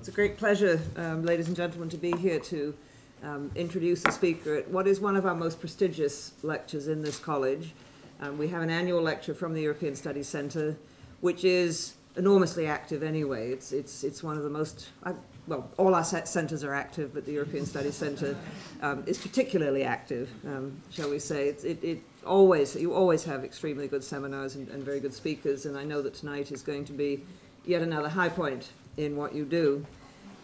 It's 0.00 0.08
a 0.08 0.12
great 0.12 0.38
pleasure, 0.38 0.80
um, 0.96 1.26
ladies 1.26 1.48
and 1.48 1.54
gentlemen, 1.54 1.90
to 1.90 1.98
be 1.98 2.12
here 2.12 2.40
to 2.40 2.74
um, 3.22 3.50
introduce 3.54 4.02
the 4.02 4.10
speaker 4.10 4.54
at 4.54 4.66
what 4.70 4.86
is 4.86 4.98
one 4.98 5.14
of 5.14 5.26
our 5.26 5.34
most 5.34 5.60
prestigious 5.60 6.32
lectures 6.42 6.88
in 6.88 7.02
this 7.02 7.18
college. 7.18 7.74
Um, 8.22 8.38
we 8.38 8.48
have 8.48 8.62
an 8.62 8.70
annual 8.70 9.02
lecture 9.02 9.34
from 9.34 9.52
the 9.52 9.60
European 9.60 9.94
Studies 9.94 10.26
Centre, 10.26 10.74
which 11.20 11.44
is 11.44 11.96
enormously 12.16 12.66
active 12.66 13.02
anyway. 13.02 13.52
It's, 13.52 13.72
it's, 13.72 14.02
it's 14.02 14.22
one 14.22 14.38
of 14.38 14.42
the 14.42 14.48
most, 14.48 14.88
I, 15.04 15.12
well, 15.46 15.70
all 15.76 15.94
our 15.94 16.02
centres 16.02 16.64
are 16.64 16.72
active, 16.72 17.12
but 17.12 17.26
the 17.26 17.32
European 17.32 17.66
Studies 17.66 17.94
Centre 17.94 18.38
um, 18.80 19.04
is 19.06 19.18
particularly 19.18 19.84
active, 19.84 20.30
um, 20.46 20.80
shall 20.88 21.10
we 21.10 21.18
say. 21.18 21.48
It, 21.48 21.62
it, 21.62 21.84
it 21.84 22.02
always, 22.24 22.74
you 22.74 22.94
always 22.94 23.22
have 23.24 23.44
extremely 23.44 23.86
good 23.86 24.02
seminars 24.02 24.56
and, 24.56 24.66
and 24.70 24.82
very 24.82 25.00
good 25.00 25.12
speakers, 25.12 25.66
and 25.66 25.76
I 25.76 25.84
know 25.84 26.00
that 26.00 26.14
tonight 26.14 26.52
is 26.52 26.62
going 26.62 26.86
to 26.86 26.94
be 26.94 27.22
yet 27.66 27.82
another 27.82 28.08
high 28.08 28.30
point 28.30 28.70
in 29.04 29.16
what 29.16 29.34
you 29.34 29.44
do. 29.44 29.84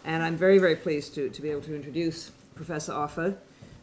And 0.03 0.23
I'm 0.23 0.37
very, 0.37 0.57
very 0.57 0.75
pleased 0.75 1.15
to, 1.15 1.29
to 1.29 1.41
be 1.41 1.49
able 1.49 1.61
to 1.61 1.75
introduce 1.75 2.31
Professor 2.55 2.93
Offe. 2.93 3.35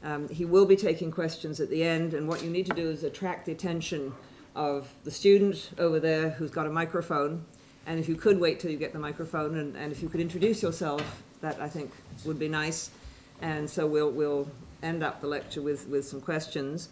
Um, 0.03 0.29
he 0.29 0.45
will 0.45 0.67
be 0.67 0.77
taking 0.77 1.11
questions 1.11 1.61
at 1.61 1.71
the 1.71 1.83
end, 1.83 2.13
and 2.15 2.29
what 2.29 2.43
you 2.43 2.51
need 2.51 2.67
to 2.67 2.75
do 2.75 2.91
is 2.91 3.05
attract 3.05 3.47
the 3.47 3.53
attention 3.53 4.13
of 4.55 4.93
the 5.05 5.11
student 5.11 5.71
over 5.79 5.99
there 5.99 6.31
who's 6.31 6.51
got 6.51 6.67
a 6.67 6.71
microphone. 6.71 7.45
And 7.87 7.99
if 7.99 8.09
you 8.09 8.15
could 8.15 8.39
wait 8.41 8.61
till 8.61 8.71
you 8.71 8.79
get 8.79 8.93
the 8.93 8.99
microphone, 8.99 9.57
and, 9.57 9.77
and 9.77 9.93
if 9.93 10.03
you 10.03 10.09
could 10.09 10.21
introduce 10.21 10.63
yourself, 10.63 11.23
that 11.41 11.61
I 11.61 11.69
think 11.69 11.91
would 12.25 12.39
be 12.39 12.49
nice. 12.49 12.91
And 13.41 13.69
so 13.69 13.87
we'll, 13.87 14.11
we'll 14.11 14.49
end 14.83 15.03
up 15.03 15.21
the 15.21 15.27
lecture 15.27 15.63
with, 15.63 15.89
with 15.89 16.07
some 16.07 16.21
questions. 16.21 16.89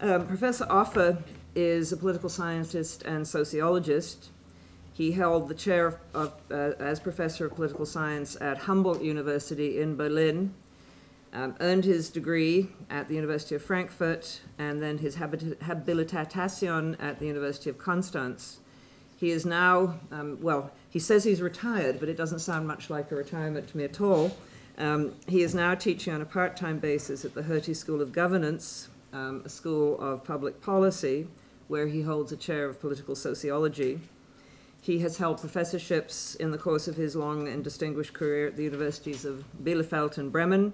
Um, 0.00 0.26
Professor 0.26 0.64
Offe 0.66 1.22
is 1.54 1.92
a 1.92 1.96
political 1.96 2.28
scientist 2.28 3.02
and 3.02 3.26
sociologist. 3.26 4.30
He 4.92 5.12
held 5.12 5.48
the 5.48 5.54
chair 5.54 5.86
of, 5.86 5.98
of, 6.14 6.34
uh, 6.50 6.74
as 6.78 7.00
professor 7.00 7.46
of 7.46 7.54
political 7.54 7.86
science 7.86 8.36
at 8.40 8.58
Humboldt 8.58 9.02
University 9.02 9.80
in 9.80 9.96
Berlin, 9.96 10.52
um, 11.32 11.54
earned 11.60 11.84
his 11.84 12.10
degree 12.10 12.68
at 12.90 13.08
the 13.08 13.14
University 13.14 13.54
of 13.54 13.62
Frankfurt, 13.62 14.40
and 14.58 14.82
then 14.82 14.98
his 14.98 15.14
habit- 15.14 15.62
habilitation 15.62 16.96
at 17.00 17.18
the 17.18 17.26
University 17.26 17.70
of 17.70 17.78
Constance. 17.78 18.58
He 19.16 19.30
is 19.30 19.46
now, 19.46 20.00
um, 20.10 20.38
well, 20.42 20.72
he 20.90 20.98
says 20.98 21.24
he's 21.24 21.40
retired, 21.40 21.98
but 22.00 22.08
it 22.08 22.16
doesn't 22.16 22.40
sound 22.40 22.66
much 22.66 22.90
like 22.90 23.10
a 23.12 23.14
retirement 23.14 23.68
to 23.68 23.76
me 23.76 23.84
at 23.84 24.00
all. 24.00 24.36
Um, 24.76 25.14
he 25.26 25.42
is 25.42 25.54
now 25.54 25.74
teaching 25.74 26.12
on 26.12 26.20
a 26.20 26.26
part 26.26 26.56
time 26.56 26.78
basis 26.78 27.24
at 27.24 27.34
the 27.34 27.44
Hertie 27.44 27.74
School 27.74 28.02
of 28.02 28.12
Governance, 28.12 28.88
um, 29.12 29.42
a 29.44 29.48
school 29.48 29.98
of 30.00 30.24
public 30.24 30.60
policy, 30.60 31.28
where 31.68 31.86
he 31.86 32.02
holds 32.02 32.32
a 32.32 32.36
chair 32.36 32.66
of 32.68 32.80
political 32.80 33.14
sociology. 33.14 34.00
He 34.82 34.98
has 34.98 35.16
held 35.18 35.38
professorships 35.38 36.34
in 36.34 36.50
the 36.50 36.58
course 36.58 36.88
of 36.88 36.96
his 36.96 37.14
long 37.14 37.46
and 37.46 37.62
distinguished 37.62 38.14
career 38.14 38.48
at 38.48 38.56
the 38.56 38.64
universities 38.64 39.24
of 39.24 39.44
Bielefeld 39.62 40.18
and 40.18 40.32
Bremen, 40.32 40.72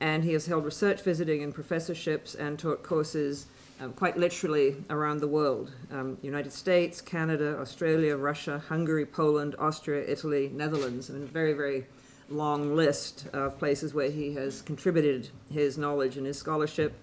and 0.00 0.24
he 0.24 0.32
has 0.32 0.46
held 0.46 0.64
research 0.64 1.02
visiting 1.02 1.42
and 1.42 1.54
professorships 1.54 2.34
and 2.34 2.58
taught 2.58 2.82
courses 2.82 3.44
um, 3.82 3.92
quite 3.92 4.16
literally 4.16 4.76
around 4.88 5.18
the 5.18 5.28
world 5.28 5.72
um, 5.92 6.16
United 6.22 6.54
States, 6.54 7.02
Canada, 7.02 7.58
Australia, 7.60 8.16
Russia, 8.16 8.62
Hungary, 8.66 9.04
Poland, 9.04 9.54
Austria, 9.58 10.02
Italy, 10.08 10.50
Netherlands, 10.54 11.10
I 11.10 11.12
mean, 11.12 11.24
a 11.24 11.26
very, 11.26 11.52
very 11.52 11.84
long 12.30 12.74
list 12.74 13.26
of 13.34 13.58
places 13.58 13.92
where 13.92 14.10
he 14.10 14.32
has 14.36 14.62
contributed 14.62 15.28
his 15.52 15.76
knowledge 15.76 16.16
and 16.16 16.26
his 16.26 16.38
scholarship. 16.38 16.94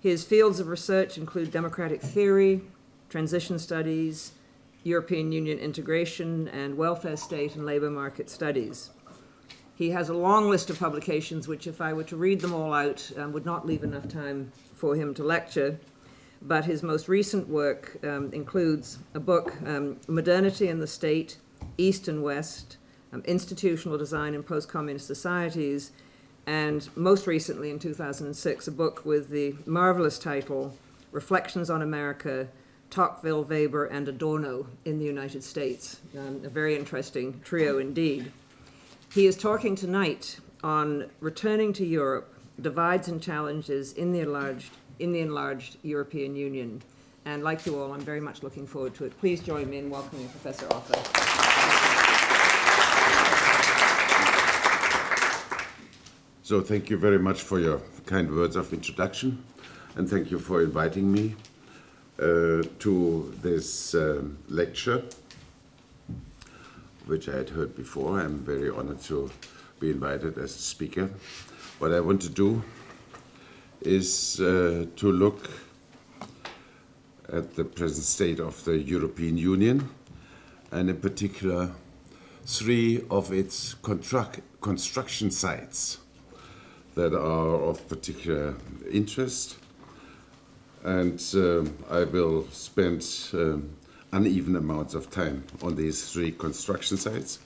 His 0.00 0.24
fields 0.24 0.58
of 0.58 0.68
research 0.68 1.18
include 1.18 1.50
democratic 1.50 2.00
theory, 2.00 2.62
transition 3.10 3.58
studies, 3.58 4.32
European 4.88 5.30
Union 5.30 5.58
integration, 5.58 6.48
and 6.48 6.76
welfare 6.76 7.16
state 7.16 7.54
and 7.54 7.64
labor 7.64 7.90
market 7.90 8.28
studies. 8.28 8.90
He 9.74 9.90
has 9.90 10.08
a 10.08 10.14
long 10.14 10.50
list 10.50 10.70
of 10.70 10.78
publications, 10.78 11.46
which, 11.46 11.68
if 11.68 11.80
I 11.80 11.92
were 11.92 12.04
to 12.04 12.16
read 12.16 12.40
them 12.40 12.52
all 12.52 12.74
out, 12.74 13.12
um, 13.16 13.32
would 13.32 13.46
not 13.46 13.64
leave 13.64 13.84
enough 13.84 14.08
time 14.08 14.50
for 14.74 14.96
him 14.96 15.14
to 15.14 15.22
lecture. 15.22 15.78
But 16.42 16.64
his 16.64 16.82
most 16.82 17.08
recent 17.08 17.48
work 17.48 17.96
um, 18.02 18.30
includes 18.32 18.98
a 19.14 19.20
book, 19.20 19.54
um, 19.64 19.98
Modernity 20.08 20.68
and 20.68 20.82
the 20.82 20.86
State, 20.86 21.36
East 21.76 22.08
and 22.08 22.22
West, 22.22 22.76
um, 23.12 23.22
Institutional 23.24 23.98
Design 23.98 24.34
in 24.34 24.42
Post 24.42 24.68
Communist 24.68 25.06
Societies, 25.06 25.92
and 26.46 26.88
most 26.96 27.26
recently 27.26 27.70
in 27.70 27.78
2006, 27.78 28.66
a 28.66 28.72
book 28.72 29.04
with 29.04 29.28
the 29.28 29.54
marvelous 29.66 30.18
title, 30.18 30.74
Reflections 31.12 31.70
on 31.70 31.82
America 31.82 32.48
Tocqueville, 32.90 33.44
Weber, 33.44 33.86
and 33.86 34.08
Adorno 34.08 34.66
in 34.84 34.98
the 34.98 35.04
United 35.04 35.44
States. 35.44 36.00
Um, 36.16 36.40
a 36.44 36.48
very 36.48 36.76
interesting 36.76 37.40
trio 37.44 37.78
indeed. 37.78 38.32
He 39.12 39.26
is 39.26 39.36
talking 39.36 39.76
tonight 39.76 40.38
on 40.62 41.10
returning 41.20 41.72
to 41.74 41.84
Europe, 41.84 42.34
divides 42.60 43.08
and 43.08 43.22
challenges 43.22 43.92
in 43.92 44.12
the 44.12 44.20
enlarged, 44.20 44.72
in 44.98 45.12
the 45.12 45.20
enlarged 45.20 45.76
European 45.82 46.34
Union. 46.34 46.82
And 47.24 47.44
like 47.44 47.66
you 47.66 47.78
all, 47.78 47.92
I'm 47.92 48.00
very 48.00 48.20
much 48.20 48.42
looking 48.42 48.66
forward 48.66 48.94
to 48.94 49.04
it. 49.04 49.18
Please 49.20 49.40
join 49.40 49.68
me 49.68 49.78
in 49.78 49.90
welcoming 49.90 50.28
Professor 50.28 50.66
Offe. 50.66 50.94
So 56.42 56.62
thank 56.62 56.88
you 56.88 56.96
very 56.96 57.18
much 57.18 57.42
for 57.42 57.60
your 57.60 57.82
kind 58.06 58.34
words 58.34 58.56
of 58.56 58.72
introduction, 58.72 59.44
and 59.96 60.08
thank 60.08 60.30
you 60.30 60.38
for 60.38 60.62
inviting 60.62 61.12
me 61.12 61.36
uh, 62.18 62.62
to 62.80 63.34
this 63.42 63.94
um, 63.94 64.38
lecture, 64.48 65.04
which 67.06 67.28
I 67.28 67.36
had 67.36 67.50
heard 67.50 67.76
before. 67.76 68.20
I'm 68.20 68.38
very 68.38 68.70
honored 68.70 69.00
to 69.02 69.30
be 69.78 69.90
invited 69.90 70.36
as 70.38 70.54
a 70.56 70.58
speaker. 70.58 71.10
What 71.78 71.92
I 71.92 72.00
want 72.00 72.20
to 72.22 72.28
do 72.28 72.62
is 73.80 74.40
uh, 74.40 74.86
to 74.96 75.12
look 75.12 75.48
at 77.32 77.54
the 77.54 77.64
present 77.64 78.04
state 78.04 78.40
of 78.40 78.64
the 78.64 78.78
European 78.78 79.38
Union, 79.38 79.88
and 80.72 80.90
in 80.90 80.96
particular, 80.96 81.70
three 82.44 83.04
of 83.10 83.32
its 83.32 83.74
construct 83.74 84.40
construction 84.60 85.30
sites 85.30 85.98
that 86.94 87.14
are 87.14 87.62
of 87.62 87.88
particular 87.88 88.56
interest 88.90 89.56
and 90.84 91.22
uh, 91.34 91.64
I 91.90 92.04
will 92.04 92.46
spend 92.50 93.06
um, 93.32 93.70
uneven 94.12 94.56
amounts 94.56 94.94
of 94.94 95.10
time 95.10 95.44
on 95.62 95.76
these 95.76 96.10
three 96.10 96.32
construction 96.32 96.96
sites. 96.96 97.40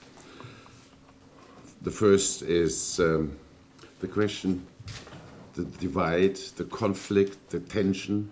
The 1.81 1.91
first 1.91 2.43
is 2.43 2.99
um, 2.99 3.37
the 3.99 4.07
question, 4.07 4.65
the 5.53 5.65
divide, 5.65 6.35
the 6.55 6.63
conflict, 6.65 7.49
the 7.49 7.59
tension, 7.59 8.31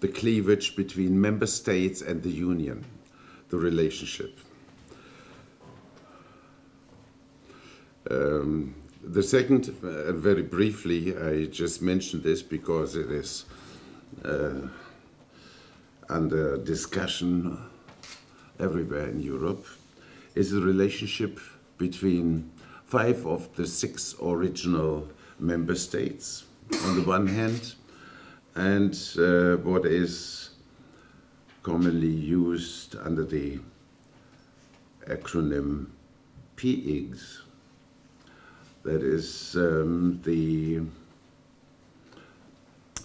the 0.00 0.08
cleavage 0.08 0.76
between 0.76 1.20
member 1.20 1.46
states 1.46 2.02
and 2.02 2.22
the 2.22 2.30
union, 2.30 2.84
the 3.48 3.56
relationship. 3.56 4.38
Um, 8.10 8.74
the 9.02 9.22
second, 9.22 9.74
uh, 9.82 10.12
very 10.12 10.42
briefly, 10.42 11.16
I 11.16 11.46
just 11.46 11.82
mentioned 11.82 12.22
this 12.22 12.42
because 12.42 12.96
it 12.96 13.10
is 13.10 13.44
under 16.08 16.58
discussion 16.58 17.58
everywhere 18.60 19.08
in 19.08 19.20
Europe 19.20 19.66
is 20.34 20.50
the 20.50 20.60
relationship 20.60 21.40
between 21.78 22.50
five 22.84 23.26
of 23.26 23.54
the 23.56 23.66
six 23.66 24.14
original 24.22 25.08
member 25.38 25.74
states 25.74 26.44
on 26.84 26.96
the 26.96 27.02
one 27.02 27.26
hand 27.26 27.74
and 28.54 28.94
uh, 29.18 29.56
what 29.62 29.86
is 29.86 30.50
commonly 31.62 32.06
used 32.06 32.96
under 32.96 33.24
the 33.24 33.58
acronym 35.08 35.86
PIGS. 36.56 37.40
That 38.84 39.02
is 39.02 39.56
um, 39.56 40.20
the 40.24 40.82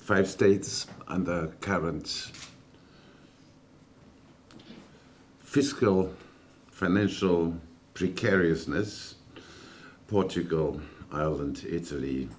five 0.08 0.30
states 0.30 0.88
under 1.10 1.48
current 1.60 2.32
fiscal, 5.42 6.14
financial 6.72 7.54
precariousness 7.94 9.16
Portugal, 10.08 10.80
Ireland, 11.12 11.66
Italy, 11.70 12.30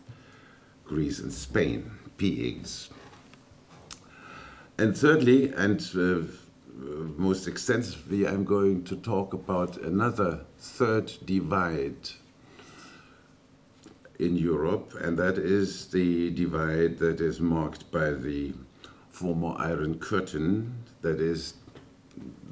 Greece, 0.87 1.19
and 1.19 1.31
Spain, 1.31 1.91
PIGS. 2.17 2.89
And 4.79 4.97
thirdly, 4.97 5.53
and 5.53 5.79
uh, 5.95 6.23
most 7.19 7.47
extensively, 7.47 8.27
I'm 8.27 8.45
going 8.45 8.85
to 8.85 8.97
talk 8.97 9.35
about 9.35 9.77
another 9.77 10.41
third 10.57 11.13
divide 11.27 12.09
in 14.19 14.37
Europe, 14.37 14.95
and 15.01 15.17
that 15.19 15.39
is 15.39 15.87
the 15.87 16.31
divide 16.31 16.99
that 16.99 17.21
is 17.21 17.41
marked 17.41 17.91
by 17.93 18.11
the 18.11 18.53
former 19.11 19.55
Iron 19.59 19.99
Curtain, 19.99 20.85
that 21.03 21.21
is 21.21 21.55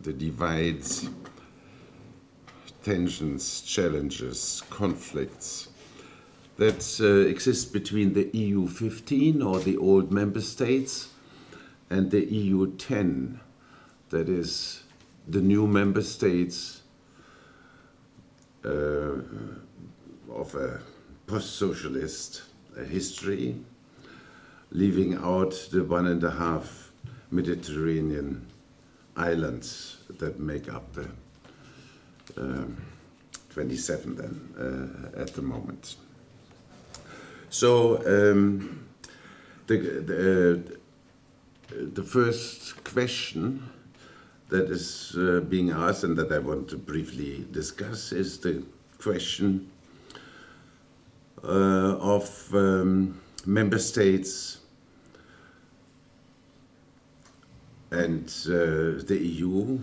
the 0.03 0.13
divides 0.13 1.09
tensions, 2.83 3.63
challenges, 3.63 4.63
conflicts 4.71 5.69
that 6.57 7.01
uh, 7.01 7.29
exist 7.29 7.73
between 7.73 8.15
the 8.15 8.31
EU 8.33 8.69
15 8.69 9.43
or 9.43 9.59
the 9.59 9.77
old 9.77 10.13
member 10.13 10.41
states 10.41 11.09
and 11.91 12.11
the 12.11 12.25
EU 12.25 12.75
10, 12.77 13.41
that 14.11 14.29
is, 14.29 14.85
the 15.27 15.41
new 15.41 15.67
member 15.67 16.03
states 16.03 16.83
uh, 18.65 19.19
of 20.31 20.55
a 20.55 20.81
post 21.27 21.57
socialist 21.57 22.43
history, 22.89 23.57
leaving 24.71 25.15
out 25.15 25.69
the 25.73 25.85
one 25.85 26.07
and 26.07 26.23
a 26.23 26.31
half 26.31 26.93
Mediterranean 27.31 28.47
islands 29.17 29.99
that 30.19 30.39
make 30.39 30.73
up 30.73 30.93
the 30.93 31.09
um, 32.37 32.77
27 33.51 34.17
then 34.17 35.15
uh, 35.17 35.21
at 35.21 35.35
the 35.35 35.43
moment. 35.43 35.97
So 37.49 37.97
um, 38.07 38.87
the, 39.67 39.79
the, 39.79 40.79
the 41.75 42.03
first 42.03 42.85
question 42.85 43.63
that 44.49 44.71
is 44.71 45.17
uh, 45.17 45.41
being 45.49 45.71
asked 45.71 46.05
and 46.05 46.17
that 46.19 46.31
I 46.31 46.39
want 46.39 46.69
to 46.69 46.77
briefly 46.77 47.47
discuss 47.51 48.13
is 48.13 48.39
the 48.39 48.63
question 48.99 49.71
uh, 49.71 49.76
of 51.53 52.55
um, 52.55 53.21
member 53.45 53.79
states 53.79 54.59
and 57.91 58.27
uh, 58.49 59.03
the 59.07 59.19
EU, 59.21 59.79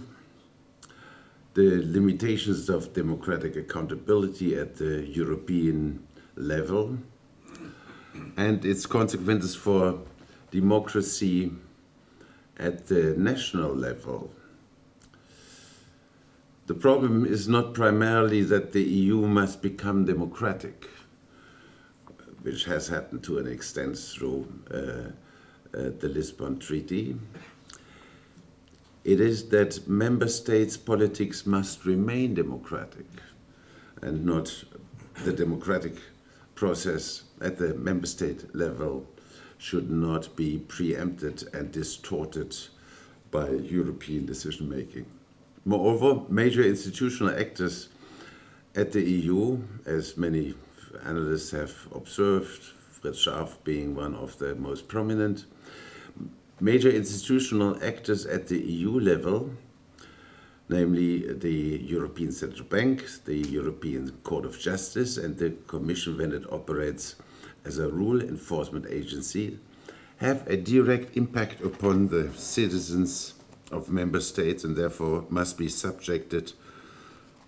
the 1.53 1.81
limitations 1.85 2.69
of 2.69 2.93
democratic 2.93 3.55
accountability 3.55 4.55
at 4.55 4.75
the 4.75 5.05
European 5.07 6.05
level, 6.35 6.97
and 8.37 8.65
its 8.65 8.85
consequences 8.85 9.55
for 9.55 9.99
democracy 10.51 11.51
at 12.57 12.87
the 12.87 13.15
national 13.17 13.73
level. 13.73 14.31
The 16.67 16.73
problem 16.73 17.25
is 17.25 17.47
not 17.47 17.73
primarily 17.73 18.41
that 18.43 18.71
the 18.71 18.83
EU 18.83 19.27
must 19.27 19.61
become 19.61 20.05
democratic, 20.05 20.87
which 22.43 22.65
has 22.65 22.87
happened 22.87 23.23
to 23.23 23.39
an 23.39 23.47
extent 23.47 23.97
through 23.97 24.47
uh, 24.71 24.77
uh, 24.77 25.89
the 25.99 26.09
Lisbon 26.09 26.59
Treaty. 26.59 27.17
It 29.03 29.19
is 29.19 29.49
that 29.49 29.87
member 29.87 30.27
states' 30.27 30.77
politics 30.77 31.45
must 31.45 31.85
remain 31.85 32.35
democratic 32.35 33.07
and 34.01 34.25
not 34.25 34.63
the 35.23 35.33
democratic 35.33 35.95
process 36.55 37.23
at 37.41 37.57
the 37.57 37.73
member 37.73 38.07
state 38.07 38.53
level 38.55 39.05
should 39.57 39.89
not 39.89 40.35
be 40.35 40.59
preempted 40.59 41.43
and 41.53 41.71
distorted 41.71 42.55
by 43.31 43.49
European 43.49 44.25
decision 44.25 44.69
making. 44.69 45.05
Moreover, 45.65 46.21
major 46.29 46.61
institutional 46.63 47.37
actors 47.37 47.87
at 48.75 48.91
the 48.91 49.01
EU, 49.01 49.61
as 49.85 50.17
many 50.17 50.53
analysts 51.05 51.51
have 51.51 51.73
observed, 51.93 52.61
Fritz 52.91 53.25
Scharpf 53.25 53.63
being 53.63 53.95
one 53.95 54.15
of 54.15 54.37
the 54.39 54.55
most 54.55 54.87
prominent, 54.87 55.45
major 56.59 56.89
institutional 56.89 57.83
actors 57.83 58.25
at 58.25 58.47
the 58.47 58.59
EU 58.59 58.99
level, 58.99 59.49
namely 60.69 61.33
the 61.33 61.81
European 61.83 62.31
Central 62.31 62.65
Bank, 62.65 63.05
the 63.25 63.37
European 63.37 64.11
Court 64.23 64.45
of 64.45 64.59
Justice, 64.59 65.17
and 65.17 65.37
the 65.37 65.51
Commission 65.67 66.17
when 66.17 66.31
it 66.31 66.51
operates 66.51 67.15
as 67.65 67.77
a 67.77 67.89
rule 67.89 68.21
enforcement 68.21 68.85
agency, 68.89 69.59
have 70.17 70.47
a 70.47 70.55
direct 70.55 71.17
impact 71.17 71.61
upon 71.61 72.07
the 72.07 72.31
citizens 72.33 73.33
of 73.71 73.89
member 73.89 74.19
states 74.19 74.63
and 74.63 74.75
therefore 74.75 75.25
must 75.29 75.57
be 75.57 75.67
subjected 75.67 76.53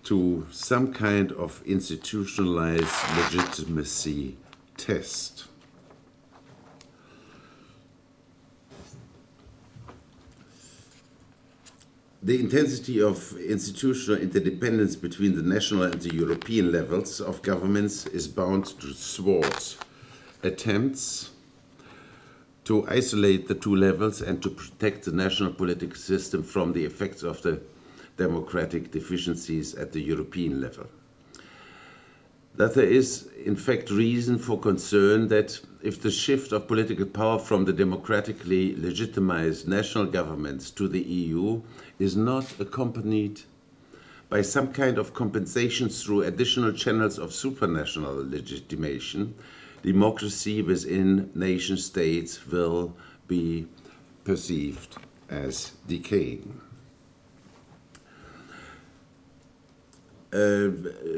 to 0.06 0.46
some 0.52 0.92
kind 0.92 1.32
of 1.32 1.60
institutionalized 1.66 2.94
legitimacy 3.16 4.36
test. 4.76 5.46
The 12.22 12.38
intensity 12.38 13.02
of 13.02 13.36
institutional 13.36 14.22
interdependence 14.22 14.94
between 14.94 15.34
the 15.34 15.42
national 15.42 15.82
and 15.82 16.00
the 16.00 16.14
European 16.14 16.70
levels 16.70 17.20
of 17.20 17.42
governments 17.42 18.06
is 18.06 18.28
bound 18.28 18.66
to 18.80 18.92
thwart 18.92 19.76
attempts 20.44 21.30
to 22.62 22.86
isolate 22.88 23.48
the 23.48 23.56
two 23.56 23.74
levels 23.74 24.22
and 24.22 24.40
to 24.44 24.50
protect 24.50 25.04
the 25.04 25.12
national 25.12 25.52
political 25.52 25.96
system 25.96 26.44
from 26.44 26.74
the 26.74 26.84
effects 26.84 27.24
of 27.24 27.42
the 27.42 27.60
democratic 28.16 28.90
deficiencies 28.90 29.74
at 29.74 29.92
the 29.92 30.00
European 30.00 30.60
level. 30.60 30.86
That 32.56 32.74
there 32.74 32.88
is, 32.88 33.28
in 33.44 33.56
fact, 33.56 33.90
reason 33.90 34.38
for 34.38 34.58
concern 34.58 35.28
that 35.28 35.60
if 35.82 36.00
the 36.00 36.10
shift 36.10 36.52
of 36.52 36.66
political 36.66 37.04
power 37.04 37.38
from 37.38 37.66
the 37.66 37.72
democratically 37.72 38.74
legitimized 38.76 39.68
national 39.68 40.06
governments 40.06 40.70
to 40.70 40.88
the 40.88 41.02
EU 41.02 41.60
is 41.98 42.16
not 42.16 42.58
accompanied 42.58 43.42
by 44.30 44.40
some 44.42 44.72
kind 44.72 44.96
of 44.96 45.12
compensation 45.12 45.88
through 45.88 46.22
additional 46.22 46.72
channels 46.72 47.18
of 47.18 47.30
supranational 47.30 48.28
legitimation, 48.28 49.34
democracy 49.82 50.62
within 50.62 51.30
nation 51.34 51.76
states 51.76 52.46
will 52.46 52.96
be 53.28 53.66
perceived 54.24 54.96
as 55.28 55.72
decaying. 55.86 56.60
Uh, 60.32 60.68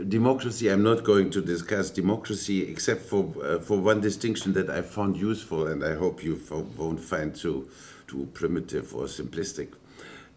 democracy, 0.07 0.69
I'm 0.69 0.83
not 0.83 1.03
going 1.03 1.31
to 1.31 1.41
discuss 1.41 1.91
democracy 1.91 2.71
except 2.71 3.03
for, 3.03 3.33
uh, 3.43 3.59
for 3.59 3.79
one 3.79 4.01
distinction 4.01 4.53
that 4.53 4.69
I 4.69 4.83
found 4.83 5.17
useful 5.17 5.67
and 5.67 5.83
I 5.83 5.95
hope 5.95 6.23
you 6.23 6.39
won't 6.77 7.01
find 7.01 7.35
too, 7.35 7.69
too 8.07 8.29
primitive 8.35 8.95
or 8.95 9.05
simplistic. 9.05 9.69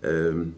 Um, 0.03 0.56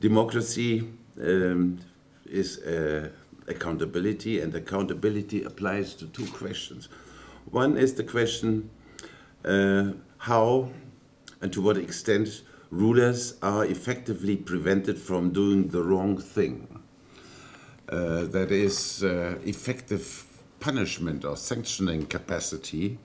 democracy 0.00 0.88
um, 1.20 1.80
is 2.26 2.58
uh, 2.58 3.08
accountability, 3.48 4.40
and 4.40 4.54
accountability 4.54 5.42
applies 5.44 5.94
to 5.94 6.06
two 6.06 6.26
questions. 6.26 6.88
One 7.50 7.76
is 7.76 7.94
the 7.94 8.04
question 8.04 8.70
uh, 9.44 9.92
how 10.18 10.70
and 11.40 11.52
to 11.52 11.60
what 11.60 11.76
extent 11.76 12.42
rulers 12.70 13.34
are 13.42 13.64
effectively 13.64 14.36
prevented 14.36 14.98
from 14.98 15.30
doing 15.30 15.68
the 15.68 15.82
wrong 15.82 16.18
thing. 16.18 16.83
Uh, 17.88 18.24
that 18.24 18.50
is 18.50 19.04
uh, 19.04 19.38
effective 19.44 20.24
punishment 20.58 21.24
or 21.24 21.36
sanctioning 21.36 22.06
capacity 22.06 22.98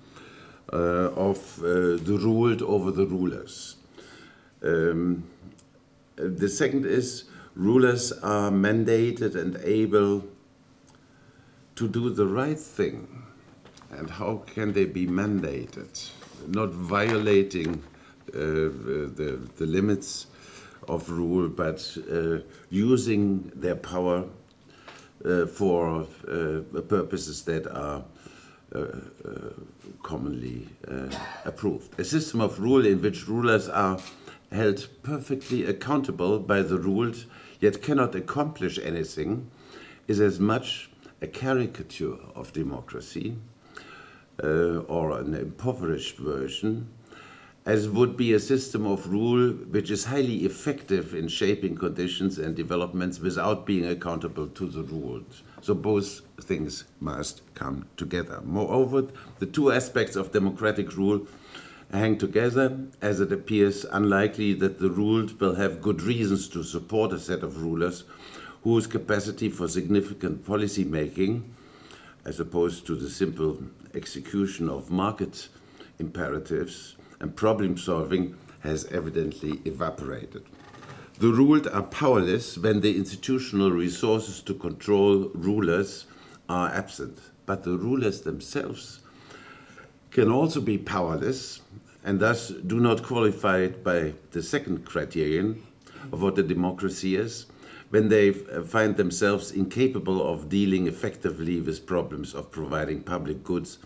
uh, 0.72 1.12
of 1.16 1.60
uh, 1.60 1.98
the 1.98 2.18
ruled 2.22 2.62
over 2.62 2.92
the 2.92 3.06
rulers. 3.06 3.76
Um, 4.64 5.24
the 6.16 6.48
second 6.48 6.86
is 6.86 7.26
rulers 7.56 8.12
are 8.12 8.52
mandated 8.52 9.36
and 9.36 9.58
able 9.64 10.24
to 11.76 11.88
do 11.88 12.10
the 12.10 12.26
right 12.26 12.60
thing 12.60 13.24
and 13.92 14.10
how 14.10 14.44
can 14.46 14.74
they 14.74 14.86
be 14.86 15.08
mandated? 15.08 16.10
Not 16.48 16.70
violating 16.70 17.84
uh, 18.34 18.38
the, 18.38 19.40
the 19.58 19.66
limits 19.66 20.28
of 20.88 21.10
rule, 21.10 21.50
but 21.50 21.98
uh, 22.12 22.40
using 22.70 23.52
their 23.56 23.76
power 23.76 24.26
for 25.54 26.08
uh, 26.28 26.82
purposes 26.88 27.44
that 27.44 27.68
are 27.68 28.04
uh, 28.74 28.80
uh, 28.80 29.50
commonly 30.04 30.68
approved. 31.46 32.00
A 32.00 32.04
system 32.04 32.40
of 32.40 32.60
rule 32.60 32.86
in 32.86 33.02
which 33.02 33.28
rulers 33.28 33.68
are 33.68 34.00
held 34.52 34.88
perfectly 35.04 35.66
accountable 35.66 36.40
by 36.40 36.62
the 36.62 36.78
ruled, 36.78 37.26
yet 37.60 37.82
cannot 37.82 38.16
accomplish 38.16 38.80
anything, 38.80 39.50
is 40.08 40.20
as 40.20 40.40
much 40.40 40.90
a 41.22 41.28
caricature 41.28 42.18
of 42.36 42.54
democracy 42.54 43.36
uh, 44.44 44.80
or 44.88 45.20
an 45.20 45.34
impoverished 45.34 46.18
version, 46.18 46.90
as 47.70 47.88
would 47.88 48.18
be 48.18 48.34
a 48.34 48.40
system 48.40 48.88
of 48.88 49.08
rule 49.12 49.52
which 49.76 49.92
is 49.92 50.06
highly 50.06 50.38
effective 50.38 51.14
in 51.14 51.28
shaping 51.28 51.76
conditions 51.76 52.40
and 52.40 52.56
developments 52.56 53.20
without 53.20 53.64
being 53.64 53.86
accountable 53.86 54.48
to 54.48 54.66
the 54.68 54.82
ruled. 54.82 55.32
So 55.62 55.76
both 55.76 56.22
things 56.42 56.86
must 57.00 57.44
come 57.54 57.86
together. 57.96 58.42
Moreover, 58.44 59.04
the 59.38 59.46
two 59.46 59.72
aspects 59.72 60.16
of 60.16 60.32
democratic 60.32 60.98
rule 60.98 61.28
hang 61.92 62.18
together, 62.18 62.76
as 63.04 63.20
it 63.20 63.32
appears 63.32 63.86
unlikely 63.92 64.54
that 64.56 64.80
the 64.80 64.90
ruled 64.90 65.40
will 65.40 65.54
have 65.54 65.80
good 65.80 66.02
reasons 66.02 66.50
to 66.50 66.64
support 66.64 67.14
a 67.14 67.20
set 67.20 67.44
of 67.44 67.62
rulers 67.62 68.04
whose 68.64 68.88
capacity 68.88 69.48
for 69.48 69.68
significant 69.68 70.44
policy 70.44 70.84
making, 70.84 71.54
as 72.26 72.40
opposed 72.40 72.88
to 72.88 72.96
the 72.96 73.12
simple 73.12 73.62
execution 73.94 74.70
of 74.70 74.90
market 74.90 75.50
imperatives 76.00 76.96
and 77.20 77.36
problem 77.36 77.78
solving, 77.78 78.36
has 78.62 78.86
evidently 78.86 79.62
evaporated. 79.66 80.44
The 81.20 81.28
ruled 81.28 81.68
are 81.68 81.84
powerless 81.84 82.58
when 82.58 82.82
the 82.82 82.96
institutional 82.96 83.72
resources 83.72 84.42
to 84.44 84.54
control 84.54 85.30
rulers 85.34 86.06
are 86.48 86.70
absent, 86.70 87.20
but 87.46 87.64
the 87.64 87.78
rulers 87.78 88.22
themselves 88.22 89.00
can 90.12 90.32
also 90.32 90.62
be 90.62 90.78
powerless 90.78 91.62
and 92.04 92.20
thus 92.20 92.50
do 92.50 92.80
not 92.80 93.04
qualify 93.04 93.68
by 93.68 94.14
the 94.32 94.42
second 94.42 94.86
criterion 94.86 95.62
of 96.12 96.22
what 96.22 96.38
a 96.38 96.44
democracy 96.44 97.16
is 97.16 97.46
when 97.90 98.08
they 98.10 98.30
uh, 98.30 98.62
find 98.62 98.96
themselves 98.98 99.52
incapable 99.52 100.26
of 100.26 100.48
dealing 100.48 100.88
effectively 100.88 101.60
with 101.60 101.86
problems 101.86 102.34
of 102.34 102.52
providing 102.52 103.02
public 103.02 103.44
goods 103.44 103.80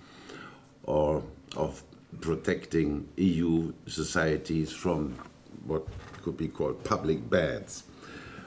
or 0.84 1.24
of 1.56 1.84
protecting 2.22 3.08
EU 3.18 3.74
societies 3.88 4.72
from 4.72 5.16
what 5.66 5.86
could 6.22 6.38
be 6.38 6.48
called 6.48 6.84
public 6.84 7.30
bads. 7.30 7.84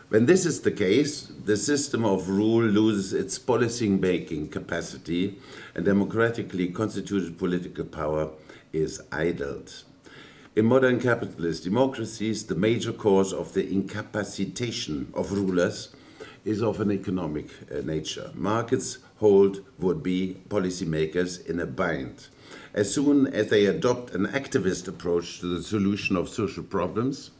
When 0.09 0.27
this 0.27 0.47
is 0.47 0.61
the 0.61 0.71
case, 0.71 1.33
the 1.45 1.57
system 1.57 2.05
of 2.05 2.29
rule 2.29 2.63
loses 2.63 3.13
its 3.13 3.39
policy 3.39 3.89
making 3.89 4.49
capacity 4.49 5.39
and 5.75 5.85
democratically 5.85 6.69
constituted 6.69 7.39
political 7.39 7.85
power 7.85 8.31
is 8.73 9.03
idled. 9.11 9.83
In 10.55 10.65
modern 10.65 11.01
capitalist 11.01 11.65
democracies, 11.65 12.47
the 12.47 12.55
major 12.55 12.93
cause 12.93 13.33
of 13.33 13.53
the 13.53 13.69
incapacitation 13.71 15.13
of 15.13 15.33
rulers 15.33 15.89
is 16.45 16.63
of 16.63 16.81
an 16.81 16.93
economic 16.93 17.49
uh, 17.71 17.81
nature. 17.83 18.31
Markets 18.33 18.99
hold 19.17 19.65
would 19.79 20.03
be 20.03 20.41
policymakers 20.49 21.45
in 21.45 21.59
a 21.59 21.67
bind. 21.67 22.29
As 22.77 22.93
soon 22.93 23.27
as 23.29 23.49
they 23.49 23.65
adopt 23.65 24.15
an 24.15 24.27
activist 24.27 24.87
approach 24.87 25.41
to 25.41 25.47
the 25.47 25.63
solution 25.63 26.15
of 26.15 26.29
social 26.29 26.63
problems, 26.63 27.31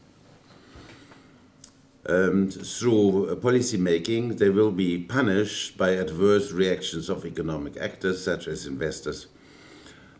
um, 2.07 2.49
through 2.49 3.35
policy 3.35 3.77
making, 3.77 4.37
they 4.37 4.49
will 4.49 4.71
be 4.71 4.97
punished 4.97 5.77
by 5.77 5.91
adverse 5.91 6.51
reactions 6.51 7.07
of 7.07 7.23
economic 7.23 7.77
actors 7.77 8.23
such 8.23 8.47
as 8.47 8.65
investors 8.65 9.27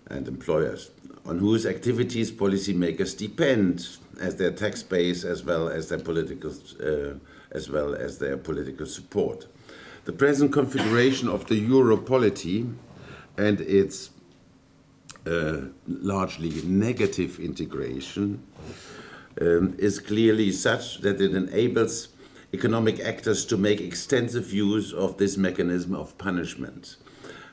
and 0.05 0.27
employers, 0.27 0.91
on 1.25 1.39
whose 1.39 1.65
activities 1.65 2.31
policymakers 2.31 3.17
depend 3.17 3.97
as 4.21 4.35
their 4.35 4.51
tax 4.51 4.83
base 4.83 5.23
as 5.23 5.43
well 5.43 5.67
as 5.67 5.89
their 5.89 5.99
political 5.99 6.51
uh, 6.83 7.15
as 7.51 7.69
well 7.71 7.95
as 7.95 8.19
their 8.19 8.37
political 8.37 8.85
support. 8.85 9.47
The 10.05 10.13
present 10.13 10.53
configuration 10.53 11.27
of 11.27 11.47
the 11.47 11.55
euro 11.55 11.97
polity 11.97 12.69
and 13.37 13.61
its 13.61 14.11
largely 15.87 16.61
negative 16.63 17.39
integration 17.39 18.43
um, 19.41 19.75
is 19.77 19.99
clearly 19.99 20.51
such 20.51 20.99
that 21.01 21.21
it 21.21 21.35
enables 21.35 22.09
economic 22.53 22.99
actors 22.99 23.45
to 23.45 23.57
make 23.57 23.81
extensive 23.81 24.53
use 24.53 24.93
of 24.93 25.17
this 25.17 25.37
mechanism 25.37 25.93
of 25.93 26.17
punishment 26.17 26.95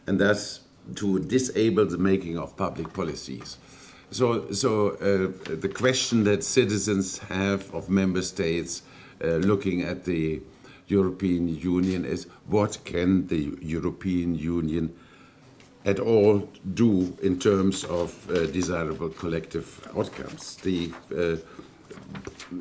and 0.07 0.21
thus 0.21 0.61
to 0.95 1.19
disable 1.19 1.87
the 1.87 1.99
making 1.99 2.39
of 2.39 2.57
public 2.57 2.93
policies. 2.93 3.59
So, 4.11 4.53
so 4.53 4.91
uh, 4.91 5.55
the 5.57 5.69
question 5.69 6.25
that 6.25 6.45
citizens 6.45 7.19
have 7.19 7.75
of 7.75 7.89
member 7.91 8.23
states 8.23 8.83
uh, 9.23 9.37
looking 9.37 9.83
at 9.83 10.05
the 10.05 10.43
European 10.87 11.49
Union 11.49 12.05
is 12.05 12.27
what 12.47 12.79
can 12.85 13.27
the 13.29 13.57
European 13.61 14.35
Union 14.35 14.95
at 15.85 16.01
all 16.01 16.49
do 16.75 17.17
in 17.23 17.39
terms 17.39 17.85
of 17.85 18.31
uh, 18.31 18.47
desirable 18.47 19.11
collective 19.11 19.87
outcomes? 19.97 20.57
The 20.57 20.93
uh, 21.17 21.37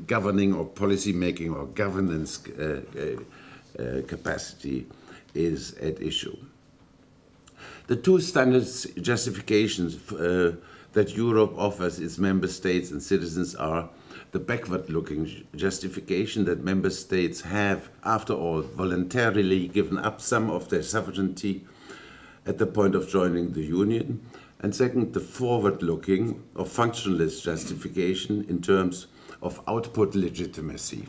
governing 0.08 0.54
or 0.54 0.66
policy 0.66 1.14
making 1.14 1.54
or 1.54 1.66
governance 1.68 2.46
uh, 2.48 2.82
uh, 2.98 3.82
uh, 3.82 4.02
capacity 4.08 4.88
is 5.34 5.74
at 5.76 6.02
issue. 6.02 6.38
The 7.88 7.96
two 7.96 8.20
standard 8.22 8.68
justifications 9.02 10.12
uh, 10.12 10.56
that 10.94 11.16
Europe 11.16 11.54
offers 11.58 12.00
its 12.00 12.18
member 12.18 12.48
states 12.48 12.92
and 12.92 13.02
citizens 13.02 13.56
are 13.56 13.90
the 14.32 14.40
backward 14.40 14.90
looking 14.90 15.46
justification 15.56 16.46
that 16.46 16.64
member 16.64 16.90
states 16.90 17.42
have, 17.42 17.90
after 18.04 18.34
all, 18.34 18.62
voluntarily 18.62 19.68
given 19.68 19.98
up 19.98 20.22
some 20.22 20.50
of 20.50 20.70
their 20.70 20.82
sovereignty 20.82 21.66
at 22.46 22.58
the 22.58 22.66
point 22.66 22.96
of 22.96 23.10
joining 23.10 23.54
the 23.54 23.64
Union. 23.64 24.22
And 24.60 24.74
second, 24.74 25.14
the 25.14 25.20
forward 25.20 25.84
looking 25.84 26.42
or 26.56 26.66
functionalist 26.66 27.44
justification 27.44 28.46
in 28.50 28.62
terms 28.62 29.08
of 29.42 29.62
output 29.68 30.16
legitimacy, 30.16 31.06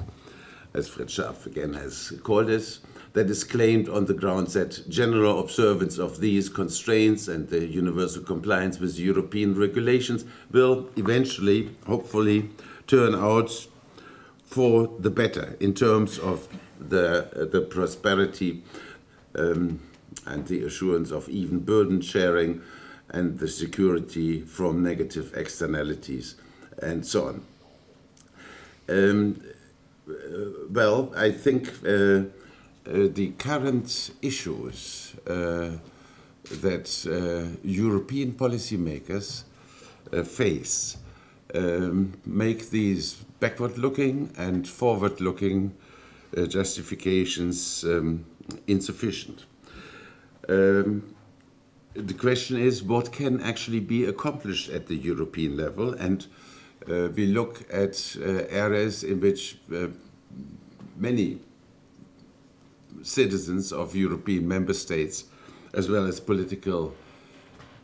as 0.74 0.88
Fred 0.88 1.06
Scharpf 1.08 1.46
again 1.46 1.74
has 1.74 2.12
called 2.24 2.50
it, 2.50 2.78
that 3.12 3.30
is 3.30 3.44
claimed 3.44 3.88
on 3.88 4.06
the 4.06 4.14
grounds 4.14 4.54
that 4.54 4.88
general 4.88 5.38
observance 5.38 5.98
of 5.98 6.20
these 6.20 6.48
constraints 6.48 7.28
and 7.28 7.48
the 7.48 7.64
universal 7.64 8.24
compliance 8.24 8.80
with 8.80 8.98
European 8.98 9.54
regulations 9.54 10.24
will 10.50 10.90
eventually, 10.96 11.70
hopefully, 11.86 12.50
turn 12.88 13.14
out 13.14 13.68
for 14.44 14.88
the 14.98 15.10
better 15.10 15.56
in 15.60 15.72
terms 15.74 16.18
of 16.18 16.48
the, 16.80 17.24
uh, 17.40 17.44
the 17.44 17.60
prosperity 17.60 18.64
um, 19.36 19.78
and 20.26 20.46
the 20.46 20.64
assurance 20.64 21.10
of 21.10 21.28
even 21.28 21.60
burden 21.60 22.00
sharing 22.00 22.62
and 23.10 23.38
the 23.38 23.48
security 23.48 24.40
from 24.40 24.82
negative 24.82 25.32
externalities 25.36 26.36
and 26.82 27.06
so 27.06 27.28
on. 27.28 27.44
Um, 28.88 29.40
uh, 30.08 30.12
well, 30.70 31.12
I 31.16 31.30
think 31.30 31.68
uh, 31.86 31.90
uh, 32.86 33.08
the 33.14 33.32
current 33.38 34.10
issues 34.20 35.14
uh, 35.26 35.70
that 36.60 37.06
uh, 37.06 37.56
European 37.62 38.32
policymakers 38.32 39.44
uh, 40.12 40.22
face 40.22 40.98
um, 41.54 42.12
make 42.26 42.68
these 42.70 43.14
backward 43.40 43.78
looking 43.78 44.30
and 44.36 44.68
forward 44.68 45.20
looking 45.20 45.74
justifications 46.48 47.84
um, 47.84 48.24
insufficient. 48.66 49.44
Um, 50.48 51.14
the 51.94 52.14
question 52.14 52.58
is 52.58 52.82
what 52.82 53.12
can 53.12 53.40
actually 53.40 53.80
be 53.80 54.04
accomplished 54.04 54.68
at 54.68 54.86
the 54.86 54.96
European 54.96 55.56
level? 55.56 55.94
And 55.94 56.26
uh, 56.88 57.08
we 57.14 57.26
look 57.26 57.64
at 57.72 58.16
uh, 58.20 58.44
areas 58.50 59.04
in 59.04 59.20
which 59.20 59.58
uh, 59.74 59.88
many 60.96 61.38
citizens 63.02 63.72
of 63.72 63.94
European 63.94 64.46
member 64.48 64.74
states, 64.74 65.24
as 65.72 65.88
well 65.88 66.06
as 66.06 66.20
political 66.20 66.94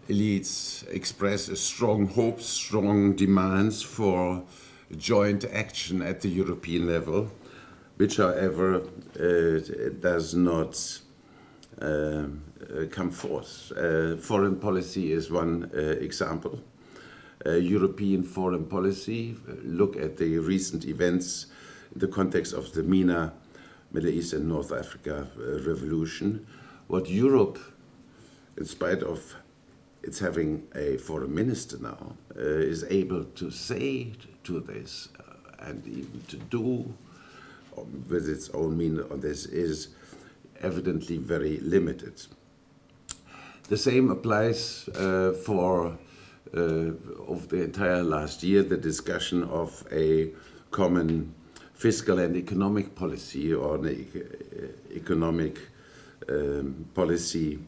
elites, 0.08 0.88
express 0.88 1.58
strong 1.60 2.08
hopes, 2.08 2.46
strong 2.46 3.14
demands 3.14 3.82
for 3.82 4.42
joint 4.96 5.44
action 5.52 6.02
at 6.02 6.20
the 6.20 6.28
European 6.28 6.86
level, 6.86 7.30
which, 7.96 8.16
however, 8.16 8.82
uh, 9.18 9.90
does 10.00 10.34
not 10.34 11.00
come 11.80 13.10
forth. 13.10 13.72
Uh, 13.72 14.16
foreign 14.16 14.56
policy 14.56 15.12
is 15.12 15.30
one 15.30 15.70
example 15.74 16.60
uh, 17.46 17.52
European 17.52 18.22
foreign 18.22 18.66
policy, 18.66 19.36
uh, 19.48 19.54
look 19.64 19.96
at 19.96 20.16
the 20.16 20.38
recent 20.38 20.84
events 20.84 21.46
in 21.94 22.00
the 22.00 22.08
context 22.08 22.52
of 22.52 22.72
the 22.72 22.82
MENA, 22.82 23.32
Middle 23.92 24.10
East 24.10 24.32
and 24.32 24.48
North 24.48 24.72
Africa 24.72 25.26
uh, 25.38 25.42
revolution, 25.68 26.46
what 26.88 27.08
Europe, 27.08 27.58
in 28.56 28.64
spite 28.64 29.02
of 29.02 29.36
its 30.02 30.18
having 30.18 30.66
a 30.74 30.96
foreign 30.98 31.34
minister 31.34 31.78
now, 31.78 32.14
uh, 32.36 32.40
is 32.40 32.84
able 32.84 33.24
to 33.24 33.50
say 33.50 34.12
to 34.44 34.60
this 34.60 35.08
uh, 35.18 35.66
and 35.66 35.86
even 35.86 36.22
to 36.28 36.36
do 36.36 36.92
um, 37.76 38.04
with 38.08 38.28
its 38.28 38.50
own 38.50 38.76
meaning 38.76 39.04
on 39.10 39.20
this 39.20 39.46
is 39.46 39.88
evidently 40.60 41.18
very 41.18 41.58
limited. 41.58 42.26
The 43.68 43.76
same 43.76 44.10
applies 44.10 44.88
uh, 44.88 45.32
for 45.44 45.98
uh, 46.56 46.60
of 47.28 47.48
the 47.48 47.62
entire 47.62 48.02
last 48.02 48.42
year, 48.42 48.62
the 48.62 48.76
discussion 48.76 49.44
of 49.44 49.86
a 49.92 50.30
common 50.70 51.34
fiscal 51.74 52.18
and 52.18 52.36
economic 52.36 52.94
policy 52.94 53.54
or 53.54 53.76
an 53.76 53.88
e 53.88 54.06
economic 54.94 55.58
um, 56.28 56.86
policy 56.94 57.58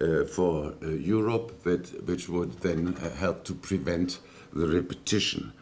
uh, 0.00 0.24
for 0.24 0.74
uh, 0.82 0.88
Europe, 0.88 1.62
that, 1.62 2.06
which 2.06 2.28
would 2.28 2.52
then 2.60 2.94
uh, 3.02 3.10
help 3.16 3.44
to 3.44 3.54
prevent 3.54 4.18
the 4.52 4.68
repetition 4.68 5.52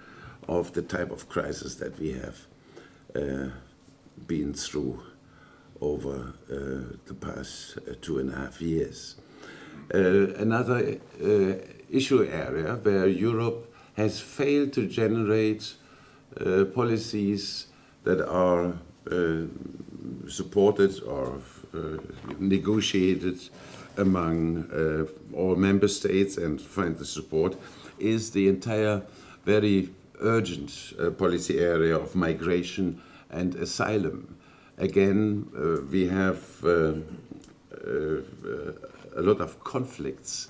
of 0.48 0.72
the 0.72 0.82
type 0.82 1.10
of 1.10 1.28
crisis 1.28 1.76
that 1.76 1.98
we 1.98 2.12
have 2.12 2.38
uh, 3.14 3.50
been 4.26 4.52
through 4.52 5.00
over 5.80 6.32
uh, 6.50 6.96
the 7.06 7.14
past 7.14 7.78
uh, 7.78 7.94
two 8.00 8.18
and 8.18 8.32
a 8.32 8.36
half 8.36 8.60
years. 8.60 9.16
Uh, 9.92 10.32
another 10.36 10.98
issue 11.90 12.24
area 12.24 12.76
where 12.82 13.06
Europe 13.06 13.72
has 13.94 14.20
failed 14.20 14.72
to 14.72 14.86
generate 14.86 15.74
policies 16.74 17.66
that 18.02 18.26
are 18.26 18.74
supported 20.26 21.00
or 21.02 21.38
negotiated 22.38 23.38
among 23.98 24.64
all 25.34 25.54
member 25.54 25.86
states 25.86 26.38
and 26.38 26.60
find 26.60 26.98
the 26.98 27.04
support 27.04 27.56
is 27.98 28.30
the 28.30 28.48
entire 28.48 29.02
very 29.44 29.90
urgent 30.20 30.94
uh, 30.98 31.10
policy 31.10 31.58
area 31.58 31.96
of 31.96 32.14
migration 32.14 33.00
and 33.30 33.54
asylum. 33.56 34.36
Again, 34.76 35.46
uh, 35.56 35.82
we 35.88 36.08
have 36.08 36.42
uh, 36.64 36.68
uh, 36.68 38.22
a 39.14 39.22
lot 39.22 39.40
of 39.40 39.62
conflicts 39.62 40.48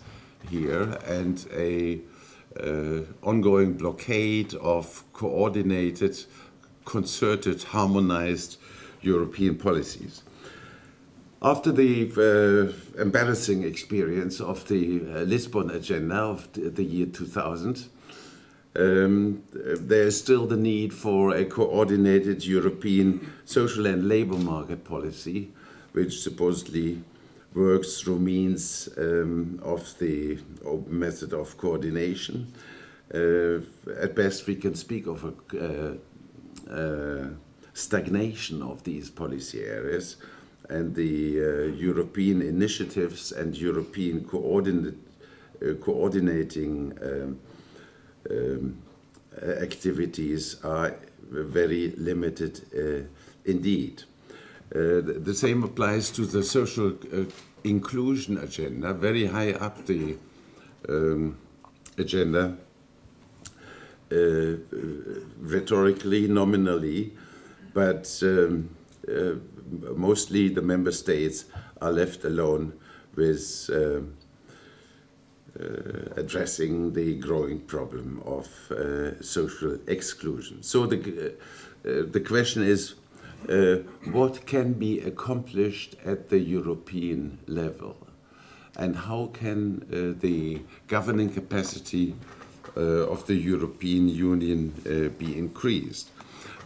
here 0.49 0.99
and 1.07 1.47
a 1.53 2.01
uh, 2.59 3.03
ongoing 3.23 3.75
blockade 3.75 4.55
of 4.55 5.05
coordinated, 5.13 6.25
concerted, 6.87 7.65
harmonized 7.65 8.57
European 9.03 9.57
policies. 9.57 10.23
After 11.43 11.71
the 11.71 12.11
uh, 12.17 13.03
embarrassing 13.03 13.63
experience 13.63 14.41
of 14.41 14.67
the 14.69 15.01
Lisbon 15.27 15.69
agenda 15.69 16.17
of 16.17 16.49
the 16.55 16.83
year 16.83 17.07
2000, 17.07 17.89
um, 18.77 19.43
there 19.53 20.07
is 20.07 20.19
still 20.19 20.47
the 20.47 20.57
need 20.57 20.93
for 20.93 21.35
a 21.35 21.45
coordinated 21.45 22.45
European 22.45 23.33
social 23.45 23.87
and 23.87 24.09
labor 24.09 24.37
market 24.37 24.85
policy, 24.85 25.53
which 25.93 26.21
supposedly 26.21 27.03
works 27.55 28.01
through 28.01 28.19
means 28.19 28.89
um, 28.99 29.61
of 29.63 29.97
the 29.99 30.39
method 30.89 31.33
of 31.33 31.57
coordination. 31.57 32.53
Uh, 33.13 33.61
at 34.01 34.17
best, 34.17 34.47
we 34.47 34.57
can 34.57 34.75
speak 34.75 35.07
of 35.07 35.25
a 35.25 35.97
uh, 36.69 36.73
uh, 36.75 37.29
stagnation 37.75 38.61
of 38.63 38.83
these 38.83 39.09
policy 39.09 39.63
areas, 39.63 40.17
and 40.69 40.95
the 40.95 41.39
uh, 41.39 41.77
European 41.77 42.43
initiatives 42.43 43.31
and 43.31 43.57
European 43.57 44.25
coordinate, 44.25 44.97
uh, 45.63 45.75
coordinating 45.75 46.99
um, 47.03 47.39
um, 48.31 48.77
activities 49.61 50.57
are 50.65 50.95
very 51.31 51.93
limited 51.97 52.61
uh, 52.77 53.07
indeed. 53.45 54.03
Uh, 54.75 55.01
the, 55.03 55.35
same 55.35 55.63
applies 55.63 56.11
to 56.11 56.27
the 56.27 56.43
social 56.43 56.89
uh, 57.13 57.25
inclusion 57.63 58.39
agenda, 58.39 58.93
very 58.93 59.27
high 59.27 59.53
up 59.53 59.85
the 59.87 60.17
um, 60.89 61.37
agenda, 61.99 62.57
uh, 64.11 64.17
uh, 64.17 64.57
rhetorically, 65.41 66.29
nominally, 66.29 67.13
but 67.73 68.19
um, 68.23 68.69
uh, 69.09 69.35
mostly 69.95 70.49
the 70.49 70.63
member 70.63 70.93
states 70.93 71.45
are 71.81 71.93
left 71.93 72.25
alone 72.25 72.73
with 73.17 73.71
uh, 73.73 74.01
addressing 76.17 76.93
the 76.93 77.15
growing 77.15 77.61
problem 77.61 78.21
of 78.27 78.49
uh, 78.71 79.23
social 79.23 79.79
exclusion. 79.87 80.63
So 80.63 80.87
the, 80.87 81.35
uh, 81.85 82.03
the 82.11 82.21
question 82.21 82.63
is 82.63 82.95
uh, 83.49 83.77
what 84.11 84.47
can 84.47 84.73
be 84.73 85.01
accomplished 85.01 85.97
at 86.05 86.29
the 86.29 86.39
European 86.39 87.39
level? 87.47 87.97
And 88.77 88.97
how 88.97 89.31
can 89.33 89.83
uh, 89.83 90.21
the 90.21 90.63
governing 90.89 91.31
capacity 91.31 92.15
uh, 92.77 92.81
of 93.09 93.27
the 93.27 93.35
European 93.35 94.09
Union 94.09 94.73
uh, 94.87 95.17
be 95.17 95.39
increased? 95.39 96.11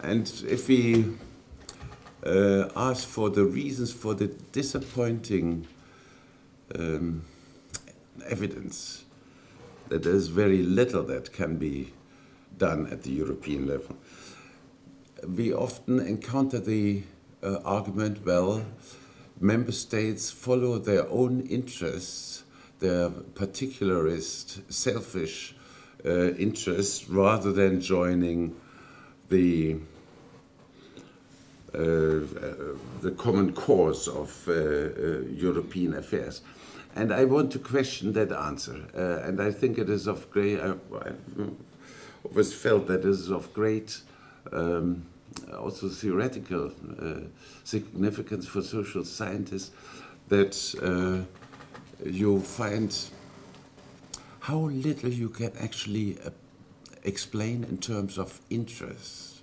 And 0.03 0.33
if 0.49 0.69
we 0.69 1.05
uh, 2.25 2.69
ask 2.77 3.07
for 3.07 3.29
the 3.29 3.45
reasons 3.45 3.93
for 3.93 4.15
the 4.15 4.29
disappointing 4.53 5.67
um, 6.79 7.25
evidence 8.27 9.05
that 9.89 10.03
there's 10.03 10.29
very 10.29 10.63
little 10.63 11.03
that 11.05 11.33
can 11.33 11.57
be 11.57 11.93
done 12.57 12.87
at 12.89 13.03
the 13.03 13.11
European 13.11 13.67
level. 13.67 13.97
We 15.27 15.53
often 15.53 16.01
encounter 16.01 16.59
the 16.59 17.03
uh, 17.43 17.59
argument 17.65 18.25
well, 18.25 18.65
member 19.41 19.73
states 19.73 20.31
follow 20.31 20.79
their 20.79 21.09
own 21.09 21.41
interests, 21.43 22.45
their 22.81 23.11
particularist, 23.11 24.73
selfish 24.73 25.55
uh, 26.05 26.33
interests, 26.35 27.09
rather 27.09 27.53
than 27.53 27.81
joining 27.81 28.57
the 29.29 29.79
uh, 31.75 31.79
uh, 31.79 32.21
the 33.03 33.11
common 33.19 33.53
cause 33.53 34.09
of 34.09 34.49
uh, 34.49 34.53
uh, 34.53 35.21
European 35.29 35.95
affairs. 35.95 36.41
And 36.97 37.13
I 37.13 37.25
want 37.25 37.53
to 37.53 37.59
question 37.59 38.13
that 38.15 38.33
answer. 38.33 38.81
Uh, 38.97 39.27
and 39.27 39.41
I 39.41 39.53
think 39.53 39.79
it 39.79 39.89
is 39.89 40.07
of 40.07 40.31
great, 40.31 40.61
I, 40.61 40.71
I 40.71 41.13
always 42.25 42.53
felt 42.53 42.87
that 42.89 43.01
it 43.01 43.05
is 43.05 43.31
of 43.31 43.53
great, 43.53 44.01
um, 44.53 45.05
also 45.57 45.89
theoretical 45.89 46.73
uh, 47.01 47.21
significance 47.65 48.47
for 48.47 48.63
social 48.63 49.05
scientists 49.05 49.71
that 50.29 50.75
uh, 50.83 51.25
you 52.05 52.41
find 52.41 52.97
how 54.41 54.59
little 54.59 55.11
you 55.11 55.29
can 55.29 55.53
actually 55.61 56.19
uh, 56.25 56.31
explain 57.05 57.65
in 57.65 57.79
terms 57.79 58.19
of 58.19 58.41
interests. 58.51 59.43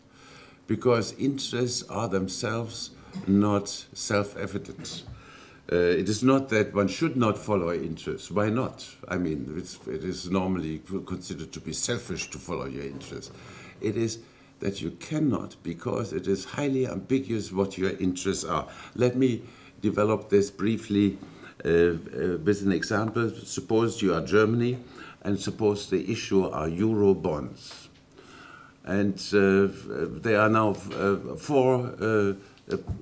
Because 0.67 1.13
interests 1.19 1.83
are 1.89 2.07
themselves 2.07 2.89
not 3.27 3.69
self 3.93 4.35
evident. 4.35 5.03
Uh, 5.71 5.75
it 5.75 6.07
is 6.07 6.21
not 6.21 6.49
that 6.49 6.75
one 6.75 6.87
should 6.87 7.17
not 7.17 7.37
follow 7.37 7.73
interests. 7.73 8.29
Why 8.29 8.49
not? 8.49 8.87
I 9.07 9.17
mean, 9.17 9.55
it's, 9.57 9.79
it 9.87 10.03
is 10.03 10.29
normally 10.29 10.81
considered 11.07 11.51
to 11.53 11.59
be 11.59 11.73
selfish 11.73 12.29
to 12.29 12.37
follow 12.37 12.65
your 12.65 12.83
interests. 12.83 13.31
It 13.81 13.97
is 13.97 14.19
that 14.59 14.81
you 14.81 14.91
cannot 14.91 15.55
because 15.63 16.13
it 16.13 16.27
is 16.27 16.45
highly 16.45 16.87
ambiguous 16.87 17.51
what 17.51 17.77
your 17.77 17.91
interests 17.97 18.43
are. 18.43 18.67
Let 18.95 19.15
me 19.15 19.41
develop 19.81 20.29
this 20.29 20.51
briefly 20.51 21.17
uh, 21.63 21.69
uh, 21.69 21.93
with 22.43 22.61
an 22.61 22.71
example. 22.71 23.31
Suppose 23.31 24.03
you 24.03 24.13
are 24.13 24.21
Germany 24.21 24.77
and 25.23 25.39
suppose 25.39 25.89
the 25.89 26.11
issue 26.11 26.47
are 26.47 26.69
euro 26.69 27.15
bonds. 27.15 27.89
And 28.83 29.15
uh, 29.33 29.73
there 30.21 30.39
are 30.39 30.49
now 30.49 30.75
uh, 30.93 31.35
four 31.37 31.95
uh, 31.99 32.33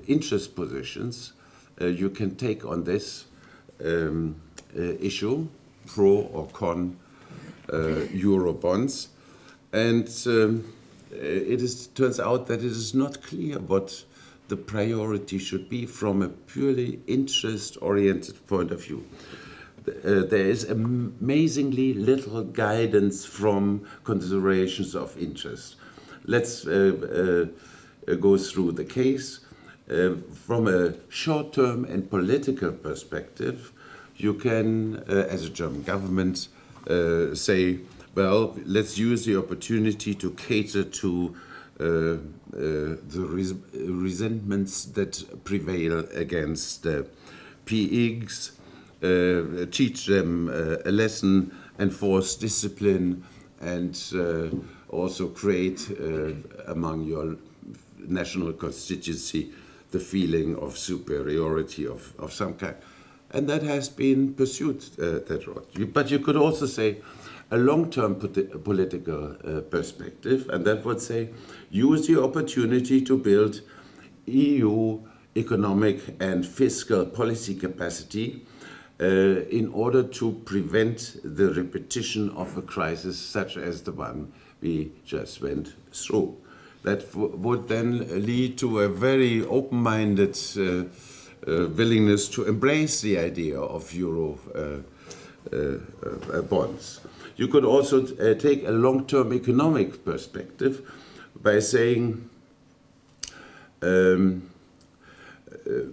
interest 0.08 0.56
positions 0.56 1.34
you 1.80 2.10
can 2.10 2.36
take 2.36 2.66
on 2.66 2.84
this 2.84 3.26
um, 3.84 4.36
uh, 4.78 4.82
issue, 5.00 5.48
pro 5.88 6.30
or 6.34 6.48
con 6.48 6.98
uh, 7.72 8.04
euro 8.12 8.54
bonds. 8.54 9.10
And 9.72 10.08
um, 10.28 10.74
it 11.12 11.62
is, 11.62 11.88
turns 11.88 12.20
out 12.20 12.48
that 12.48 12.60
it 12.60 12.66
is 12.72 12.94
not 12.94 13.22
clear 13.22 13.60
what 13.60 14.04
the 14.48 14.58
priority 14.58 15.38
should 15.38 15.70
be 15.70 15.86
from 15.86 16.22
a 16.22 16.30
purely 16.30 17.00
interest 17.08 17.78
oriented 17.82 18.46
point 18.48 18.72
of 18.72 18.84
view. 18.84 19.06
Uh, 19.88 20.24
there 20.30 20.46
is 20.46 20.70
amazingly 20.70 21.94
little 21.94 22.44
guidance 22.44 23.26
from 23.26 23.86
considerations 24.04 24.96
of 24.96 25.18
interest. 25.18 25.76
Let's 26.26 26.66
uh, 26.66 27.50
uh, 28.08 28.16
go 28.16 28.38
through 28.38 28.74
the 28.74 28.86
case. 28.86 29.42
Uh, 29.90 30.16
from 30.46 30.68
a 30.68 30.94
short 31.10 31.52
term 31.52 31.84
and 31.84 32.10
political 32.10 32.72
perspective, 32.72 33.74
you 34.16 34.34
can, 34.34 35.04
uh, 35.10 35.28
as 35.30 35.46
a 35.46 35.50
German 35.50 35.84
government, 35.84 36.48
uh, 36.90 37.36
say, 37.36 37.80
well, 38.16 38.56
let's 38.66 38.98
use 38.98 39.26
the 39.26 39.36
opportunity 39.38 40.14
to 40.16 40.32
cater 40.32 40.84
to 40.84 41.36
uh, 41.80 41.84
uh, 41.84 42.18
the 42.54 43.28
res 43.30 43.54
resentments 43.74 44.86
that 44.86 45.44
prevail 45.44 46.06
against 46.14 46.86
PIGs, 47.66 48.52
teach 49.72 50.06
them 50.06 50.50
a 50.86 50.92
lesson, 50.92 51.52
enforce 51.80 52.36
discipline, 52.36 53.24
and 53.60 54.00
also 54.90 55.28
create 55.28 55.90
among 56.68 57.04
your 57.06 57.36
national 58.08 58.54
constituency 58.54 59.52
the 59.94 60.00
feeling 60.00 60.58
of 60.58 60.78
superiority 60.78 61.88
of, 61.88 62.14
of 62.20 62.34
some 62.34 62.56
kind. 62.56 62.76
And 63.32 63.48
that 63.48 63.64
has 63.64 63.88
been 63.90 64.34
pursued, 64.34 64.84
uh, 65.00 65.20
that 65.28 65.48
road. 65.48 65.94
But 65.94 66.12
you 66.12 66.20
could 66.20 66.36
also 66.36 66.66
say 66.66 66.98
a 67.50 67.58
long 67.58 67.90
term 67.90 68.16
political 68.16 69.38
uh, 69.44 69.62
perspective, 69.62 70.50
and 70.50 70.66
that 70.66 70.84
would 70.84 71.00
say 71.00 71.30
use 71.70 72.08
the 72.08 72.22
opportunity 72.22 73.02
to 73.02 73.18
build 73.18 73.62
EU 74.26 75.00
economic 75.36 76.00
and 76.20 76.46
fiscal 76.46 77.06
policy 77.06 77.56
capacity 77.56 78.46
uh, 79.00 79.06
in 79.50 79.72
order 79.74 80.04
to 80.04 80.32
prevent 80.46 81.18
the 81.24 81.54
repetition 81.54 82.30
of 82.32 82.56
a 82.58 82.62
crisis 82.62 83.18
such 83.18 83.58
as 83.58 83.82
the 83.82 83.92
one 83.92 84.32
we 84.62 84.92
just 85.06 85.42
went 85.42 85.74
through. 85.92 86.38
That 86.84 87.16
would 87.16 87.70
then 87.70 88.26
lead 88.26 88.58
to 88.58 88.80
a 88.82 88.90
very 88.90 89.42
open 89.46 89.78
minded 89.78 90.38
uh, 90.58 90.84
uh, 91.46 91.68
willingness 91.68 92.30
to 92.30 92.46
embrace 92.46 93.02
the 93.02 93.18
idea 93.18 93.60
of 93.60 93.94
euro 93.94 94.40
uh, 94.56 95.56
uh, 95.56 95.78
uh, 96.32 96.42
bonds. 96.42 97.02
You 97.36 97.50
could 97.50 97.66
also 97.66 98.06
take 98.36 98.66
a 98.66 98.72
long 98.72 99.06
term 99.06 99.34
economic 99.34 100.06
perspective 100.06 100.90
by 101.42 101.60
saying, 101.60 102.30
um, 103.82 104.50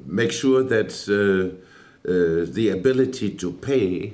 make 0.07 0.31
sure 0.31 0.62
that 0.62 0.90
the 2.05 2.68
ability 2.68 3.31
to 3.31 3.53
pay 3.53 4.12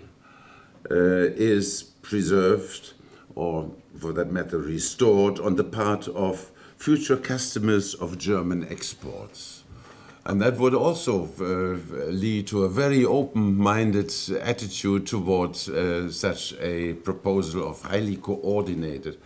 is 0.88 1.82
preserved 1.82 2.92
or 3.34 3.70
for 3.98 4.12
that 4.12 4.30
matter 4.30 4.58
restored 4.58 5.38
on 5.40 5.56
the 5.56 5.64
part 5.64 6.08
of 6.08 6.50
future 6.76 7.16
customers 7.16 7.94
of 7.94 8.18
German 8.18 8.66
exports. 8.70 9.64
And 10.24 10.40
that 10.42 10.58
would 10.58 10.74
also 10.74 11.28
uh, 11.40 12.10
lead 12.10 12.48
to 12.48 12.64
a 12.64 12.68
very 12.68 13.04
open 13.04 13.56
minded 13.56 14.12
attitude 14.42 15.06
towards 15.06 15.68
uh, 15.68 16.10
such 16.10 16.54
a 16.60 16.94
proposal 16.94 17.68
of 17.68 17.82
highly 17.82 18.16
coordinated. 18.16 19.18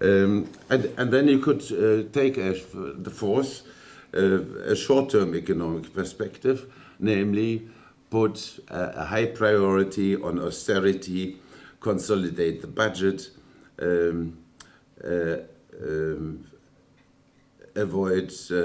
Um, 0.00 0.48
and, 0.68 0.84
and 0.98 1.12
then 1.12 1.28
you 1.28 1.38
could 1.38 1.62
uh, 1.72 2.10
take 2.12 2.38
as 2.38 2.64
the 2.72 3.10
fourth 3.10 3.62
uh, 4.14 4.72
a 4.72 4.76
short 4.76 5.10
term 5.10 5.34
economic 5.34 5.92
perspective, 5.92 6.72
namely, 6.98 7.68
put 8.10 8.60
a, 8.68 9.00
a, 9.00 9.04
high 9.04 9.26
priority 9.26 10.16
on 10.16 10.38
austerity, 10.38 11.36
consolidate 11.80 12.60
the 12.60 12.66
budget, 12.66 13.30
um, 13.80 14.38
uh, 15.04 15.36
um, 15.82 16.44
avoid 17.76 18.32
uh, 18.50 18.56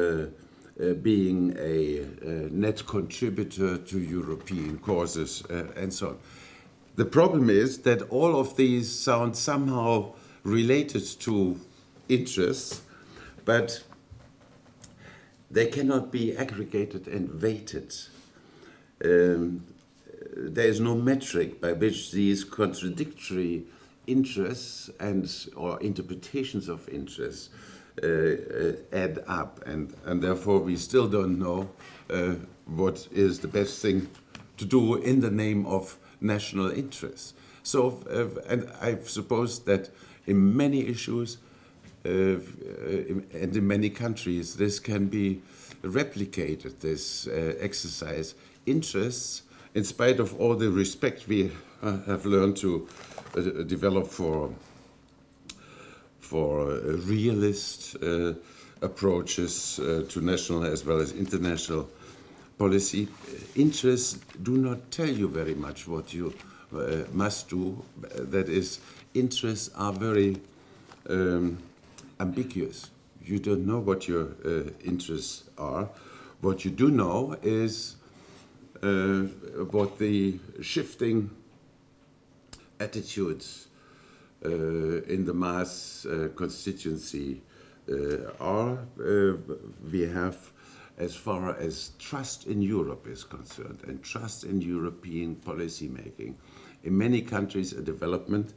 uh, 0.82 0.94
being 0.94 1.56
a, 1.60 2.06
net 2.52 2.86
contributor 2.86 3.78
to 3.78 4.00
European 4.00 4.80
causes 4.80 5.44
uh, 5.50 5.66
and 5.76 5.94
so 5.94 6.10
on. 6.10 6.18
The 6.96 7.06
problem 7.06 7.50
is 7.50 7.80
that 7.80 8.02
all 8.10 8.40
of 8.40 8.56
these 8.58 8.90
sound 8.90 9.36
somehow 9.36 10.14
related 10.44 11.06
to 11.22 11.60
interests, 12.10 12.82
but 13.46 13.84
they 15.50 15.68
cannot 15.68 16.12
be 16.12 16.36
aggregated 16.36 17.08
and 17.08 17.42
weighted. 17.42 17.94
Um, 19.04 19.64
there 20.36 20.68
is 20.68 20.80
no 20.80 20.96
metric 20.96 21.62
by 21.62 21.74
which 21.74 22.12
these 22.12 22.44
contradictory 22.44 23.66
interests 24.08 24.90
and 25.00 25.30
or 25.56 25.80
interpretations 25.82 26.68
of 26.68 26.88
interests 26.90 27.50
Uh, 28.02 28.08
uh, 28.08 28.72
add 28.94 29.22
up, 29.28 29.62
and, 29.66 29.94
and 30.06 30.24
therefore 30.24 30.60
we 30.60 30.78
still 30.78 31.10
don't 31.10 31.38
know 31.38 31.70
uh, 32.10 32.36
what 32.66 33.06
is 33.12 33.40
the 33.40 33.50
best 33.50 33.82
thing 33.82 34.10
to 34.56 34.64
do 34.64 34.96
in 34.96 35.20
the 35.20 35.30
name 35.30 35.66
of 35.66 35.98
national 36.22 36.72
interests. 36.72 37.34
So, 37.64 38.02
uh, 38.10 38.40
and 38.48 38.72
I 38.82 38.98
suppose 39.04 39.60
that 39.66 39.90
in 40.26 40.56
many 40.56 40.88
issues 40.88 41.40
and 42.06 43.26
in 43.34 43.68
many 43.68 43.90
countries, 43.90 44.56
this 44.56 44.80
can 44.80 45.08
be 45.08 45.42
replicated, 45.84 46.80
this 46.80 47.28
exercise. 47.60 48.36
Interests, 48.66 49.44
in 49.76 49.84
spite 49.84 50.22
of 50.22 50.40
all 50.40 50.56
the 50.56 50.72
respect 50.72 51.28
we 51.28 51.52
have 51.82 52.26
learned 52.26 52.56
to 52.58 52.88
develop 53.68 54.08
for 54.08 54.50
for 56.32 56.72
uh, 56.72 56.76
realist 57.08 57.98
uh, 58.02 58.34
approaches 58.82 59.80
uh, 59.80 60.06
to 60.08 60.22
national 60.22 60.64
as 60.64 60.86
well 60.86 61.02
as 61.02 61.12
international 61.12 61.90
policy. 62.58 63.10
Interests 63.56 64.18
do 64.42 64.56
not 64.56 64.92
tell 64.92 65.10
you 65.10 65.28
very 65.28 65.56
much 65.56 65.90
what 65.90 66.14
you 66.14 66.34
must 67.12 67.50
do. 67.50 67.84
That 68.32 68.48
is, 68.48 68.80
interests 69.14 69.72
are 69.76 69.92
very 69.92 70.38
um, 71.10 71.58
ambiguous. 72.18 72.90
You 73.26 73.40
don't 73.40 73.66
know 73.66 73.80
what 73.80 74.08
your 74.08 74.30
interests 74.86 75.44
are. 75.58 75.90
What 76.40 76.64
you 76.64 76.72
do 76.72 76.90
know 76.92 77.36
is 77.44 77.98
uh, 78.82 79.24
what 79.72 80.00
the 80.00 80.40
shifting 80.62 81.30
attitudes 82.80 83.68
in 84.44 85.26
the 85.26 85.34
mass 85.34 86.06
uh, 86.06 86.30
constituency 86.36 87.42
uh, 87.90 88.32
are. 88.40 88.80
we 89.92 90.02
have 90.02 90.52
as 90.98 91.16
far 91.16 91.56
as 91.58 91.92
trust 92.00 92.48
in 92.48 92.62
Europe 92.62 93.08
is 93.08 93.24
concerned 93.24 93.80
and 93.88 94.04
trust 94.04 94.44
in 94.44 94.62
European 94.62 95.36
policy 95.36 95.88
making. 95.88 96.38
In 96.84 96.98
many 96.98 97.22
countries, 97.22 97.74
a 97.74 97.82
development 97.82 98.54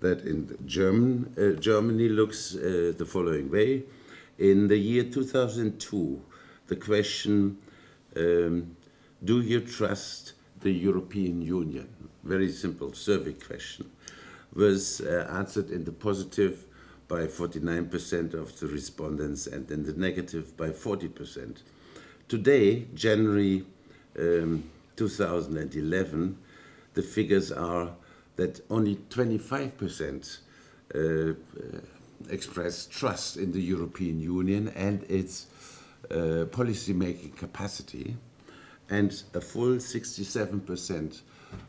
that 0.00 0.20
in 0.24 0.56
German, 0.66 1.32
uh, 1.38 1.58
Germany 1.60 2.08
looks 2.08 2.54
uh, 2.56 2.92
the 2.96 3.04
following 3.04 3.50
way. 3.50 3.84
In 4.38 4.68
the 4.68 4.76
year 4.76 5.04
2002, 5.04 6.20
the 6.66 6.76
question, 6.76 7.58
um, 8.16 8.76
do 9.22 9.40
you 9.40 9.60
trust 9.60 10.32
the 10.60 10.72
European 10.72 11.42
Union? 11.42 11.88
Very 12.24 12.50
simple 12.50 12.92
survey 12.92 13.34
question 13.34 13.90
was 14.54 15.00
uh, 15.00 15.28
answered 15.32 15.70
in 15.70 15.84
the 15.84 15.92
positive 15.92 16.66
by 17.08 17.26
49% 17.26 18.34
of 18.34 18.58
the 18.58 18.66
respondents 18.66 19.46
and 19.46 19.70
in 19.70 19.84
the 19.84 19.92
negative 19.92 20.56
by 20.56 20.70
40%. 20.70 21.58
Today, 22.28 22.86
January 22.94 23.64
um, 24.18 24.64
2011, 24.96 26.38
the 26.94 27.02
figures 27.02 27.52
are 27.52 27.90
that 28.36 28.60
only 28.70 28.96
25% 29.10 30.38
uh, 30.94 30.98
uh, 30.98 31.32
express 32.30 32.86
trust 32.86 33.36
in 33.36 33.52
the 33.52 33.60
European 33.60 34.20
Union 34.20 34.68
and 34.68 35.02
its 35.04 35.46
uh, 36.10 36.46
policy-making 36.50 37.32
capacity, 37.32 38.16
and 38.90 39.22
a 39.34 39.40
full 39.40 39.76
67% 39.76 41.20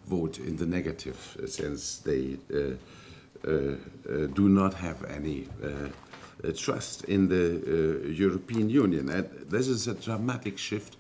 vote 0.08 0.39
in 0.39 0.58
the 0.58 0.65
negative 0.65 1.38
since 1.48 1.98
they 2.00 2.38
uh, 2.54 2.58
uh, 3.48 3.52
uh, 3.52 4.28
do 4.34 4.50
not 4.50 4.74
have 4.74 5.04
any 5.06 5.48
trust 6.56 7.04
in 7.06 7.28
the 7.28 8.12
European 8.13 8.69
Union. 8.69 9.10
And 9.10 9.30
this 9.50 9.67
is 9.67 9.88
a 9.88 9.93
dramatic 9.93 10.58
shift, 10.58 10.98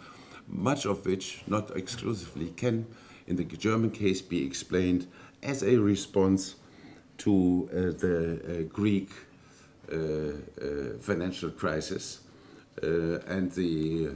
much 0.47 0.85
of 0.85 1.05
which, 1.05 1.43
not 1.47 1.75
exclusively, 1.75 2.47
can, 2.55 2.85
in 3.27 3.35
the 3.35 3.43
German 3.43 3.91
case, 3.91 4.21
be 4.21 4.45
explained 4.45 5.07
as 5.43 5.63
a 5.63 5.77
response 5.77 6.55
to 7.17 7.69
uh, 7.71 7.75
the 7.99 8.39
uh, 8.39 8.73
Greek 8.73 9.09
uh, 9.91 9.95
financial 10.99 11.49
crisis 11.51 12.21
and 12.81 13.51
the 13.53 14.09
uh, 14.09 14.11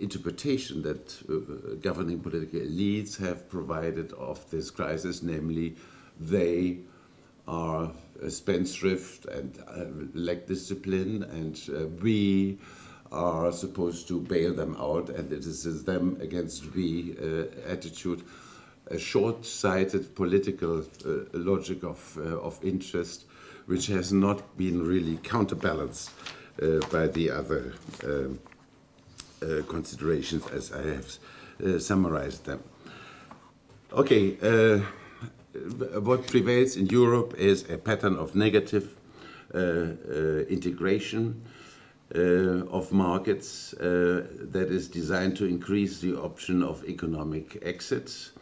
interpretation 0.00 0.82
that 0.82 1.16
uh, 1.28 1.74
governing 1.80 2.20
political 2.20 2.60
elites 2.60 3.18
have 3.18 3.48
provided 3.48 4.12
of 4.12 4.48
this 4.50 4.70
crisis, 4.70 5.22
namely, 5.22 5.76
they 6.20 6.78
are 7.46 7.90
spendthrift 8.28 9.24
and 9.26 9.58
uh, 9.68 9.84
lack 10.14 10.46
discipline, 10.46 11.22
and 11.22 11.60
uh, 11.70 11.86
we 12.02 12.58
are 13.10 13.52
supposed 13.52 14.06
to 14.08 14.20
bail 14.20 14.52
them 14.52 14.76
out, 14.78 15.08
and 15.08 15.32
it 15.32 15.46
is 15.46 15.84
them 15.84 16.18
against 16.20 16.74
we 16.74 17.16
uh, 17.18 17.44
attitude, 17.66 18.22
a 18.88 18.98
short-sighted 18.98 20.14
political 20.14 20.80
uh, 20.80 21.10
logic 21.32 21.82
of, 21.84 22.18
of 22.18 22.58
interest, 22.62 23.24
which 23.66 23.86
has 23.86 24.12
not 24.12 24.56
been 24.56 24.82
really 24.82 25.18
counterbalanced 25.22 26.10
by 26.90 27.06
the 27.06 27.30
other. 27.30 27.72
Um, 28.02 28.38
uh, 28.44 28.47
considerations 29.68 30.46
as 30.48 30.72
I 30.72 30.82
have 30.82 31.18
uh, 31.64 31.78
summarized 31.78 32.44
them. 32.44 32.62
Okay, 33.92 34.36
uh, 34.42 34.80
what 36.00 36.26
prevails 36.26 36.76
in 36.76 36.86
Europe 36.86 37.34
is 37.36 37.68
a 37.68 37.78
pattern 37.78 38.16
of 38.16 38.34
negative 38.34 38.94
integration 40.50 41.42
of 42.12 42.92
markets 42.92 43.74
that 43.78 44.68
is 44.70 44.88
designed 44.88 45.36
to 45.38 45.46
increase 45.46 46.00
the 46.00 46.14
option 46.14 46.62
of 46.62 46.84
economic 46.84 47.58
exits. 47.62 48.32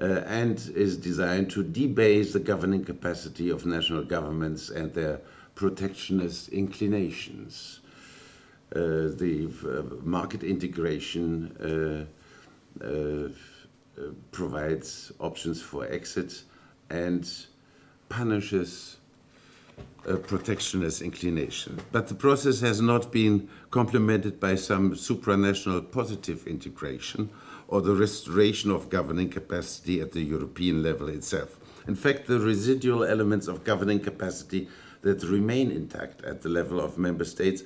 Uh, 0.00 0.24
and 0.26 0.72
is 0.74 0.96
designed 0.96 1.48
to 1.48 1.62
debase 1.62 2.32
the 2.32 2.40
governing 2.40 2.84
capacity 2.84 3.48
of 3.48 3.64
national 3.64 4.02
governments 4.02 4.68
and 4.68 4.92
their 4.92 5.20
protectionist 5.54 6.48
inclinations. 6.48 7.78
Uh, 8.72 9.12
the 9.16 9.48
uh, 9.64 9.82
market 10.02 10.42
integration 10.42 12.08
uh, 12.80 13.28
provides 14.32 15.12
options 15.20 15.62
for 15.62 15.86
exit 15.86 16.42
and 16.90 17.46
punishes 18.08 18.96
a 20.06 20.16
protectionist 20.16 21.02
inclination. 21.02 21.80
But 21.92 22.08
the 22.08 22.14
process 22.14 22.60
has 22.60 22.80
not 22.80 23.10
been 23.12 23.48
complemented 23.70 24.38
by 24.40 24.56
some 24.56 24.94
supranational 24.94 25.90
positive 25.90 26.46
integration 26.46 27.30
or 27.68 27.80
the 27.80 27.94
restoration 27.94 28.70
of 28.70 28.90
governing 28.90 29.30
capacity 29.30 30.00
at 30.00 30.12
the 30.12 30.20
European 30.20 30.82
level 30.82 31.08
itself. 31.08 31.58
In 31.86 31.94
fact, 31.94 32.26
the 32.26 32.40
residual 32.40 33.04
elements 33.04 33.48
of 33.48 33.64
governing 33.64 34.00
capacity 34.00 34.68
that 35.02 35.22
remain 35.22 35.70
intact 35.70 36.22
at 36.22 36.42
the 36.42 36.48
level 36.48 36.80
of 36.80 36.98
member 36.98 37.24
states 37.24 37.62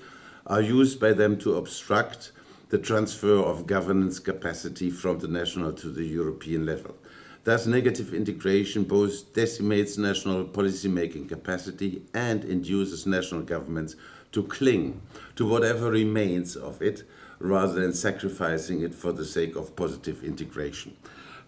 are 0.49 0.63
used 0.63 0.99
by 0.99 1.13
them 1.13 1.39
to 1.39 1.57
obstruct 1.57 2.33
the 2.71 2.79
transfer 2.79 3.37
of 3.37 3.67
governance 3.67 4.19
capacity 4.19 4.91
from 4.91 5.19
the 5.19 5.29
national 5.29 5.73
to 5.73 5.89
the 5.89 6.05
European 6.05 6.67
level. 6.67 6.95
Thus, 7.45 7.67
negative 7.67 8.13
integration 8.13 8.85
both 8.85 9.33
decimates 9.33 9.97
national 9.97 10.45
policy-making 10.45 11.29
capacity 11.29 12.03
and 12.13 12.45
induces 12.45 13.07
national 13.07 13.43
governments 13.43 13.97
to 14.33 14.43
cling 14.43 15.01
to 15.37 15.47
whatever 15.47 15.91
remains 15.91 16.57
of 16.57 16.83
it 16.83 17.05
rather 17.39 17.81
than 17.81 17.95
sacrificing 17.95 18.83
it 18.83 18.95
for 18.95 19.13
the 19.13 19.25
sake 19.25 19.57
of 19.57 19.75
positive 19.77 20.25
integration. 20.25 20.95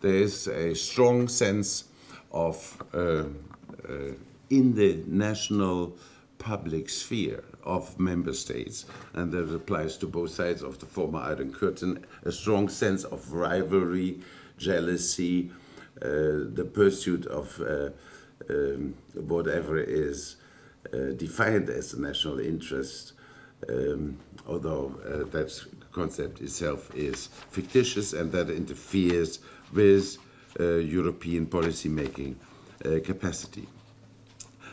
There 0.01 0.15
is 0.15 0.49
a 0.49 0.75
strong 0.75 1.29
sense 1.29 1.85
of, 2.33 2.83
uh, 2.95 3.25
uh, 3.87 4.13
in 4.49 4.75
the 4.75 5.03
national 5.07 5.97
public 6.41 6.89
sphere 6.89 7.45
of 7.63 8.01
member 8.01 8.33
states, 8.33 8.87
and 9.15 9.31
that 9.31 9.55
applies 9.55 9.97
to 9.99 10.07
both 10.07 10.31
sides 10.31 10.63
of 10.63 10.79
the 10.81 10.87
former 10.87 11.21
Iron 11.21 11.53
Curtain, 11.53 12.05
a 12.25 12.33
strong 12.33 12.69
sense 12.69 13.05
of 13.05 13.33
rivalry, 13.33 14.21
jealousy, 14.59 15.53
uh, 16.03 16.49
the 16.59 16.69
pursuit 16.73 17.27
of 17.27 17.61
uh, 17.61 17.91
um, 18.49 18.95
whatever 19.15 19.79
is 19.79 20.37
uh, 20.93 21.13
defined 21.17 21.69
as 21.69 21.93
a 21.93 22.01
national 22.01 22.41
interest, 22.41 23.13
um, 23.69 24.17
although 24.47 24.99
uh, 25.05 25.31
that 25.31 25.53
concept 25.93 26.41
itself 26.41 26.91
is 26.95 27.29
fictitious 27.51 28.13
and 28.13 28.33
that 28.33 28.49
interferes 28.49 29.41
with 29.73 30.17
uh, 30.59 30.77
European 30.77 31.47
policy 31.47 31.89
making 31.89 32.39
uh, 32.85 32.99
capacity. 33.05 33.69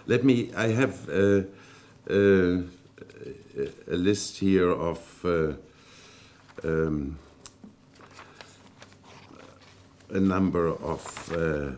Let 0.06 0.24
me, 0.24 0.54
I 0.56 0.68
have 0.68 1.10
a 2.10 2.64
list 3.88 4.38
here 4.38 4.72
of 4.72 5.26
uh, 5.26 5.54
um, 6.64 7.18
a 10.10 10.20
number 10.20 10.68
of 10.68 11.34
uh, 11.34 11.72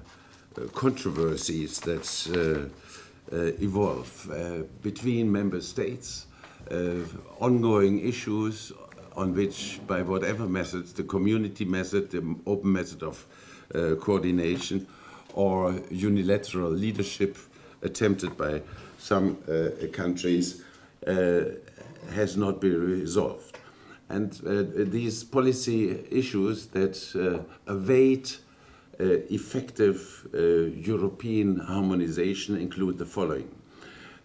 controversies 0.74 1.80
that 1.80 2.70
uh, 3.32 3.36
uh, 3.36 3.52
evolve 3.62 4.30
uh, 4.32 4.64
between 4.82 5.32
member 5.32 5.62
states, 5.62 6.26
uh, 6.72 6.96
ongoing 7.40 8.00
issues 8.00 8.72
on 9.16 9.34
which, 9.34 9.80
by 9.88 10.02
whatever 10.02 10.48
methods, 10.48 10.94
the 10.94 11.04
community 11.04 11.66
method, 11.66 12.10
the 12.12 12.36
open 12.46 12.72
method 12.72 13.04
of 13.04 13.26
coordination, 14.00 14.88
or 15.34 15.76
unilateral 15.92 16.72
leadership 16.72 17.38
attempted 17.84 18.36
by 18.36 18.62
some 19.00 19.38
uh, 19.48 19.88
countries, 19.92 20.64
uh, 21.08 21.42
has 22.12 22.36
not 22.36 22.60
been 22.60 22.80
resolved. 22.80 23.58
And 24.10 24.32
uh, 24.46 24.64
these 24.90 25.24
policy 25.24 26.06
issues 26.12 26.68
that 26.68 27.46
await 27.68 28.40
effective 29.00 30.28
European 30.34 31.60
harmonization 31.60 32.58
include 32.58 32.98
the 32.98 33.06
following. 33.06 33.50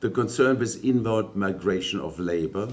The 0.00 0.10
concern 0.10 0.58
with 0.58 0.84
inward 0.84 1.36
migration 1.36 2.00
of 2.00 2.18
labor, 2.18 2.68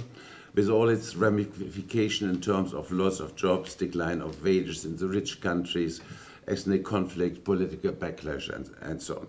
with 0.55 0.69
all 0.69 0.89
its 0.89 1.15
ramification 1.15 2.29
in 2.29 2.41
terms 2.41 2.73
of 2.73 2.91
loss 2.91 3.19
of 3.19 3.35
jobs, 3.35 3.75
decline 3.75 4.21
of 4.21 4.43
wages 4.43 4.85
in 4.85 4.97
the 4.97 5.07
rich 5.07 5.41
countries, 5.41 6.01
ethnic 6.47 6.83
conflict, 6.83 7.43
political 7.43 7.91
backlash, 7.91 8.49
and, 8.49 8.69
and 8.81 9.01
so 9.01 9.17
on 9.17 9.27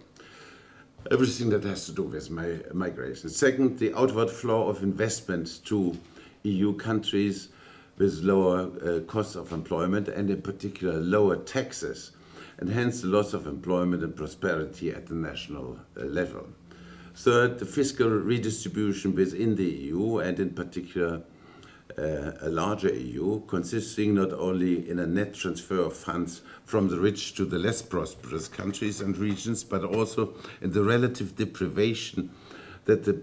everything 1.11 1.51
that 1.51 1.65
has 1.65 1.87
to 1.87 1.93
do 1.93 2.03
with 2.05 2.31
migration. 2.31 3.29
Second, 3.29 3.79
the 3.79 3.95
outward 3.95 4.31
flow 4.31 4.69
of 4.69 4.83
investment 4.83 5.61
to 5.67 5.99
EU 6.45 6.75
countries 6.75 7.49
with 7.99 8.21
lower 8.23 8.71
uh, 8.85 9.01
costs 9.01 9.35
of 9.35 9.53
employment 9.53 10.09
and, 10.09 10.31
in 10.31 10.43
particular, 10.43 10.95
lower 10.95 11.37
taxes, 11.37 12.13
and 12.59 12.71
hence 12.71 13.01
the 13.01 13.09
loss 13.09 13.35
of 13.35 13.47
employment 13.47 14.03
and 14.03 14.15
prosperity 14.17 14.91
at 14.91 15.07
the 15.07 15.15
national 15.15 15.79
uh, 15.97 16.05
level. 16.05 16.47
Third, 17.15 17.59
the 17.59 17.67
fiscal 17.67 18.09
redistribution 18.09 19.15
within 19.15 19.57
the 19.57 19.65
EU, 19.65 20.19
and 20.19 20.39
in 20.41 20.51
particular, 20.51 21.23
uh, 21.99 22.33
a 22.41 22.49
larger 22.49 22.93
EU, 22.93 23.43
consisting 23.47 24.15
not 24.15 24.33
only 24.33 24.89
in 24.89 24.99
a 24.99 25.07
net 25.07 25.35
transfer 25.35 25.81
of 25.81 25.95
funds 25.95 26.43
from 26.65 26.89
the 26.89 26.99
rich 26.99 27.35
to 27.35 27.45
the 27.45 27.59
less 27.59 27.83
prosperous 27.83 28.49
countries 28.49 29.01
and 29.01 29.17
regions, 29.17 29.65
but 29.65 29.85
also 29.85 30.35
in 30.61 30.73
the 30.73 30.83
relative 30.83 31.37
deprivation 31.37 32.31
that 32.85 33.05
the 33.05 33.23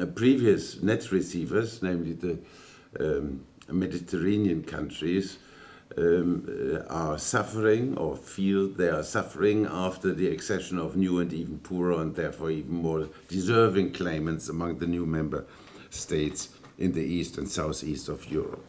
uh, 0.00 0.06
previous 0.06 0.82
net 0.82 1.12
receivers, 1.12 1.82
namely 1.82 2.12
the 2.12 2.38
um, 3.00 3.44
Mediterranean 3.68 4.62
countries, 4.62 5.38
um, 5.96 6.48
uh, 6.48 6.92
are 6.92 7.18
suffering 7.18 7.96
or 7.96 8.16
feel 8.16 8.68
they 8.68 8.88
are 8.88 9.02
suffering 9.02 9.66
after 9.66 10.12
the 10.12 10.28
accession 10.28 10.78
of 10.78 10.96
new 10.96 11.20
and 11.20 11.32
even 11.32 11.58
poorer 11.58 12.00
and 12.00 12.14
therefore 12.16 12.50
even 12.50 12.74
more 12.74 13.08
deserving 13.28 13.92
claimants 13.92 14.48
among 14.48 14.78
the 14.78 14.86
new 14.86 15.06
member 15.06 15.44
states 15.90 16.48
in 16.78 16.92
the 16.92 17.02
east 17.02 17.38
and 17.38 17.48
southeast 17.48 18.08
of 18.08 18.30
Europe. 18.30 18.64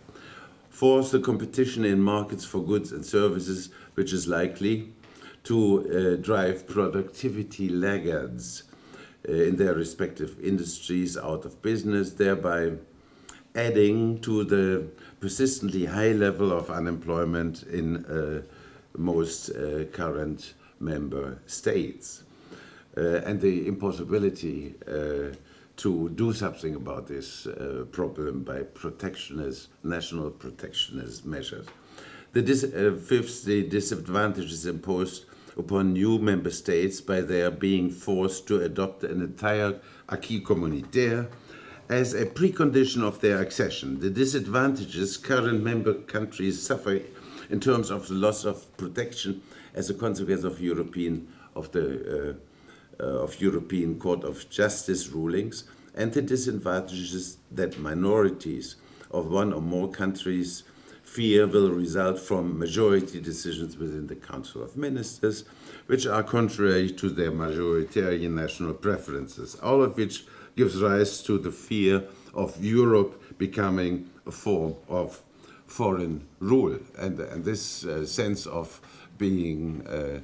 Fourth, 0.70 1.12
the 1.12 1.20
competition 1.20 1.86
in 1.86 2.02
markets 2.02 2.44
for 2.44 2.60
goods 2.60 2.92
and 2.92 3.06
services, 3.06 3.70
which 3.94 4.12
is 4.12 4.28
likely 4.28 4.92
to 5.44 6.18
uh, 6.20 6.22
drive 6.22 6.68
productivity 6.68 7.70
laggards 7.70 8.64
uh, 9.28 9.32
in 9.32 9.56
their 9.56 9.74
respective 9.74 10.38
industries 10.44 11.18
out 11.18 11.46
of 11.46 11.62
business, 11.62 12.12
thereby 12.12 12.74
adding 13.56 14.20
to 14.20 14.44
the 14.44 14.86
persistently 15.20 15.86
high 15.86 16.12
level 16.12 16.52
of 16.52 16.70
unemployment 16.70 17.64
in 17.64 18.06
uh, 18.06 18.42
most 18.98 19.50
uh, 19.52 19.86
current 19.94 20.56
member 20.80 21.40
states. 21.48 22.24
Uh, 22.98 23.22
and 23.26 23.42
the 23.42 23.68
impossibility 23.68 24.74
uh, 24.88 25.36
to 25.78 26.10
do 26.10 26.34
something 26.34 26.76
about 26.76 27.08
this 27.08 27.48
uh, 27.48 27.86
problem 27.92 28.44
by 28.44 28.64
protectionist, 28.64 29.70
national 29.84 30.32
protectionist 30.32 31.26
measures. 31.26 31.68
The 32.34 32.42
dis 32.42 32.64
uh, 32.64 32.98
fifth, 33.02 33.46
the 33.46 33.64
disadvantages 33.64 34.66
imposed 34.66 35.26
upon 35.58 35.94
new 35.94 36.20
member 36.20 36.52
states 36.52 37.02
by 37.02 37.22
their 37.22 37.50
being 37.50 37.90
forced 37.90 38.48
to 38.48 38.62
adopt 38.62 39.04
an 39.04 39.22
entire 39.22 39.80
acquis 40.10 40.42
communautaire 40.42 41.28
as 41.88 42.14
a 42.14 42.26
precondition 42.26 43.04
of 43.04 43.22
their 43.22 43.42
accession. 43.42 44.00
The 44.00 44.10
disadvantages 44.10 45.18
current 45.18 45.64
member 45.64 45.94
countries 45.94 46.62
suffer 46.62 47.02
in 47.50 47.60
terms 47.60 47.90
of 47.92 48.08
the 48.08 48.16
loss 48.16 48.44
of 48.44 48.76
protection 48.78 49.42
as 49.74 49.90
a 49.90 49.94
consequence 49.94 50.44
of 50.44 50.60
European 50.60 51.28
of 51.56 51.72
the 51.72 51.86
uh, 52.32 52.34
of 53.00 53.42
European 53.42 54.00
Court 54.00 54.24
of 54.24 54.50
Justice 54.50 55.10
rulings 55.10 55.66
and 55.96 56.14
the 56.14 56.22
disadvantages 56.22 57.38
that 57.52 57.80
minorities 57.80 58.76
of 59.12 59.28
one 59.28 59.54
or 59.54 59.62
more 59.62 59.90
countries 59.90 60.64
fear 61.04 61.48
will 61.48 61.72
result 61.72 62.20
from 62.20 62.60
majority 62.60 63.22
decisions 63.22 63.78
within 63.78 64.08
the 64.08 64.16
Council 64.16 64.62
of 64.62 64.76
Ministers, 64.76 65.46
which 65.86 66.06
are 66.06 66.24
contrary 66.24 66.90
to 66.90 67.10
their 67.10 67.32
majoritarian 67.32 68.32
national 68.32 68.74
preferences, 68.74 69.56
all 69.56 69.82
of 69.82 69.96
which 69.96 70.26
gives 70.56 70.82
rise 70.82 71.22
to 71.24 71.38
the 71.38 71.52
fear 71.52 72.04
of 72.34 72.62
Europe 72.64 73.38
becoming 73.38 74.10
a 74.26 74.32
form 74.32 74.76
of 74.90 75.22
foreign 75.66 76.28
rule. 76.40 76.78
And, 76.98 77.20
and 77.20 77.46
this 77.46 77.86
uh, 77.86 78.06
sense 78.06 78.46
of 78.46 78.82
being 79.18 79.86
uh, 79.88 79.92
uh, 79.92 80.20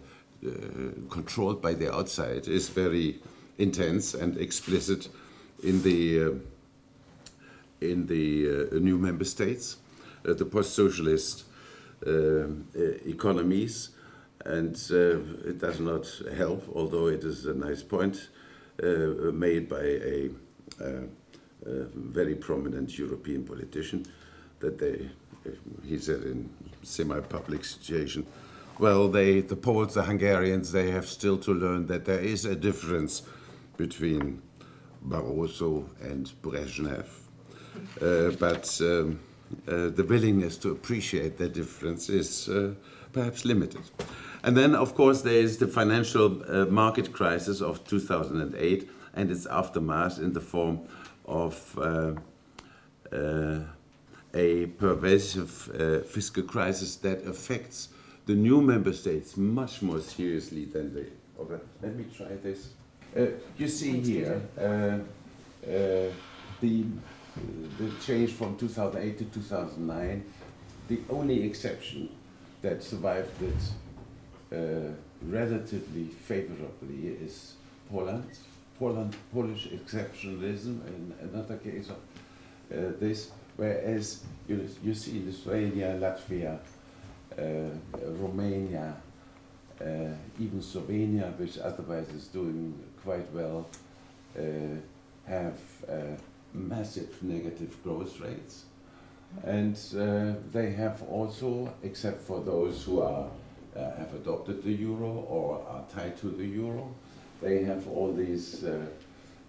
controlled 1.10 1.62
by 1.62 1.73
the 1.73 1.93
outside 1.93 2.47
is 2.47 2.69
very 2.69 3.19
intense 3.58 4.13
and 4.13 4.38
explicit 4.38 5.08
in 5.63 5.82
the 5.84 6.23
uh, 6.23 6.32
in 7.80 8.06
the 8.08 8.69
uh, 8.71 8.80
new 8.80 8.97
member 8.97 9.25
states, 9.25 9.77
uh, 10.27 10.34
the 10.34 10.45
post-socialist 10.45 11.45
uh, 12.06 12.45
economies, 13.06 13.89
and 14.45 14.75
it 15.45 15.60
does 15.60 15.80
not 15.80 16.06
help, 16.36 16.63
although 16.75 17.08
it 17.08 17.23
is 17.23 17.45
a 17.47 17.54
nice 17.54 17.82
point 17.84 18.30
made 19.34 19.67
by 19.67 19.82
a 19.82 20.30
a 21.65 21.86
very 21.93 22.36
prominent 22.36 22.97
European 22.97 23.43
politician, 23.43 24.04
that 24.60 24.80
they, 24.80 25.10
he 25.86 25.97
said 25.99 26.23
in 26.23 26.49
semi-public 26.82 27.63
situation, 27.63 28.25
well, 28.81 29.07
they, 29.07 29.41
the 29.41 29.55
Poles, 29.55 29.93
the 29.93 30.01
Hungarians, 30.01 30.71
they 30.71 30.89
have 30.89 31.07
still 31.07 31.37
to 31.37 31.53
learn 31.53 31.85
that 31.85 32.05
there 32.05 32.19
is 32.19 32.45
a 32.45 32.55
difference 32.55 33.21
between 33.77 34.41
Barroso 35.07 35.87
and 36.01 36.31
Brezhnev. 36.41 37.05
Uh, 38.01 38.35
but 38.39 38.81
um, 38.81 39.19
uh, 39.67 39.89
the 39.89 40.03
willingness 40.03 40.57
to 40.57 40.71
appreciate 40.71 41.37
that 41.37 41.53
difference 41.53 42.09
is 42.09 42.49
uh, 42.49 42.73
perhaps 43.13 43.45
limited. 43.45 43.83
And 44.43 44.57
then, 44.57 44.73
of 44.73 44.95
course, 44.95 45.21
there 45.21 45.39
is 45.39 45.59
the 45.59 45.67
financial 45.67 46.41
uh, 46.51 46.65
market 46.65 47.13
crisis 47.13 47.61
of 47.61 47.87
2008 47.87 48.89
and 49.13 49.29
its 49.29 49.45
aftermath 49.45 50.17
in 50.17 50.33
the 50.33 50.41
form 50.41 50.79
of 51.27 51.77
uh, 51.77 52.13
uh, 53.15 53.59
a 54.33 54.65
pervasive 54.65 55.51
fiscal 56.09 56.41
crisis 56.41 56.95
that 56.95 57.27
affects 57.27 57.89
the 58.31 58.37
new 58.37 58.61
member 58.61 58.93
states 58.93 59.35
much 59.35 59.81
more 59.81 59.99
seriously 59.99 60.63
than 60.63 60.93
the 60.93 61.05
other. 61.37 61.59
Let 61.81 61.97
me 61.97 62.05
try 62.15 62.33
this. 62.41 62.69
Uh, 63.17 63.25
you 63.57 63.67
see 63.67 63.99
here 63.99 64.41
uh, 64.57 64.63
uh, 64.63 66.09
the, 66.61 66.85
the 67.77 67.91
change 68.05 68.31
from 68.31 68.55
2008 68.55 69.17
to 69.17 69.25
2009. 69.25 70.23
The 70.87 70.99
only 71.09 71.43
exception 71.43 72.07
that 72.61 72.81
survived 72.81 73.37
it 73.51 73.63
uh, 74.55 74.93
relatively 75.23 76.05
favorably 76.05 77.17
is 77.25 77.55
Poland. 77.89 78.29
Poland, 78.79 79.13
Polish 79.33 79.67
exceptionalism, 79.67 80.87
in 80.87 81.13
another 81.21 81.57
case 81.57 81.89
of 81.89 81.97
uh, 81.97 82.93
this, 82.97 83.31
whereas 83.57 84.23
you, 84.47 84.69
you 84.81 84.93
see 84.93 85.21
Lithuania, 85.25 85.97
Latvia, 85.99 86.59
Romania, 87.37 88.95
uh, 89.79 89.85
even 90.39 90.61
Slovenia, 90.61 91.37
which 91.37 91.57
otherwise 91.57 92.09
is 92.09 92.27
doing 92.27 92.73
quite 93.03 93.31
well, 93.33 93.67
uh, 94.37 94.41
have 95.27 95.59
uh, 95.89 96.15
massive 96.53 97.21
negative 97.23 97.81
growth 97.83 98.19
rates. 98.19 98.65
And 99.43 99.75
uh, 99.97 100.33
they 100.51 100.71
have 100.71 101.01
also, 101.03 101.73
except 101.83 102.21
for 102.21 102.41
those 102.41 102.83
who 102.83 103.01
are, 103.01 103.27
uh, 103.75 103.79
have 103.95 104.13
adopted 104.13 104.63
the 104.63 104.73
euro 104.73 105.25
or 105.29 105.65
are 105.69 105.83
tied 105.93 106.17
to 106.17 106.27
the 106.27 106.45
euro, 106.45 106.93
they 107.41 107.63
have 107.63 107.87
all 107.87 108.13
these 108.13 108.63
uh, 108.63 108.85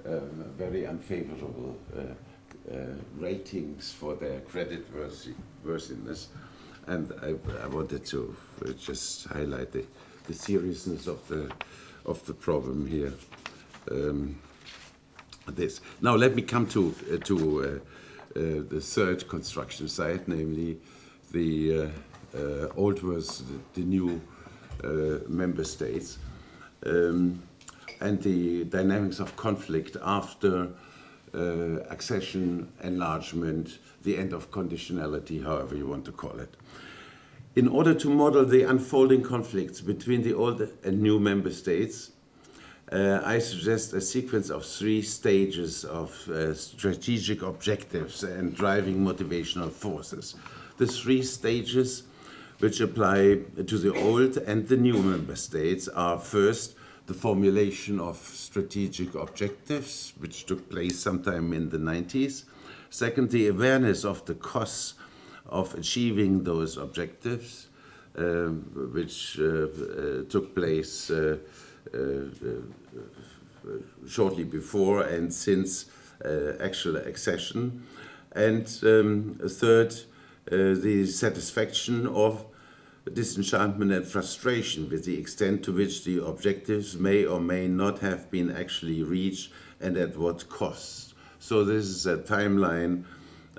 uh, 0.07 0.21
very 0.57 0.87
unfavorable 0.87 1.77
uh, 1.97 2.01
uh, 2.73 2.77
ratings 3.19 3.93
for 3.93 4.15
their 4.15 4.41
credit 4.41 4.85
worthiness. 5.65 6.29
And 6.87 7.13
I, 7.23 7.35
I 7.63 7.67
wanted 7.69 8.05
to 8.07 8.37
uh, 8.65 8.73
just 8.73 9.27
highlight 9.29 9.73
the, 9.73 9.85
the 10.27 10.35
seriousness 10.35 11.07
of 11.07 11.27
the, 11.29 11.51
of 12.05 12.25
the 12.27 12.35
problem 12.35 12.87
here. 12.87 13.13
Um, 13.91 14.39
this. 15.47 15.81
Now 16.01 16.15
let 16.15 16.35
me 16.35 16.43
come 16.43 16.67
to, 16.69 16.95
uh, 17.13 17.17
to 17.19 17.63
uh, 17.63 17.67
uh, 17.67 18.63
the 18.69 18.81
third 18.81 19.29
construction 19.29 19.89
site, 19.89 20.29
namely 20.29 20.79
the 21.33 21.91
uh, 22.35 22.39
uh, 22.39 22.69
old 22.77 23.01
versus 23.01 23.45
the, 23.75 23.83
new 23.83 24.21
member 25.29 25.65
states, 25.65 26.19
um, 26.87 27.43
and 28.01 28.21
the 28.23 28.65
dynamics 28.65 29.21
of 29.21 29.37
conflict 29.37 29.97
after 30.03 30.69
uh, 31.35 31.81
accession, 31.91 32.71
enlargement, 32.83 33.79
the 34.03 34.17
end 34.17 34.33
of 34.33 34.51
conditionality, 34.51 35.43
however 35.43 35.77
you 35.77 35.87
want 35.87 36.05
to 36.05 36.13
call 36.13 36.39
it. 36.39 36.55
In 37.55 37.69
order 37.69 37.95
to 37.95 38.09
model 38.09 38.45
the 38.47 38.63
unfolding 38.63 39.23
conflicts 39.23 39.81
between 39.81 40.23
the 40.23 40.35
old 40.35 40.67
and 40.85 41.03
new 41.03 41.19
member 41.19 41.51
states, 41.51 42.13
uh, 42.91 43.21
I 43.25 43.39
suggest 43.39 43.95
a 43.95 44.01
sequence 44.01 44.51
of 44.51 44.65
three 44.65 45.01
stages 45.03 45.85
of 45.85 46.29
uh, 46.29 46.55
strategic 46.55 47.43
objectives 47.43 48.23
and 48.23 48.55
driving 48.55 48.99
motivational 48.99 49.71
forces. 49.71 50.35
The 50.77 50.87
three 50.87 51.23
stages 51.23 52.03
which 52.59 52.81
apply 52.81 53.39
to 53.67 53.79
the 53.79 53.95
old 53.95 54.37
and 54.37 54.69
the 54.69 54.77
new 54.77 55.03
member 55.03 55.37
states 55.37 55.89
are 55.89 56.19
first, 56.19 56.75
the 57.07 57.15
formulation 57.15 57.99
of 58.01 58.17
strategic 58.17 59.15
objectives, 59.15 60.13
which 60.19 60.47
took 60.47 60.71
place 60.71 60.99
sometime 60.99 61.53
in 61.53 61.69
the 61.71 61.79
90s. 61.79 62.45
Second, 62.91 63.31
the 63.31 63.49
awareness 63.49 64.05
of 64.05 64.25
the 64.27 64.35
costs 64.35 64.95
of 65.47 65.75
achieving 65.75 66.45
those 66.45 66.77
objectives, 66.77 67.69
um, 68.17 68.91
which 68.93 69.39
uh, 69.41 69.45
uh, 69.45 70.23
took 70.29 70.55
place 70.55 71.11
uh, 71.11 71.39
uh, 71.95 71.99
uh, 71.99 73.71
shortly 74.09 74.45
before 74.45 75.03
and 75.03 75.33
since 75.33 75.87
uh, 76.25 76.53
actual 76.61 76.97
accession. 76.97 77.87
And 78.33 78.67
um, 78.83 79.39
third, 79.49 79.95
the 80.47 81.07
satisfaction 81.07 82.07
of 82.07 82.45
disenchantment 83.11 83.93
and 83.93 84.07
frustration 84.07 84.89
with 84.89 85.05
the 85.05 85.19
extent 85.19 85.63
to 85.65 85.73
which 85.73 86.05
the 86.05 86.25
objectives 86.25 86.97
may 86.97 87.25
or 87.25 87.41
may 87.41 87.67
not 87.67 87.99
have 87.99 88.31
been 88.31 88.51
actually 88.51 89.03
reached 89.03 89.51
and 89.81 89.97
at 89.97 90.17
what 90.17 90.49
cost. 90.49 91.15
So 91.39 91.65
this 91.65 91.87
is 91.87 92.07
a 92.07 92.19
timeline 92.19 93.05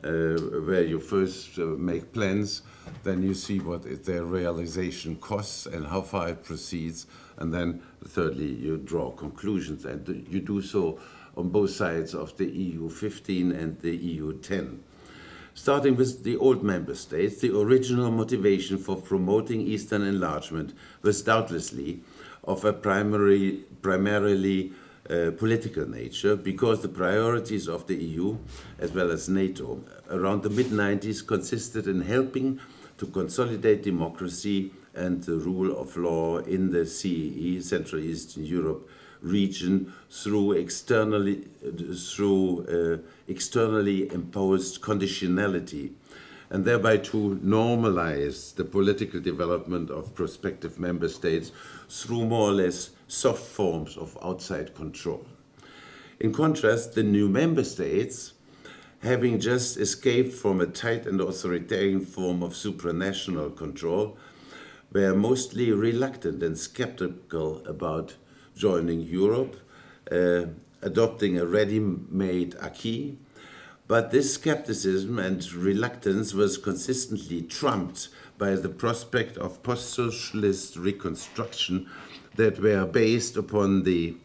uh, 0.03 0.39
where 0.61 0.83
you 0.83 0.99
first 0.99 1.57
uh, 1.59 1.61
make 1.61 2.13
plans, 2.13 2.61
then 3.03 3.23
you 3.23 3.33
see 3.33 3.59
what 3.59 4.05
their 4.05 4.23
realization 4.23 5.15
costs 5.17 5.65
and 5.65 5.87
how 5.87 6.01
far 6.01 6.29
it 6.29 6.43
proceeds, 6.43 7.07
and 7.37 7.53
then 7.53 7.81
thirdly 8.07 8.47
you 8.47 8.77
draw 8.77 9.11
conclusions, 9.11 9.85
and 9.85 10.25
you 10.29 10.39
do 10.39 10.61
so 10.61 10.99
on 11.35 11.49
both 11.49 11.71
sides 11.71 12.13
of 12.13 12.37
the 12.37 12.45
EU 12.45 12.89
15 12.89 13.51
and 13.51 13.79
the 13.79 13.95
EU 13.95 14.39
10. 14.39 14.83
Starting 15.55 15.95
with 15.95 16.23
the 16.23 16.35
old 16.37 16.63
member 16.63 16.95
states, 16.95 17.41
the 17.41 17.55
original 17.55 18.09
motivation 18.09 18.77
for 18.77 18.95
promoting 18.95 19.61
Eastern 19.61 20.01
enlargement 20.01 20.73
was 21.03 21.21
doubtlessly 21.21 22.01
of 22.43 22.65
a 22.65 22.73
primary, 22.73 23.63
primarily 23.81 24.73
uh, 25.09 25.31
political 25.37 25.87
nature 25.87 26.35
because 26.35 26.81
the 26.81 26.89
priorities 26.89 27.67
of 27.67 27.85
the 27.87 27.95
EU 27.95 28.37
as 28.79 28.91
well 28.93 29.11
as 29.11 29.29
NATO 29.29 29.83
around 30.09 30.43
the 30.43 30.49
mid 30.49 30.67
90s 30.67 31.25
consisted 31.25 31.87
in 31.87 32.01
helping 32.01 32.59
to 32.97 33.05
consolidate 33.07 33.83
democracy 33.83 34.71
and 34.95 35.23
the 35.23 35.35
rule 35.35 35.77
of 35.77 35.97
law 35.97 36.37
in 36.39 36.71
the 36.71 36.85
CEE, 36.85 37.61
Central 37.61 38.01
Eastern 38.01 38.45
Europe 38.45 38.89
region, 39.23 39.91
through 40.11 40.51
externally, 40.51 41.47
through, 41.95 42.65
uh, 42.67 42.97
externally 43.27 44.11
imposed 44.11 44.81
conditionality, 44.81 45.91
and 46.49 46.65
thereby 46.65 46.97
to 46.97 47.39
normalize 47.43 48.53
the 48.55 48.65
political 48.65 49.19
development 49.19 49.89
of 49.89 50.13
prospective 50.13 50.77
member 50.79 51.09
states 51.09 51.51
through 51.89 52.25
more 52.25 52.49
or 52.49 52.53
less 52.53 52.91
soft 53.07 53.43
forms 53.43 53.97
of 53.97 54.17
outside 54.21 54.75
control. 54.75 55.25
In 56.19 56.31
contrast, 56.31 56.93
the 56.93 57.03
new 57.03 57.27
member 57.27 57.63
states, 57.63 58.33
having 59.01 59.39
just 59.39 59.77
escaped 59.77 60.33
from 60.33 60.61
a 60.61 60.67
tight 60.67 61.07
and 61.07 61.19
authoritarian 61.19 62.01
form 62.05 62.43
of 62.43 62.53
supranational 62.53 63.55
control, 63.55 64.17
were 64.91 65.15
mostly 65.15 65.71
reluctant 65.71 66.43
and 66.43 66.57
skeptical 66.57 67.65
about 67.65 68.15
joining 68.55 69.01
Europe, 69.01 69.55
uh, 70.11 70.45
adopting 70.81 71.37
a 71.37 71.45
ready 71.45 71.79
made 71.79 72.55
acquis. 72.61 73.17
But 73.87 74.11
this 74.11 74.33
skepticism 74.33 75.19
and 75.19 75.51
reluctance 75.53 76.33
was 76.33 76.57
consistently 76.57 77.41
trumped 77.41 78.09
by 78.37 78.55
the 78.55 78.69
prospect 78.69 79.37
of 79.37 79.61
post 79.61 79.89
socialist 79.89 80.77
reconstruction 80.77 81.89
that 82.35 82.59
were 82.59 82.85
based 82.85 83.37
upon 83.37 83.83
the 83.83 84.15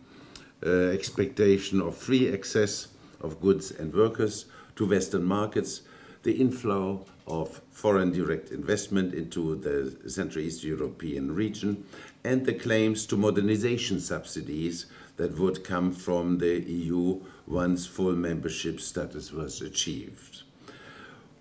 uh, 0.65 0.71
expectation 0.71 1.81
of 1.81 1.97
free 1.97 2.33
access 2.33 2.89
of 3.21 3.41
goods 3.41 3.71
and 3.71 3.93
workers 3.93 4.47
to 4.77 4.87
Western 4.87 5.25
markets, 5.25 5.83
the 6.23 6.41
inflow 6.41 7.05
of 7.27 7.61
foreign 7.71 8.11
direct 8.11 8.51
investment 8.51 9.15
into 9.15 9.57
the 9.57 10.11
Central 10.11 10.45
East 10.45 10.65
European 10.65 11.35
region, 11.35 11.85
and 12.25 12.45
the 12.45 12.55
claims 12.55 13.07
to 13.07 13.17
modernization 13.17 14.01
subsidies 14.01 14.87
that 15.17 15.39
would 15.39 15.65
come 15.65 15.93
from 15.93 16.39
the 16.39 16.61
EU 16.61 17.21
once 17.47 17.87
full 17.87 18.15
membership 18.15 18.81
status 18.81 19.33
was 19.33 19.61
achieved. 19.61 20.43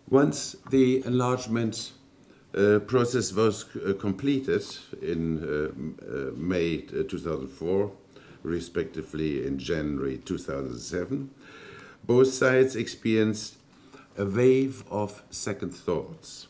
Once 0.10 0.56
the 0.70 1.04
enlargement 1.06 1.92
uh, 2.56 2.80
process 2.80 3.34
was 3.34 3.66
uh, 3.76 3.94
completed 3.94 4.64
in 5.02 5.44
uh, 5.44 5.70
uh 6.06 6.32
May 6.36 6.86
uh, 6.88 7.04
2004, 7.04 7.92
respectively 8.44 9.46
in 9.46 9.60
January 9.60 10.18
2007, 10.18 11.30
both 12.06 12.34
sides 12.34 12.76
experienced 12.76 13.58
a 14.18 14.26
wave 14.26 14.84
of 14.90 15.22
second 15.30 15.76
thoughts. 15.76 16.48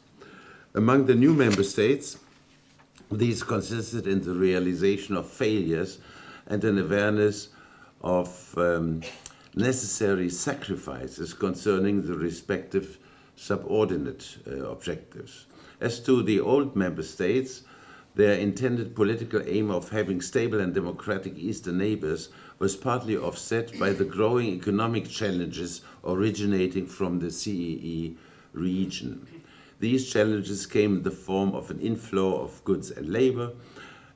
Among 0.74 1.08
the 1.08 1.16
new 1.16 1.34
member 1.34 1.64
states, 1.64 2.18
these 3.12 3.44
consisted 3.44 4.08
in 4.08 4.22
the 4.22 4.34
realization 4.34 5.16
of 5.16 5.28
failures 5.28 6.00
and 6.46 6.64
an 6.64 6.78
awareness 6.78 7.50
of 8.02 8.58
um, 8.58 9.02
necessary 9.56 10.30
sacrifices 10.30 11.34
concerning 11.34 12.04
the 12.04 12.18
respective 12.18 12.98
subordinate 13.36 14.38
uh, 14.48 14.70
objectives. 14.70 15.46
As 15.80 16.00
to 16.02 16.24
the 16.24 16.40
old 16.40 16.76
member 16.76 17.04
states, 17.04 17.64
their 18.16 18.34
intended 18.34 18.96
political 18.96 19.42
aim 19.46 19.70
of 19.70 19.90
having 19.90 20.22
stable 20.22 20.60
and 20.60 20.74
democratic 20.74 21.38
eastern 21.38 21.78
neighbors 21.78 22.30
was 22.58 22.76
partly 22.76 23.16
offset 23.16 23.78
by 23.80 23.92
the 23.92 24.06
growing 24.06 24.48
economic 24.48 25.08
challenges 25.08 25.82
originating 26.04 26.88
from 26.88 27.20
the 27.20 27.30
CEE 27.30 28.18
region. 28.54 29.28
These 29.80 30.12
challenges 30.12 30.66
came 30.66 30.98
in 30.98 31.04
the 31.04 31.12
form 31.12 31.54
of 31.54 31.70
an 31.70 31.80
inflow 31.80 32.42
of 32.42 32.64
goods 32.64 32.92
and 32.92 33.10
labor 33.10 33.52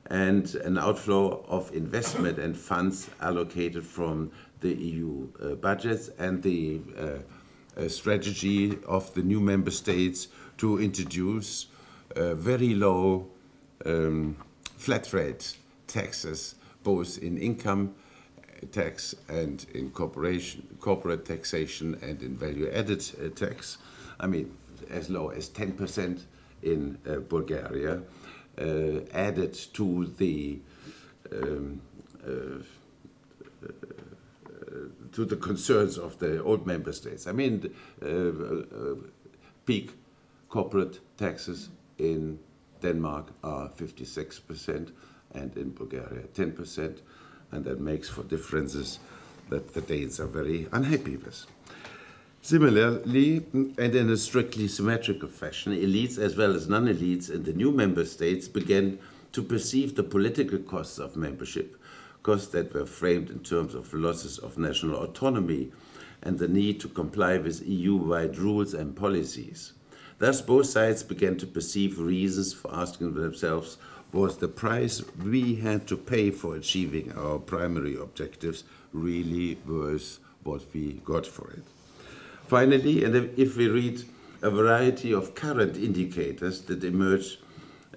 and 0.06 0.54
an 0.56 0.76
outflow 0.76 1.44
of 1.48 1.72
investment 1.72 2.38
and 2.38 2.56
funds 2.56 3.08
allocated 3.20 3.86
from 3.86 4.32
the 4.60 4.74
EU 4.74 5.28
uh, 5.40 5.54
budgets 5.54 6.10
and 6.18 6.42
the 6.42 6.80
uh, 6.98 7.80
uh, 7.80 7.88
strategy 7.88 8.78
of 8.86 9.14
the 9.14 9.22
new 9.22 9.40
member 9.40 9.70
states 9.70 10.28
to 10.58 10.80
introduce 10.80 11.66
uh, 12.16 12.34
very 12.34 12.74
low 12.74 13.28
um, 13.86 14.36
flat 14.76 15.12
rate 15.12 15.56
taxes, 15.86 16.56
both 16.82 17.18
in 17.18 17.38
income 17.38 17.94
tax 18.70 19.14
and 19.28 19.66
in 19.74 19.90
corporation, 19.90 20.66
corporate 20.80 21.24
taxation 21.24 21.98
and 22.02 22.22
in 22.22 22.36
value 22.36 22.70
added 22.72 23.04
uh, 23.18 23.28
tax. 23.30 23.78
I 24.20 24.26
mean, 24.26 24.56
as 24.90 25.10
low 25.10 25.28
as 25.28 25.48
10% 25.48 26.22
in 26.62 26.98
uh, 27.08 27.16
Bulgaria, 27.16 28.02
uh, 28.58 28.64
added 29.12 29.54
to 29.74 30.06
the 30.18 30.60
um, 31.32 31.80
uh, 32.26 32.62
to 35.12 35.24
the 35.24 35.36
concerns 35.36 35.98
of 35.98 36.18
the 36.18 36.42
old 36.42 36.66
member 36.66 36.92
states. 36.92 37.26
I 37.26 37.32
mean, 37.32 37.72
uh, 38.02 38.06
uh, 38.08 38.94
peak 39.66 39.92
corporate 40.48 41.00
taxes 41.18 41.68
in 41.98 42.38
Denmark 42.80 43.28
are 43.44 43.68
56% 43.68 44.92
and 45.34 45.56
in 45.56 45.70
Bulgaria 45.70 46.26
10%, 46.34 46.98
and 47.52 47.64
that 47.64 47.80
makes 47.80 48.08
for 48.08 48.22
differences 48.24 48.98
that 49.50 49.74
the 49.74 49.80
Danes 49.80 50.20
are 50.20 50.26
very 50.26 50.68
unhappy 50.72 51.16
with. 51.16 51.46
Similarly, 52.44 53.46
and 53.52 53.78
in 53.78 54.10
a 54.10 54.16
strictly 54.16 54.66
symmetrical 54.66 55.28
fashion, 55.28 55.72
elites 55.72 56.18
as 56.18 56.36
well 56.36 56.56
as 56.56 56.68
non 56.68 56.86
elites 56.86 57.30
in 57.30 57.44
the 57.44 57.52
new 57.52 57.70
member 57.70 58.04
states 58.04 58.48
began 58.48 58.98
to 59.30 59.44
perceive 59.44 59.94
the 59.94 60.02
political 60.02 60.58
costs 60.58 60.98
of 60.98 61.14
membership, 61.14 61.80
costs 62.24 62.48
that 62.48 62.74
were 62.74 62.84
framed 62.84 63.30
in 63.30 63.38
terms 63.44 63.76
of 63.76 63.94
losses 63.94 64.38
of 64.38 64.58
national 64.58 64.96
autonomy 64.96 65.70
and 66.20 66.36
the 66.36 66.48
need 66.48 66.80
to 66.80 66.88
comply 66.88 67.38
with 67.38 67.64
EU 67.64 67.94
wide 67.94 68.36
rules 68.36 68.74
and 68.74 68.96
policies. 68.96 69.74
Thus, 70.18 70.40
both 70.40 70.66
sides 70.66 71.04
began 71.04 71.36
to 71.36 71.46
perceive 71.46 72.00
reasons 72.00 72.52
for 72.52 72.74
asking 72.74 73.14
themselves 73.14 73.78
was 74.12 74.38
the 74.38 74.48
price 74.48 75.00
we 75.24 75.54
had 75.54 75.86
to 75.86 75.96
pay 75.96 76.32
for 76.32 76.56
achieving 76.56 77.12
our 77.12 77.38
primary 77.38 77.94
objectives 77.94 78.64
really 78.92 79.58
worth 79.64 80.18
what 80.42 80.62
we 80.74 80.94
got 81.04 81.24
for 81.24 81.48
it? 81.52 81.62
Finally, 82.52 83.02
and 83.02 83.16
if 83.38 83.56
we 83.56 83.66
read 83.66 84.04
a 84.42 84.50
variety 84.50 85.10
of 85.10 85.34
current 85.34 85.74
indicators 85.74 86.60
that 86.60 86.84
emerge 86.84 87.38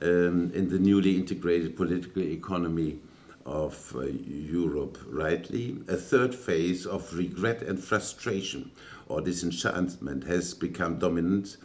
um, 0.02 0.50
in 0.56 0.70
the 0.70 0.80
newly 0.80 1.18
integrated 1.18 1.76
political 1.76 2.22
economy 2.22 2.98
of 3.46 3.94
uh, 3.98 4.04
Europe 4.06 4.98
rightly, 5.10 5.76
a 5.90 5.98
third 5.98 6.34
phase 6.34 6.86
of 6.86 7.14
regret 7.14 7.64
and 7.64 7.84
frustration 7.84 8.72
or 9.10 9.20
disenchantment 9.20 10.24
has 10.24 10.54
become 10.54 11.00
dominant 11.00 11.58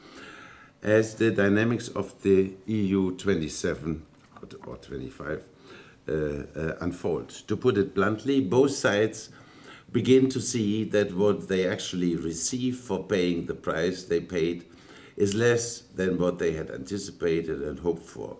as 0.82 1.14
the 1.14 1.30
dynamics 1.30 1.86
of 1.91 2.20
the 2.22 2.55
EU 2.66 3.16
27 3.16 4.05
or 4.66 4.76
25 4.78 5.45
uh, 6.09 6.12
uh, 6.12 6.74
unfold. 6.80 7.28
To 7.28 7.57
put 7.57 7.78
it 7.78 7.95
bluntly, 7.95 8.41
both 8.41 8.72
sides 8.72 9.28
begin 9.93 10.28
to 10.30 10.41
see 10.41 10.84
that 10.84 11.14
what 11.14 11.49
they 11.49 11.66
actually 11.66 12.16
receive 12.16 12.76
for 12.76 13.03
paying 13.03 13.47
the 13.47 13.55
price 13.55 14.05
they 14.05 14.20
paid 14.20 14.64
is 15.16 15.34
less 15.34 15.80
than 15.80 16.18
what 16.18 16.38
they 16.38 16.53
had 16.53 16.70
anticipated 16.70 17.61
and 17.62 17.80
hoped 17.80 18.07
for. 18.07 18.36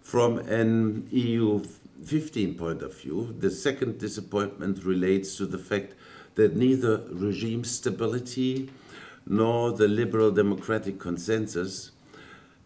From 0.00 0.38
an 0.38 1.06
EU 1.10 1.62
15 2.04 2.54
point 2.54 2.82
of 2.82 3.00
view, 3.00 3.34
the 3.38 3.50
second 3.50 3.98
disappointment 3.98 4.84
relates 4.84 5.36
to 5.36 5.46
the 5.46 5.58
fact 5.58 5.94
that 6.34 6.56
neither 6.56 7.02
regime 7.10 7.62
stability 7.62 8.70
nor 9.24 9.72
the 9.72 9.86
liberal 9.86 10.32
democratic 10.32 10.98
consensus, 10.98 11.92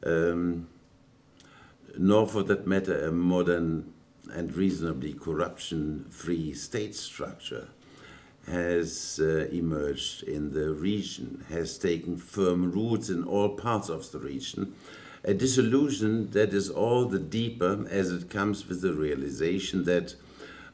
um, 0.04 0.66
nor 1.98 2.26
for 2.26 2.42
that 2.44 2.66
matter 2.66 3.06
a 3.06 3.12
modern 3.12 3.92
and 4.32 4.54
reasonably 4.56 5.12
corruption 5.12 6.06
free 6.08 6.54
state 6.54 6.94
structure 6.94 7.68
has 8.46 9.20
uh, 9.22 9.48
emerged 9.50 10.22
in 10.22 10.52
the 10.52 10.72
region, 10.72 11.44
has 11.48 11.78
taken 11.78 12.16
firm 12.16 12.70
roots 12.70 13.08
in 13.08 13.24
all 13.24 13.50
parts 13.50 13.88
of 13.88 14.10
the 14.12 14.18
region, 14.18 14.74
a 15.24 15.34
disillusion 15.34 16.30
that 16.30 16.54
is 16.54 16.70
all 16.70 17.06
the 17.06 17.18
deeper 17.18 17.84
as 17.90 18.12
it 18.12 18.30
comes 18.30 18.68
with 18.68 18.80
the 18.82 18.92
realization 18.92 19.84
that 19.84 20.14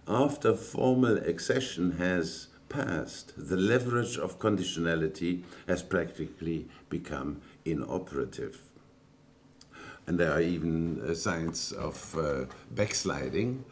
after 0.06 0.54
formal 0.54 1.16
accession 1.16 1.92
has 1.92 2.48
passed, 2.68 3.32
the 3.36 3.56
leverage 3.56 4.18
of 4.18 4.38
conditionality 4.38 5.42
has 5.66 5.82
practically 5.82 6.68
become 6.90 7.40
inoperative. 7.64 8.60
And 10.06 10.18
there 10.18 10.32
are 10.32 10.40
even 10.40 11.00
uh, 11.00 11.14
signs 11.14 11.72
of 11.72 12.16
uh, 12.18 12.44
backsliding 12.70 13.64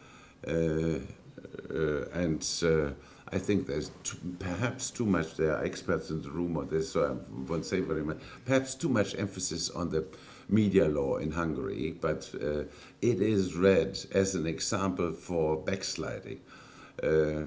uh, 0.47 0.51
uh 0.51 2.05
and 2.13 2.47
uh, 2.63 2.91
I 3.33 3.39
think 3.39 3.65
there's 3.65 3.91
too, 4.03 4.17
perhaps 4.39 4.91
too 4.91 5.05
much, 5.05 5.37
there 5.37 5.55
are 5.55 5.63
experts 5.63 6.09
in 6.09 6.21
the 6.21 6.29
room 6.29 6.57
on 6.57 6.67
this, 6.67 6.91
so 6.91 7.05
I 7.05 7.49
won't 7.49 7.65
say 7.65 7.79
very 7.79 8.03
much, 8.03 8.17
perhaps 8.45 8.75
too 8.75 8.89
much 8.89 9.15
emphasis 9.17 9.69
on 9.69 9.89
the 9.89 10.05
media 10.49 10.87
law 10.89 11.15
in 11.15 11.31
Hungary, 11.31 11.95
but 12.01 12.29
uh, 12.35 12.63
it 13.01 13.21
is 13.21 13.55
read 13.55 13.97
as 14.13 14.35
an 14.35 14.45
example 14.45 15.13
for 15.13 15.57
backsliding. 15.57 16.41
Uh, 17.01 17.45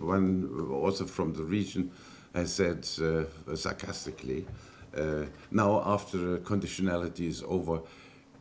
one 0.00 0.68
also 0.72 1.04
from 1.04 1.34
the 1.34 1.42
region 1.42 1.90
has 2.34 2.54
said 2.54 2.88
uh, 3.02 3.54
sarcastically, 3.54 4.46
uh, 4.96 5.24
now 5.50 5.82
after 5.84 6.16
the 6.16 6.38
conditionality 6.38 7.28
is 7.28 7.42
over, 7.46 7.82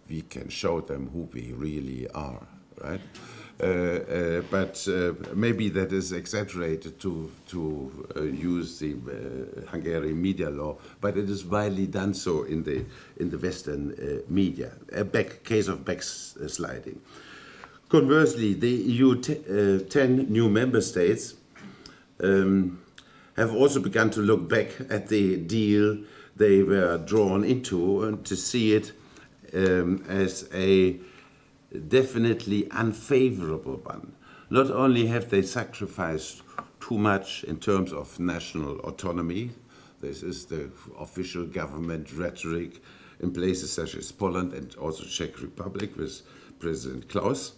we 0.08 0.22
can 0.22 0.48
show 0.48 0.80
them 0.80 1.10
who 1.12 1.28
we 1.34 1.52
really 1.54 2.08
are, 2.12 2.48
right? 2.82 3.02
Uh, 3.58 3.66
uh, 3.68 4.41
but 4.51 4.86
uh, 4.89 5.14
maybe 5.34 5.70
that 5.70 5.93
is 5.93 6.12
exaggerated 6.12 6.99
to, 6.99 7.32
to 7.47 7.89
use 8.38 8.80
the 8.80 8.95
Hungarian 9.70 10.22
media 10.22 10.49
law, 10.49 10.78
but 10.99 11.18
it 11.18 11.30
is 11.30 11.45
widely 11.45 11.88
done 11.88 12.14
so 12.14 12.43
in 12.43 12.64
the, 12.64 12.84
in 13.18 13.30
the 13.30 13.38
Western 13.38 14.24
media. 14.28 14.72
A 14.91 15.06
back, 15.06 15.43
case 15.45 15.70
of 15.70 15.86
backsliding. 15.86 16.99
Conversely, 17.88 18.56
the 18.56 18.70
EU 18.70 19.22
10 19.22 20.30
new 20.30 20.49
member 20.49 20.82
states 20.82 21.36
um, 22.22 22.82
have 23.38 23.56
also 23.56 23.80
begun 23.80 24.10
to 24.10 24.20
look 24.20 24.49
back 24.49 24.68
at 24.89 25.08
the 25.08 25.38
deal 25.38 25.99
they 26.36 26.62
were 26.62 26.97
drawn 26.97 27.45
into 27.45 28.03
and 28.03 28.26
to 28.26 28.36
see 28.36 28.74
it 28.74 28.91
um, 29.53 30.03
as 30.10 30.49
a 30.53 30.97
definitely 31.76 32.69
unfavorable 32.71 33.78
one. 33.78 34.13
Not 34.49 34.69
only 34.69 35.07
have 35.07 35.30
they 35.30 35.41
sacrificed 35.41 36.41
too 36.80 36.97
much 36.97 37.43
in 37.43 37.59
terms 37.59 37.91
of 37.91 38.19
national 38.19 38.80
autonomy, 38.82 39.51
this 40.01 40.21
is 40.21 40.45
the 40.45 40.69
official 40.99 41.45
government 41.45 42.13
rhetoric 42.13 42.82
in 43.19 43.32
places 43.32 43.71
such 43.71 43.95
as 43.95 44.11
Poland 44.11 44.53
and 44.53 44.76
also 44.76 45.03
Czech 45.05 45.41
Republic 45.41 45.97
with 45.97 46.21
President 46.59 47.09
Klaus, 47.09 47.53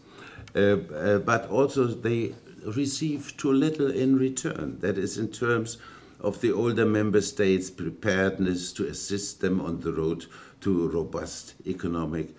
uh, 0.56 0.60
uh, 0.60 1.20
but 1.20 1.50
also 1.50 1.88
they 1.88 2.34
receive 2.66 3.36
too 3.38 3.52
little 3.52 3.92
in 3.92 4.18
return. 4.18 4.78
That 4.80 4.98
is 4.98 5.18
in 5.18 5.30
terms 5.30 5.78
of 6.20 6.42
the 6.42 6.52
older 6.52 6.86
member 6.86 7.22
states' 7.22 7.70
preparedness 7.70 8.74
to 8.74 8.88
assist 8.88 9.42
them 9.42 9.62
on 9.62 9.82
the 9.82 9.94
road 9.94 10.26
to 10.62 10.90
robust 10.90 11.56
economic 11.66 12.36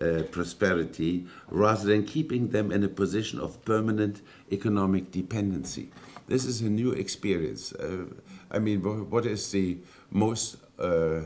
uh, 0.00 0.22
prosperity 0.30 1.26
rather 1.48 1.86
than 1.86 2.04
keeping 2.04 2.48
them 2.48 2.72
in 2.72 2.82
a 2.84 2.88
position 2.88 3.38
of 3.40 3.62
permanent 3.64 4.22
economic 4.50 5.10
dependency. 5.10 5.90
this 6.30 6.44
is 6.44 6.60
a 6.60 6.70
new 6.70 6.92
experience. 6.92 7.72
Uh, 7.72 8.04
I 8.50 8.60
mean, 8.60 8.80
what 9.10 9.26
is 9.26 9.50
the 9.50 9.78
most 10.10 10.58
uh, 10.78 11.22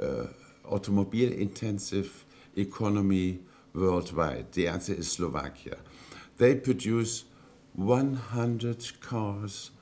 uh, 0.00 0.26
automobile 0.64 1.32
intensive 1.32 2.24
economy 2.56 3.40
worldwide? 3.74 4.52
The 4.52 4.68
answer 4.68 4.94
is 4.94 5.10
Slovakia. 5.10 5.78
They 6.36 6.54
produce 6.54 7.24
100 7.74 9.00
cars 9.00 9.72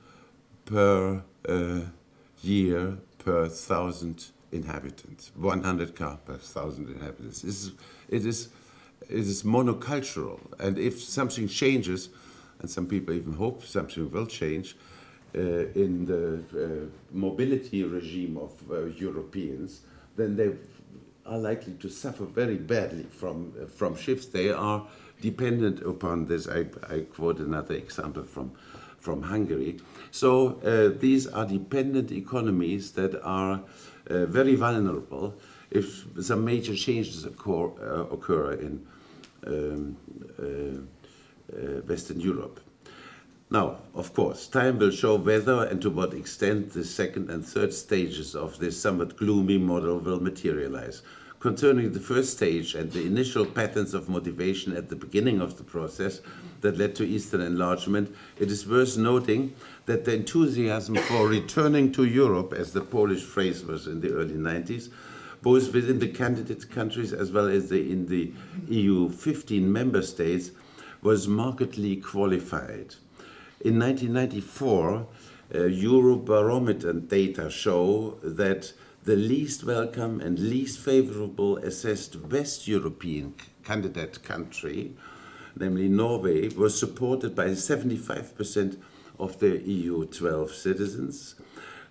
per 0.65 1.23
uh, 1.47 1.81
year 2.41 2.97
per 3.19 3.47
thousand 3.47 4.31
inhabitants. 4.51 5.31
100 5.35 5.95
car 5.95 6.17
per 6.25 6.37
thousand 6.37 6.89
inhabitants. 6.89 7.41
This 7.41 7.65
is, 7.65 7.71
it 8.09 8.25
is 8.25 8.49
it 9.01 9.19
is 9.19 9.43
monocultural, 9.43 10.39
and 10.59 10.77
if 10.77 11.01
something 11.01 11.47
changes, 11.47 12.09
and 12.59 12.69
some 12.69 12.87
people 12.87 13.13
even 13.13 13.33
hope 13.33 13.63
something 13.63 14.09
will 14.09 14.25
change 14.25 14.75
uh, 15.35 15.39
in 15.39 16.05
the 16.05 16.41
uh, 16.55 16.89
mobility 17.11 17.83
regime 17.83 18.37
of 18.37 18.51
uh, 18.71 18.85
Europeans, 18.85 19.81
then 20.15 20.35
they 20.35 20.51
are 21.25 21.37
likely 21.37 21.73
to 21.73 21.89
suffer 21.89 22.25
very 22.25 22.57
badly 22.57 23.03
from 23.03 23.53
uh, 23.61 23.67
from 23.67 23.95
shifts. 23.95 24.27
They 24.27 24.51
are 24.51 24.87
dependent 25.21 25.81
upon 25.81 26.25
this. 26.25 26.47
I, 26.47 26.65
I 26.89 27.01
quote 27.01 27.39
another 27.39 27.75
example 27.75 28.23
from 28.23 28.51
from 28.99 29.23
Hungary. 29.23 29.79
So 30.11 30.59
uh, 30.63 30.97
these 30.99 31.27
are 31.27 31.45
dependent 31.45 32.11
economies 32.11 32.91
that 32.91 33.21
are 33.23 33.61
uh, 34.09 34.25
very 34.25 34.55
vulnerable 34.55 35.35
if 35.69 36.05
some 36.21 36.45
major 36.45 36.75
changes 36.75 37.25
occur, 37.25 37.67
uh, 37.81 38.05
occur 38.13 38.53
in 38.53 38.87
um, 39.45 39.97
uh, 40.39 41.55
uh, 41.55 41.81
Western 41.81 42.19
Europe. 42.19 42.59
Now, 43.49 43.77
of 43.95 44.13
course, 44.13 44.47
time 44.47 44.77
will 44.77 44.91
show 44.91 45.15
whether 45.15 45.63
and 45.63 45.81
to 45.81 45.89
what 45.89 46.13
extent 46.13 46.73
the 46.73 46.83
second 46.83 47.29
and 47.29 47.45
third 47.45 47.73
stages 47.73 48.35
of 48.35 48.59
this 48.59 48.79
somewhat 48.79 49.15
gloomy 49.15 49.57
model 49.57 49.99
will 49.99 50.19
materialize. 50.19 51.01
Concerning 51.39 51.91
the 51.91 51.99
first 51.99 52.31
stage 52.31 52.73
and 52.73 52.91
the 52.91 53.05
initial 53.05 53.45
patterns 53.45 53.93
of 53.93 54.09
motivation 54.09 54.75
at 54.75 54.89
the 54.89 54.95
beginning 54.95 55.39
of 55.39 55.57
the 55.57 55.63
process 55.63 56.19
that 56.61 56.77
led 56.77 56.95
to 56.95 57.05
Eastern 57.05 57.41
enlargement, 57.41 58.13
it 58.39 58.49
is 58.49 58.67
worth 58.67 58.97
noting 58.97 59.53
that 59.85 60.03
the 60.03 60.15
enthusiasm 60.15 60.95
for 60.95 61.27
returning 61.27 61.91
to 61.91 62.05
Europe, 62.05 62.53
as 62.53 62.73
the 62.73 62.81
Polish 62.81 63.21
phrase 63.21 63.63
was 63.63 63.85
in 63.85 64.01
the 64.01 64.11
early 64.13 64.33
90s, 64.33 64.89
both 65.43 65.71
within 65.73 65.99
the 65.99 66.07
candidate 66.07 66.71
countries 66.71 67.13
as 67.13 67.31
well 67.31 67.47
as 67.47 67.69
the, 67.69 67.91
in 67.91 68.07
the 68.07 68.31
EU 68.67 69.07
15 69.07 69.71
member 69.71 70.01
states, 70.01 70.49
was 71.03 71.27
markedly 71.27 71.97
qualified. 71.97 72.95
In 73.61 73.77
1994, 73.77 75.05
uh, 75.53 75.57
Eurobarometer 75.59 77.07
data 77.07 77.49
show 77.51 78.17
that 78.23 78.73
the 79.07 79.15
least 79.15 79.63
welcome 79.63 80.19
and 80.19 80.37
least 80.37 80.79
favorable 80.79 81.55
assessed 81.59 82.17
West 82.29 82.67
European 82.67 83.33
candidate 83.63 84.21
country, 84.21 84.91
namely 85.57 85.87
Norway, 85.87 86.49
was 86.49 86.77
supported 86.77 87.33
by 87.33 87.45
75% 87.47 88.77
of 89.17 89.39
the 89.39 89.59
EU 89.59 90.05
12 90.07 90.51
citizens, 90.51 91.35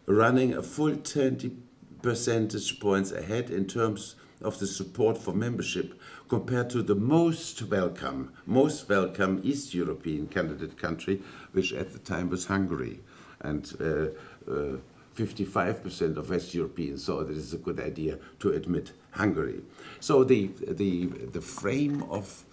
running 0.05 0.53
a 0.53 0.63
full 0.63 0.95
20 0.95 1.57
percentage 2.03 2.79
points 2.81 3.13
ahead 3.13 3.49
in 3.49 3.65
terms 3.65 4.17
of 4.43 4.59
the 4.59 4.67
support 4.67 5.17
for 5.17 5.33
membership 5.33 5.99
compared 6.29 6.69
to 6.69 6.83
the 6.83 6.95
most 6.95 7.63
welcome, 7.63 8.31
most 8.45 8.91
welcome 8.91 9.41
East 9.43 9.73
European 9.73 10.27
candidate 10.27 10.77
country, 10.77 11.23
which 11.53 11.73
at 11.73 11.95
the 11.95 11.99
time 11.99 12.29
was 12.29 12.45
Hungary. 12.45 13.01
And 13.41 13.73
uh, 13.81 14.53
uh, 14.53 14.77
55% 15.17 16.17
of 16.17 16.31
West 16.31 16.55
Europeans 16.55 17.07
thought 17.07 17.31
it 17.31 17.37
is 17.37 17.55
a 17.55 17.59
good 17.59 17.81
idea 17.81 18.19
to 18.41 18.51
admit 18.51 18.93
Hungary. 19.13 19.63
So 20.01 20.25
the, 20.25 20.51
the, 20.69 21.07
the 21.07 21.41
frame 21.41 22.03
of, 22.11 22.45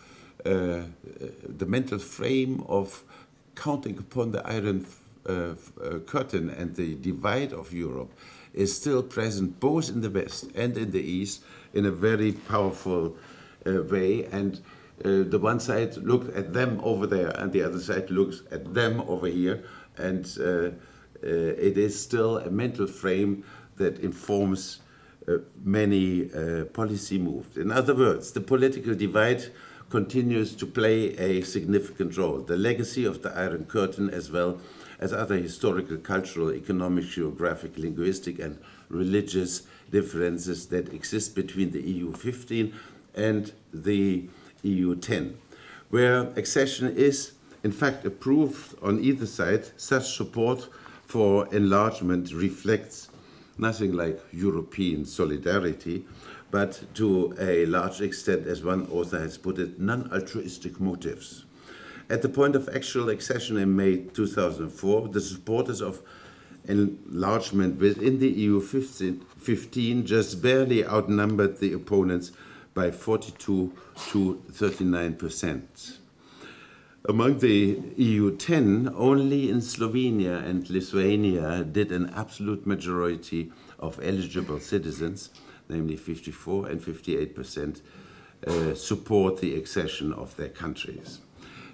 uh, 0.45 0.83
the 1.43 1.65
mental 1.65 1.99
frame 1.99 2.63
of 2.67 3.03
counting 3.55 3.97
upon 3.97 4.31
the 4.31 4.47
Iron 4.47 4.85
uh, 5.27 5.31
uh, 5.31 5.99
Curtain 6.05 6.49
and 6.49 6.75
the 6.75 6.95
divide 6.95 7.53
of 7.53 7.73
Europe 7.73 8.11
is 8.53 8.75
still 8.75 9.03
present 9.03 9.59
both 9.59 9.89
in 9.89 10.01
the 10.01 10.09
West 10.09 10.49
and 10.55 10.77
in 10.77 10.91
the 10.91 11.01
East 11.01 11.43
in 11.73 11.85
a 11.85 11.91
very 11.91 12.31
powerful 12.31 13.15
uh, 13.65 13.83
way. 13.83 14.25
And 14.25 14.61
uh, 15.03 15.23
the 15.23 15.39
one 15.39 15.59
side 15.59 15.97
looked 15.97 16.35
at 16.35 16.53
them 16.53 16.79
over 16.83 17.07
there, 17.07 17.29
and 17.29 17.51
the 17.51 17.63
other 17.63 17.79
side 17.79 18.09
looks 18.09 18.43
at 18.51 18.73
them 18.73 19.01
over 19.01 19.27
here. 19.27 19.63
And 19.97 20.25
uh, 20.39 20.43
uh, 20.43 20.71
it 21.23 21.77
is 21.77 21.99
still 21.99 22.37
a 22.37 22.49
mental 22.49 22.87
frame 22.87 23.43
that 23.77 23.99
informs 23.99 24.79
uh, 25.27 25.37
many 25.63 26.29
uh, 26.33 26.65
policy 26.65 27.17
moves. 27.17 27.57
In 27.57 27.71
other 27.71 27.95
words, 27.95 28.31
the 28.31 28.41
political 28.41 28.93
divide 28.93 29.45
continues 29.89 30.55
to 30.55 30.65
play 30.65 31.15
a 31.17 31.41
significant 31.43 32.17
role. 32.17 32.39
The 32.39 32.57
legacy 32.57 33.05
of 33.05 33.21
the 33.21 33.31
Iron 33.37 33.65
Curtain, 33.65 34.09
as 34.09 34.31
well 34.31 34.59
as 34.99 35.13
other 35.13 35.37
historical, 35.37 35.97
cultural, 35.97 36.51
economic, 36.53 37.05
geographic, 37.05 37.77
linguistic, 37.77 38.39
and 38.39 38.57
religious 38.89 39.63
differences 39.91 40.67
that 40.67 40.93
exist 40.93 41.35
between 41.35 41.71
the 41.71 41.81
EU 41.81 42.11
15 42.13 42.73
and 43.15 43.51
the 43.73 44.27
EU 44.63 44.95
10, 44.95 45.37
where 45.89 46.21
accession 46.35 46.95
is 46.95 47.33
in 47.63 47.71
fact 47.71 48.05
approved 48.05 48.75
on 48.81 48.99
either 48.99 49.25
side, 49.25 49.65
such 49.77 50.15
support 50.15 50.67
for 51.13 51.47
enlargement 51.53 52.33
reflects 52.33 53.07
nothing 53.59 53.93
like 53.93 54.19
European 54.31 55.05
solidarity, 55.05 56.03
but 56.49 56.83
to 56.95 57.35
a 57.39 57.67
large 57.67 58.01
extent, 58.01 58.47
as 58.47 58.63
one 58.63 58.87
author 58.89 59.19
has 59.19 59.37
put 59.37 59.59
it, 59.59 59.79
non 59.79 60.11
altruistic 60.11 60.79
motives. 60.79 61.45
At 62.09 62.23
the 62.23 62.29
point 62.29 62.55
of 62.55 62.67
actual 62.67 63.09
accession 63.09 63.57
in 63.57 63.75
May 63.75 63.97
2004, 63.97 65.09
the 65.09 65.21
supporters 65.21 65.83
of 65.83 66.01
enlargement 66.67 67.79
within 67.79 68.17
the 68.17 68.29
EU 68.29 68.59
15, 68.59 69.23
15 69.37 70.07
just 70.07 70.41
barely 70.41 70.83
outnumbered 70.83 71.59
the 71.59 71.73
opponents 71.73 72.31
by 72.73 72.89
42 72.89 73.71
to 74.09 74.41
39 74.51 75.15
percent. 75.17 75.99
Among 77.09 77.39
the 77.39 77.81
EU 77.97 78.33
10, 78.37 78.93
only 78.95 79.49
in 79.49 79.57
Slovenia 79.57 80.41
and 80.41 80.69
Lithuania 80.69 81.65
did 81.65 81.91
an 81.91 82.09
absolute 82.15 82.65
majority 82.65 83.51
of 83.77 83.99
eligible 84.01 84.61
citizens, 84.61 85.29
namely 85.67 85.97
54 85.97 86.69
and 86.69 86.81
58 86.81 87.35
percent, 87.35 87.81
uh, 88.47 88.73
support 88.73 89.41
the 89.41 89.57
accession 89.57 90.13
of 90.13 90.33
their 90.37 90.47
countries. 90.47 91.19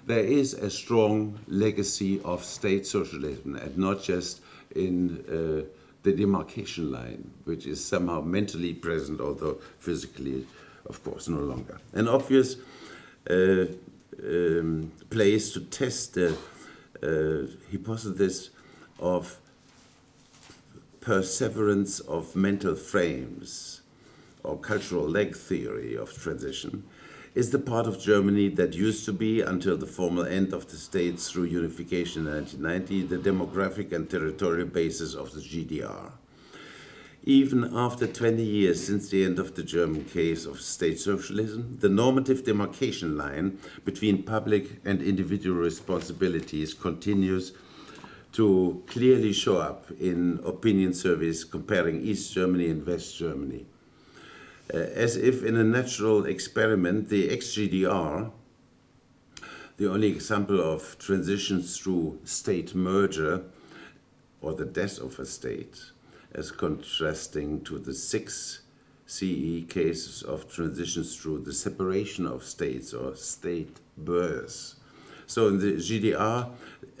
There 0.04 0.24
is 0.24 0.52
a 0.52 0.68
strong 0.68 1.38
legacy 1.46 2.20
of 2.24 2.42
state 2.42 2.84
socialism, 2.84 3.54
and 3.54 3.78
not 3.78 4.02
just 4.02 4.40
in 4.74 5.24
uh, 5.28 5.70
the 6.02 6.12
demarcation 6.12 6.90
line, 6.90 7.30
which 7.44 7.66
is 7.66 7.84
somehow 7.84 8.20
mentally 8.20 8.74
present, 8.74 9.20
although 9.20 9.60
physically, 9.78 10.44
of 10.86 11.04
course, 11.04 11.28
no 11.28 11.38
longer. 11.38 11.78
An 11.92 12.08
obvious 12.08 12.56
uh, 13.28 13.66
um, 14.24 14.92
place 15.10 15.52
to 15.52 15.60
test 15.60 16.14
the 16.14 16.36
uh, 17.02 17.46
hypothesis 17.70 18.50
of 18.98 19.38
perseverance 21.00 22.00
of 22.00 22.36
mental 22.36 22.74
frames 22.74 23.80
or 24.42 24.58
cultural 24.58 25.08
lag 25.08 25.34
theory 25.34 25.96
of 25.96 26.12
transition 26.12 26.84
is 27.34 27.50
the 27.50 27.58
part 27.58 27.86
of 27.86 28.00
Germany 28.00 28.48
that 28.48 28.74
used 28.74 29.04
to 29.04 29.12
be, 29.12 29.40
until 29.40 29.76
the 29.76 29.86
formal 29.86 30.26
end 30.26 30.52
of 30.52 30.68
the 30.68 30.76
state 30.76 31.18
through 31.20 31.44
unification 31.44 32.26
in 32.26 32.32
1990, 32.34 33.02
the 33.02 33.30
demographic 33.30 33.92
and 33.92 34.10
territorial 34.10 34.66
basis 34.66 35.14
of 35.14 35.32
the 35.32 35.40
GDR. 35.40 36.10
Even 37.24 37.70
after 37.76 38.06
20 38.06 38.42
years 38.42 38.86
since 38.86 39.10
the 39.10 39.24
end 39.24 39.38
of 39.38 39.54
the 39.54 39.62
German 39.62 40.04
case 40.06 40.46
of 40.46 40.58
state 40.58 40.98
socialism, 40.98 41.76
the 41.80 41.88
normative 41.88 42.44
demarcation 42.44 43.18
line 43.18 43.58
between 43.84 44.22
public 44.22 44.80
and 44.86 45.02
individual 45.02 45.58
responsibilities 45.58 46.72
continues 46.72 47.52
to 48.32 48.82
clearly 48.86 49.34
show 49.34 49.58
up 49.58 49.90
in 50.00 50.40
opinion 50.46 50.94
surveys 50.94 51.44
comparing 51.44 52.00
East 52.00 52.32
Germany 52.32 52.70
and 52.70 52.86
West 52.86 53.18
Germany. 53.18 53.66
Uh, 54.72 54.78
as 54.78 55.16
if 55.16 55.44
in 55.44 55.56
a 55.56 55.64
natural 55.64 56.24
experiment, 56.24 57.10
the 57.10 57.28
ex-GDR, 57.28 58.30
the 59.76 59.90
only 59.90 60.08
example 60.08 60.60
of 60.60 60.96
transitions 60.98 61.76
through 61.76 62.18
state 62.24 62.74
merger 62.74 63.42
or 64.40 64.54
the 64.54 64.64
death 64.64 64.98
of 64.98 65.18
a 65.18 65.26
state, 65.26 65.90
as 66.34 66.50
contrasting 66.50 67.62
to 67.62 67.78
the 67.78 67.94
six 67.94 68.60
CE 69.06 69.64
cases 69.68 70.22
of 70.22 70.50
transitions 70.50 71.16
through 71.16 71.40
the 71.40 71.52
separation 71.52 72.26
of 72.26 72.44
states 72.44 72.94
or 72.94 73.16
state 73.16 73.78
births. 73.96 74.76
So 75.26 75.50
the 75.50 75.74
GDR, 75.74 76.50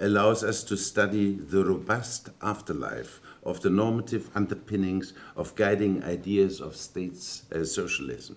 allows 0.00 0.42
us 0.42 0.64
to 0.64 0.76
study 0.76 1.34
the 1.34 1.64
robust 1.64 2.30
afterlife 2.42 3.20
of 3.44 3.60
the 3.60 3.70
normative 3.70 4.30
underpinnings 4.34 5.12
of 5.36 5.54
guiding 5.54 6.02
ideas 6.04 6.60
of 6.60 6.74
states 6.74 7.44
uh, 7.54 7.64
socialism, 7.64 8.36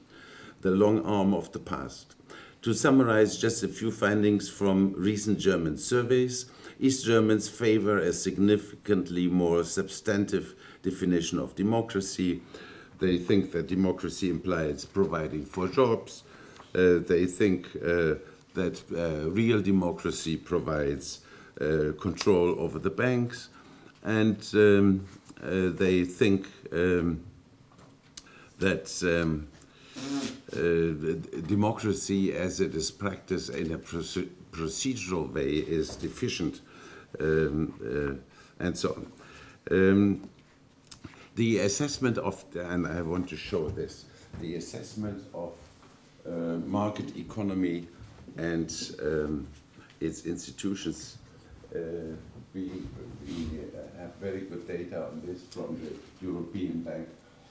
the 0.61 0.71
long 0.71 1.03
arm 1.05 1.33
of 1.33 1.51
the 1.53 1.59
past. 1.59 2.15
To 2.63 2.73
summarize 2.73 3.37
just 3.37 3.63
a 3.63 3.67
few 3.67 3.91
findings 3.91 4.49
from 4.49 4.93
recent 4.95 5.39
German 5.39 5.77
surveys, 5.77 6.45
East 6.79 7.05
Germans 7.05 7.49
favor 7.49 7.97
a 7.97 8.13
significantly 8.13 9.27
more 9.27 9.63
substantive 9.63 10.55
definition 10.83 11.39
of 11.39 11.55
democracy. 11.55 12.41
They 12.99 13.17
think 13.17 13.51
that 13.53 13.67
democracy 13.67 14.29
implies 14.29 14.85
providing 14.85 15.45
for 15.45 15.67
jobs. 15.67 16.23
Uh, 16.75 16.99
they 16.99 17.25
think 17.25 17.67
uh, 17.75 18.15
that 18.53 18.81
uh, 18.95 19.29
real 19.29 19.61
democracy 19.61 20.37
provides 20.37 21.21
uh, 21.59 21.93
control 21.99 22.55
over 22.59 22.79
the 22.79 22.89
banks. 22.89 23.49
And 24.03 24.37
um, 24.53 25.07
uh, 25.41 25.69
they 25.69 26.03
think 26.03 26.47
um, 26.71 27.23
that 28.59 28.87
um, 29.03 29.47
uh, 30.53 31.41
democracy 31.47 32.33
as 32.33 32.59
it 32.59 32.75
is 32.75 32.91
practiced 32.91 33.49
in 33.49 33.71
a 33.71 33.77
proce- 33.77 34.29
procedural 34.51 35.31
way 35.31 35.49
is 35.49 35.95
deficient 35.95 36.61
um, 37.19 38.21
and 38.59 38.77
so 38.77 39.05
on. 39.69 40.29
The 41.35 41.59
assessment 41.59 42.19
of, 42.19 42.45
and 42.55 42.85
I 42.85 43.01
want 43.01 43.27
to 43.29 43.37
show 43.37 43.67
this, 43.67 44.05
the 44.39 44.55
assessment 44.55 45.23
of 45.33 45.53
uh, 46.27 46.59
market 46.67 47.17
economy 47.17 47.87
and 48.37 48.71
um, 49.01 49.47
its 49.99 50.27
institutions. 50.27 51.17
Uh, 51.75 51.79
we, 52.53 52.69
we 53.25 53.47
have 53.97 54.13
very 54.21 54.41
good 54.41 54.67
data 54.67 55.07
on 55.07 55.23
this 55.25 55.41
from 55.49 55.79
the 55.81 56.23
European 56.23 56.83
Bank 56.83 57.07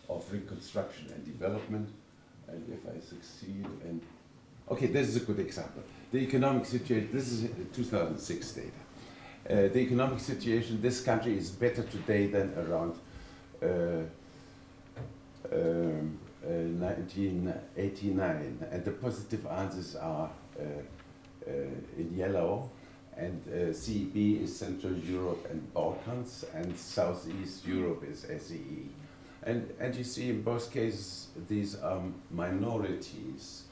of 0.09 0.33
Reconstruction 0.33 1.11
and 1.13 1.25
Development. 1.25 1.89
And 2.47 2.65
if 2.73 2.89
I 2.89 3.01
succeed, 3.01 3.67
and 3.85 4.01
okay, 4.71 4.87
this 4.87 5.09
is 5.09 5.17
a 5.17 5.21
good 5.21 5.41
example. 5.41 5.83
The 6.13 6.19
economic 6.19 6.67
situation, 6.67 7.09
this 7.13 7.33
is 7.33 7.51
2006 7.75 8.53
data. 8.53 8.69
Uh, 9.51 9.55
the 9.73 9.79
economic 9.79 10.21
situation, 10.21 10.81
this 10.81 11.01
country 11.01 11.37
is 11.37 11.51
better 11.51 11.83
today 11.83 12.29
than 12.29 12.55
around 12.57 12.95
1989. 16.81 18.67
And 18.71 18.85
the 18.85 18.91
positive 18.91 19.47
answers 19.47 19.97
are 19.97 20.31
uh, 20.59 20.63
uh, 21.47 21.51
in 21.99 22.15
yellow. 22.15 22.71
And 23.17 23.43
uh, 23.49 23.73
CEB 23.73 24.43
is 24.43 24.57
Central 24.57 24.95
Europe 24.95 25.47
and 25.51 25.73
Balkans, 25.75 26.45
and 26.55 26.77
Southeast 26.79 27.67
Europe 27.67 28.05
is 28.09 28.27
SEE. 28.43 28.89
And, 29.43 29.69
and 29.79 29.95
you 29.95 30.05
see 30.05 30.31
in 30.31 30.43
both 30.43 30.73
cases, 30.73 31.29
these 31.49 31.75
are 31.81 32.01
minorities 32.31 33.65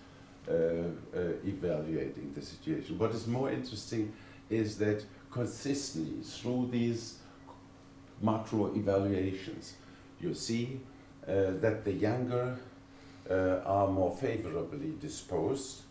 uh, 0.48 0.52
uh, 0.52 1.20
evaluating 1.46 2.32
the 2.34 2.42
situation. 2.42 2.98
What 2.98 3.12
is 3.12 3.26
more 3.26 3.50
interesting 3.50 4.12
is 4.50 4.76
that 4.78 5.04
consistently 5.30 6.22
through 6.22 6.68
these 6.72 7.19
macro 8.20 8.74
evaluations, 8.74 9.74
you 10.20 10.34
see 10.34 10.80
uh, 11.26 11.52
that 11.60 11.84
the 11.84 11.92
younger 11.92 12.56
uh, 13.30 13.60
are 13.64 13.88
more 13.88 14.14
favorably 14.16 14.94
disposed 15.00 15.82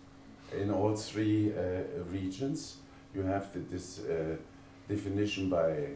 in 0.57 0.71
all 0.71 0.95
three 0.95 1.51
uh, 1.51 2.03
regions. 2.11 2.77
You 3.15 3.23
have 3.23 3.51
the, 3.53 3.59
this 3.59 3.99
uh, 3.99 4.35
definition 4.87 5.49
by, 5.49 5.87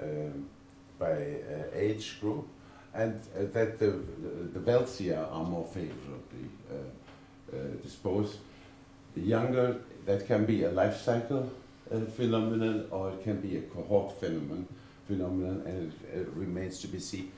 um, 0.00 0.46
by 0.98 1.12
uh, 1.12 1.64
age 1.74 2.20
group, 2.20 2.46
and 2.94 3.20
uh, 3.36 3.44
that 3.52 3.78
the, 3.78 4.00
the 4.52 4.60
wealthier 4.60 5.26
are 5.30 5.44
more 5.44 5.66
favorably 5.66 6.48
uh, 6.70 7.56
uh, 7.56 7.58
disposed. 7.82 8.38
The 9.14 9.22
younger, 9.22 9.76
that 10.06 10.26
can 10.26 10.44
be 10.44 10.64
a 10.64 10.70
life 10.70 11.00
cycle 11.00 11.50
uh, 11.92 12.00
phenomenon 12.16 12.86
or 12.90 13.10
it 13.10 13.24
can 13.24 13.40
be 13.40 13.56
a 13.56 13.62
cohort 13.62 14.18
phenomenon, 14.20 14.66
phenomenon 15.08 15.62
and 15.66 15.92
it, 15.92 16.20
it 16.20 16.28
remains 16.34 16.78
to 16.80 16.88
be 16.88 17.00
seen. 17.00 17.32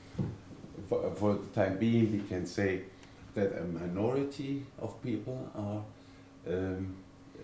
For, 0.89 1.11
for 1.15 1.33
the 1.35 1.47
time 1.47 1.77
being, 1.77 2.11
we 2.11 2.19
can 2.27 2.45
say 2.45 2.81
that 3.33 3.57
a 3.57 3.63
minority 3.63 4.65
of 4.79 5.01
people 5.01 5.49
are 5.55 5.81
um, 6.53 6.95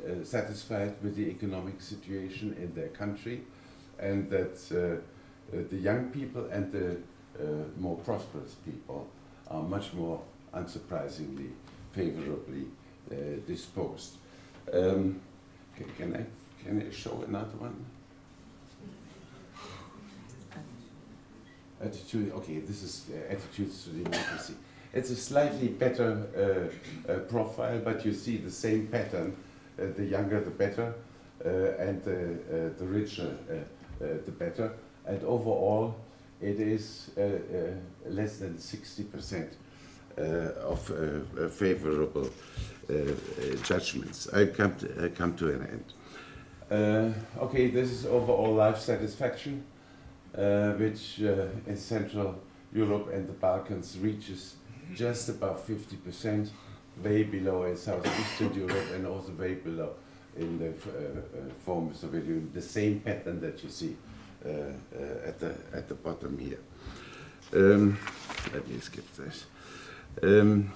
uh, 0.05 0.23
satisfied 0.23 0.95
with 1.01 1.15
the 1.15 1.27
economic 1.29 1.81
situation 1.81 2.55
in 2.59 2.73
their 2.75 2.89
country, 2.89 3.41
and 3.99 4.29
that 4.29 4.57
uh, 4.71 5.55
uh, 5.55 5.61
the 5.69 5.77
young 5.77 6.09
people 6.11 6.45
and 6.51 6.71
the 6.71 6.97
uh, 7.39 7.63
more 7.79 7.97
prosperous 7.97 8.55
people 8.65 9.07
are 9.49 9.63
much 9.63 9.93
more 9.93 10.21
unsurprisingly 10.53 11.49
favorably 11.93 12.65
uh, 13.11 13.15
disposed. 13.47 14.17
Um, 14.73 15.21
can, 15.75 15.85
can 15.97 16.15
I 16.15 16.25
can 16.63 16.81
I 16.81 16.93
show 16.93 17.23
another 17.27 17.57
one? 17.57 17.85
Attitude. 21.83 22.31
Okay, 22.33 22.59
this 22.59 22.83
is 22.83 23.05
uh, 23.11 23.33
attitudes 23.33 23.83
to 23.83 23.89
democracy. 23.91 24.53
It's 24.93 25.11
a 25.11 25.15
slightly 25.15 25.67
better 25.67 26.71
uh, 27.07 27.11
uh, 27.11 27.19
profile, 27.19 27.79
but 27.79 28.05
you 28.05 28.13
see 28.13 28.37
the 28.37 28.51
same 28.51 28.87
pattern. 28.87 29.35
Uh, 29.79 29.85
the 29.95 30.05
younger, 30.05 30.41
the 30.41 30.49
better, 30.49 30.95
uh, 31.45 31.49
and 31.77 32.03
the, 32.03 32.15
uh, 32.15 32.79
the 32.79 32.85
richer, 32.85 33.37
the 33.99 34.31
better. 34.31 34.73
And 35.05 35.23
overall, 35.23 35.95
it 36.41 36.59
is 36.59 37.11
less 38.07 38.37
than 38.37 38.55
60% 38.55 39.49
of 40.17 41.53
favorable 41.53 42.29
judgments. 43.63 44.27
I 44.33 44.47
come 44.47 44.75
to, 44.77 45.05
I 45.05 45.09
come 45.09 45.35
to 45.37 45.53
an 45.53 45.83
end. 46.71 47.13
okay, 47.39 47.67
this 47.67 47.91
is 47.91 48.07
overall 48.07 48.55
life 48.55 48.79
satisfaction, 48.79 49.63
which 50.37 51.19
in 51.19 51.77
Central 51.77 52.35
Europe 52.73 53.09
and 53.13 53.27
the 53.27 53.33
Balkans 53.33 53.97
reaches 53.99 54.55
just 54.93 55.29
above 55.29 55.65
50%, 55.67 56.49
way 57.03 57.23
below 57.23 57.63
in 57.63 57.75
southeastern 57.75 58.53
Europe 58.53 58.87
and 58.93 59.05
also 59.05 59.31
way 59.31 59.55
below 59.55 59.93
in 60.37 60.59
the 60.59 60.69
uh, 60.69 60.69
uh, 60.69 61.53
former 61.65 61.93
Soviet 61.93 62.25
Union. 62.25 62.51
The 62.53 62.61
same 62.61 62.99
pattern 62.99 63.41
that 63.41 63.63
you 63.63 63.69
see 63.69 63.95
uh, 64.45 64.49
uh, 64.49 65.27
at, 65.27 65.39
the, 65.39 65.55
at 65.73 65.87
the 65.87 65.95
bottom 65.95 66.37
here. 66.37 66.59
Um, 67.53 67.97
let 68.53 68.67
me 68.67 68.79
skip 68.79 69.05
this. 69.15 69.45
Um, 70.21 70.71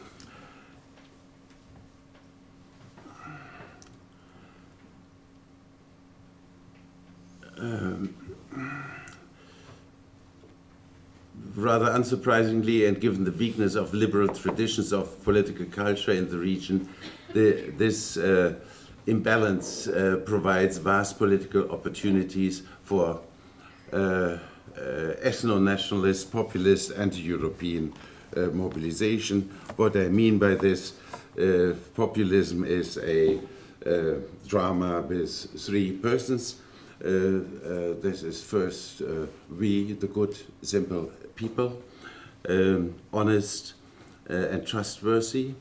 um, 7.58 8.16
rather 11.56 11.88
unsurprisingly, 11.88 12.88
and 12.88 13.00
given 13.00 13.24
the 13.24 13.32
weakness 13.32 13.76
of 13.76 13.94
liberal 13.94 14.28
traditions 14.28 14.92
of 14.92 15.22
political 15.24 15.66
culture 15.66 16.12
in 16.12 16.30
the 16.30 16.38
region, 16.38 16.88
the, 17.34 17.72
this 17.78 18.18
uh, 18.18 18.56
imbalance 19.08 19.88
uh, 19.88 20.22
provides 20.26 20.78
vast 20.78 21.18
political 21.18 21.70
opportunities 21.72 22.64
for 22.84 23.20
uh, 23.94 23.98
uh 23.98 24.38
ethno-nationalist, 25.22 26.32
populist, 26.32 26.92
anti-European 26.98 27.94
uh, 28.38 28.42
mobilization. 28.54 29.50
What 29.76 29.96
I 29.98 30.08
mean 30.08 30.40
by 30.40 30.56
this, 30.56 30.94
uh, 31.38 31.74
populism 31.96 32.64
is 32.64 32.98
a 33.00 33.40
drama 34.48 35.02
with 35.02 35.60
three 35.60 35.92
persons. 35.92 36.56
This 37.02 38.24
is 38.24 38.44
first 38.44 39.02
we, 39.50 39.94
the 39.94 40.08
good, 40.08 40.38
simple 40.62 41.12
people, 41.36 41.82
um, 42.48 42.96
honest 43.14 43.74
uh, 44.30 44.34
and 44.34 44.66
trustworthy. 44.66 45.54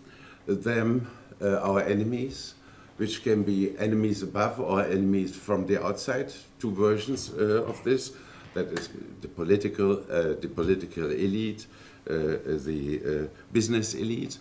Them, 0.47 1.11
uh, 1.41 1.59
our 1.59 1.81
enemies, 1.83 2.55
which 2.97 3.23
can 3.23 3.43
be 3.43 3.77
enemies 3.79 4.23
above 4.23 4.61
or 4.61 4.85
enemies 4.85 5.35
from 5.35 5.67
the 5.67 5.83
outside. 5.83 6.33
Two 6.59 6.73
versions 6.73 7.33
uh, 7.33 7.65
of 7.67 7.83
this. 7.85 8.13
That 8.55 8.67
is 8.67 8.89
the 9.21 9.29
political, 9.29 9.93
uh, 10.11 10.35
the 10.41 10.49
political 10.49 11.11
elite, 11.11 11.67
uh, 12.09 12.13
the 12.45 13.01
uh, 13.05 13.27
business 13.53 13.95
elite, 13.95 14.39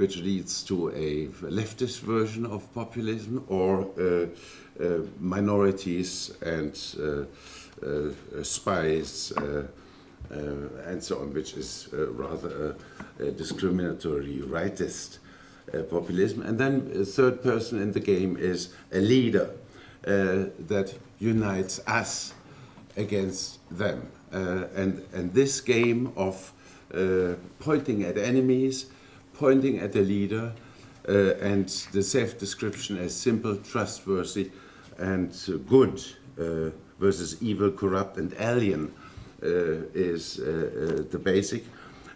which 0.00 0.16
leads 0.16 0.62
to 0.64 0.88
a 0.90 1.26
leftist 1.58 2.00
version 2.00 2.46
of 2.46 2.60
populism, 2.74 3.44
or 3.48 3.86
minorities 5.18 6.32
and 6.40 6.74
spies. 8.42 9.32
Uh, 10.30 10.34
and 10.86 11.02
so 11.02 11.18
on, 11.18 11.34
which 11.34 11.54
is 11.54 11.88
uh, 11.92 12.06
rather 12.12 12.76
a, 13.18 13.24
a, 13.26 13.30
discriminatory 13.32 14.40
rightist 14.46 15.18
uh, 15.74 15.82
populism. 15.82 16.42
And 16.42 16.56
then 16.56 16.92
a 16.94 17.04
third 17.04 17.42
person 17.42 17.82
in 17.82 17.90
the 17.90 17.98
game 17.98 18.36
is 18.36 18.72
a 18.92 19.00
leader, 19.00 19.50
uh, 20.06 20.46
that 20.58 20.94
unites 21.18 21.80
us 21.86 22.32
against 22.96 23.58
them. 23.70 24.08
Uh, 24.32 24.64
and, 24.74 25.04
and 25.12 25.34
this 25.34 25.60
game 25.60 26.12
of 26.16 26.52
uh, 26.94 27.34
pointing 27.58 28.04
at 28.04 28.16
enemies, 28.16 28.86
pointing 29.40 29.78
at 29.78 29.92
the 29.92 30.02
leader, 30.02 30.52
uh, 31.08 31.34
and 31.40 31.66
the 31.92 32.02
self 32.02 32.38
description 32.38 32.98
as 32.98 33.14
simple, 33.16 33.56
trustworthy, 33.56 34.50
and 34.98 35.32
good 35.66 35.98
uh, 36.38 36.68
versus 36.98 37.42
evil, 37.42 37.70
corrupt, 37.70 38.18
and 38.18 38.34
alien 38.38 38.92
uh, 39.42 39.46
is 39.94 40.38
uh, 40.38 40.44
uh, 40.44 41.02
the 41.10 41.18
basic. 41.18 41.64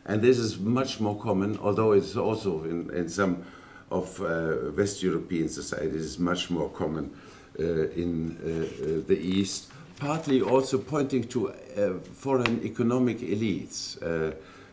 And 0.04 0.20
this 0.20 0.36
is 0.36 0.58
much 0.58 1.00
more 1.00 1.18
common, 1.18 1.58
although 1.62 1.92
it's 1.92 2.14
also 2.14 2.62
in, 2.64 2.90
in 2.90 3.08
some 3.08 3.42
of 3.90 4.20
uh, 4.20 4.70
West 4.76 5.02
European 5.02 5.48
societies, 5.48 6.18
much 6.18 6.50
more 6.50 6.68
common 6.68 7.10
in 7.56 8.36
the 9.06 9.16
East, 9.16 9.70
partly 9.98 10.42
also 10.42 10.76
pointing 10.76 11.22
to 11.28 11.52
foreign 12.12 12.60
economic 12.64 13.20
elites 13.20 13.96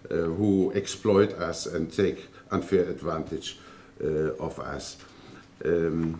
who 0.09 0.73
exploit 0.73 1.31
us 1.33 1.67
and 1.67 1.93
take 1.93 2.30
unfair 2.51 2.89
advantage 2.89 3.57
uh, 4.03 4.35
of 4.39 4.59
us, 4.59 4.97
um, 5.65 6.19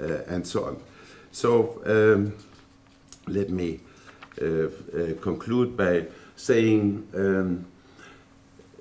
uh, 0.00 0.22
and 0.28 0.46
so 0.46 0.64
on. 0.64 0.80
So 1.32 1.80
um, 1.86 2.34
let 3.26 3.50
me 3.50 3.80
uh, 4.40 4.68
conclude 5.20 5.76
by 5.76 6.06
saying 6.36 7.06
um, 7.14 7.66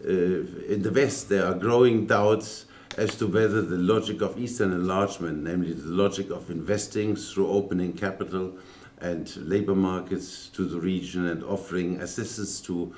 in 0.04 0.82
the 0.82 0.91
West 0.91 1.30
there 1.30 1.45
are 1.45 1.54
growing 1.54 2.08
doubts 2.08 2.66
as 2.97 3.16
to 3.18 3.28
whether 3.28 3.62
the 3.62 3.78
logic 3.78 4.22
of 4.22 4.38
Eastern 4.39 4.72
enlargement, 4.74 5.43
namely 5.43 5.74
the 5.74 5.89
logic 5.89 6.32
of 6.32 6.50
investing 6.50 7.16
through 7.16 7.47
opening 7.50 7.93
capital 7.93 8.54
and 9.02 9.36
labor 9.38 9.76
markets 9.76 10.50
to 10.50 10.66
the 10.66 10.80
region 10.80 11.28
and 11.28 11.43
offering 11.43 12.02
assistance 12.02 12.60
to 12.62 12.93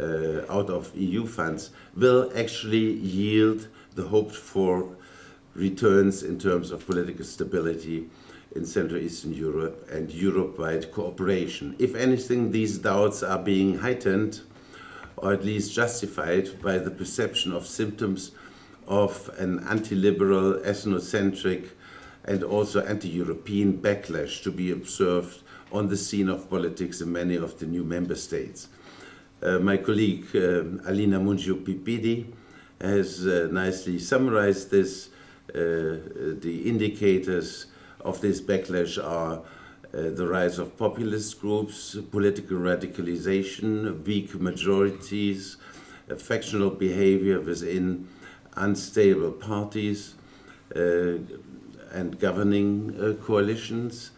Uh, 0.00 0.40
out 0.48 0.70
of 0.70 0.90
EU 0.96 1.26
funds, 1.26 1.70
will 1.94 2.32
actually 2.34 2.92
yield 2.92 3.68
the 3.94 4.02
hoped 4.02 4.34
for 4.34 4.88
returns 5.54 6.22
in 6.22 6.38
terms 6.38 6.70
of 6.70 6.86
political 6.86 7.24
stability 7.24 8.08
in 8.56 8.64
Central 8.64 9.00
Eastern 9.00 9.34
Europe 9.34 9.86
and 9.92 10.10
Europe 10.10 10.58
wide 10.58 10.90
cooperation. 10.92 11.76
If 11.78 11.94
anything, 11.94 12.50
these 12.50 12.78
doubts 12.78 13.22
are 13.22 13.38
being 13.38 13.78
heightened 13.78 14.40
or 15.16 15.32
at 15.32 15.44
least 15.44 15.72
justified 15.74 16.60
by 16.62 16.78
the 16.78 16.90
perception 16.90 17.52
of 17.52 17.66
symptoms 17.66 18.32
of 18.88 19.30
an 19.38 19.60
anti 19.68 19.94
liberal, 19.94 20.54
ethnocentric, 20.60 21.68
and 22.24 22.42
also 22.42 22.84
anti 22.84 23.08
European 23.08 23.78
backlash 23.78 24.42
to 24.42 24.50
be 24.50 24.70
observed 24.70 25.42
on 25.70 25.88
the 25.88 25.96
scene 25.96 26.28
of 26.28 26.50
politics 26.50 27.00
in 27.00 27.10
many 27.12 27.36
of 27.36 27.58
the 27.58 27.66
new 27.66 27.84
member 27.84 28.14
states. 28.14 28.68
Uh, 29.42 29.58
my 29.58 29.76
colleague 29.76 30.24
um, 30.36 30.80
Alina 30.86 31.18
Mungiu 31.18 31.64
Pippidi 31.64 32.26
has 32.80 33.26
uh, 33.26 33.48
nicely 33.50 33.98
summarized 33.98 34.70
this. 34.70 35.08
Uh, 35.52 35.98
the 36.40 36.62
indicators 36.64 37.66
of 38.00 38.20
this 38.20 38.40
backlash 38.40 39.02
are 39.02 39.38
uh, 39.38 40.10
the 40.10 40.26
rise 40.26 40.58
of 40.60 40.78
populist 40.78 41.40
groups, 41.40 41.96
political 42.12 42.56
radicalization, 42.56 44.06
weak 44.06 44.32
majorities, 44.36 45.56
factional 46.16 46.70
behavior 46.70 47.40
within 47.40 48.06
unstable 48.56 49.32
parties 49.32 50.14
uh, 50.76 51.18
and 51.90 52.18
governing 52.20 53.18
coalitions, 53.24 54.12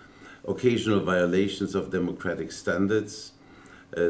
occasional 0.47 1.01
violations 1.01 1.75
of 1.75 1.91
democratic 1.91 2.53
standards, 2.53 3.33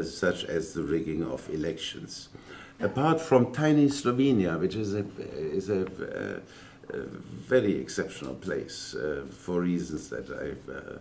such 0.03 0.45
as 0.45 0.73
the 0.73 0.83
rigging 0.83 1.23
of 1.23 1.49
elections. 1.49 2.29
Apart 2.79 3.21
from 3.21 3.53
tiny 3.53 3.87
Slovenia, 3.87 4.59
which 4.59 4.75
is 4.75 4.93
a, 4.93 5.05
is 5.19 5.69
a, 5.69 5.85
uh, 5.85 6.39
a 6.89 6.99
very 6.99 7.79
exceptional 7.79 8.35
place 8.35 8.93
uh, 8.95 9.25
for 9.29 9.61
reasons 9.61 10.09
that 10.09 10.29
I 10.29 10.71
uh, 10.71 10.97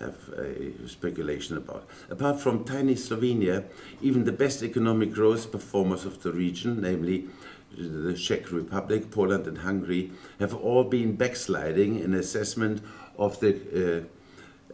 have 0.00 0.16
a 0.38 0.88
speculation 0.88 1.56
about. 1.56 1.88
Apart 2.10 2.40
from 2.40 2.64
tiny 2.64 2.94
Slovenia, 2.94 3.64
even 4.02 4.24
the 4.24 4.32
best 4.32 4.62
economic 4.62 5.12
growth 5.12 5.50
performers 5.50 6.04
of 6.04 6.22
the 6.22 6.32
region, 6.32 6.82
namely 6.82 7.28
the 7.76 8.14
Czech 8.14 8.52
Republic, 8.52 9.10
Poland, 9.10 9.46
and 9.46 9.58
Hungary, 9.58 10.12
have 10.38 10.54
all 10.54 10.84
been 10.84 11.16
backsliding 11.16 11.98
in 11.98 12.14
assessment 12.14 12.82
of 13.18 13.40
the 13.40 14.02
uh, 14.02 14.04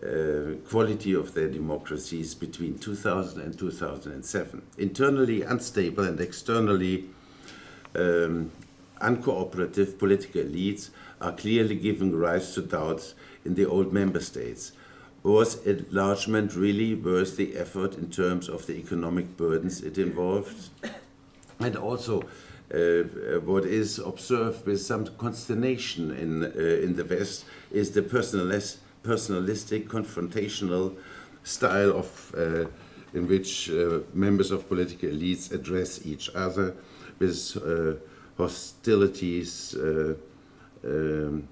uh, 0.03 0.55
quality 0.69 1.13
of 1.13 1.35
their 1.35 1.49
democracies 1.49 2.35
between 2.35 2.79
2000 2.79 3.41
and 3.43 3.59
2007. 3.59 4.63
Internally 4.79 5.43
unstable 5.43 6.05
and 6.05 6.21
externally 6.21 7.05
um, 7.95 8.51
uncooperative 9.01 9.99
political 9.99 10.43
elites 10.43 10.91
are 11.21 11.33
clearly 11.33 11.75
giving 11.75 12.17
rise 12.17 12.55
to 12.55 12.63
doubts 12.63 13.15
in 13.45 13.55
the 13.55 13.67
old 13.67 13.93
member 13.93 14.21
states. 14.21 14.73
Was 15.23 15.67
enlargement 15.67 16.55
really 16.55 16.95
worth 16.95 17.37
the 17.37 17.57
effort 17.57 17.95
in 17.95 18.11
terms 18.11 18.49
of 18.49 18.67
the 18.67 18.75
economic 18.75 19.37
burdens 19.37 19.83
it 19.83 19.99
involved? 19.99 20.71
And 21.59 21.77
also, 21.77 22.23
uh, 22.73 23.03
what 23.45 23.67
is 23.67 23.99
observed 23.99 24.65
with 24.65 24.81
some 24.81 25.07
consternation 25.19 26.11
in, 26.11 26.45
uh, 26.45 26.49
in 26.83 26.97
the 26.97 27.05
West 27.05 27.45
is 27.71 27.91
the 27.91 28.01
personalis- 28.01 28.79
personalistic, 29.03 29.89
confrontational 29.89 30.97
style 31.43 31.97
of, 31.97 32.35
uh, 32.37 32.67
in 33.15 33.27
which 33.27 33.71
uh, 33.71 34.01
members 34.13 34.51
of 34.51 34.69
political 34.69 35.09
elites 35.09 35.53
address 35.53 36.05
each 36.05 36.31
other 36.35 36.75
with 37.19 37.57
uh, 37.57 37.95
hostilities. 38.37 39.75
Uh, 39.75 40.15
um, 40.85 41.49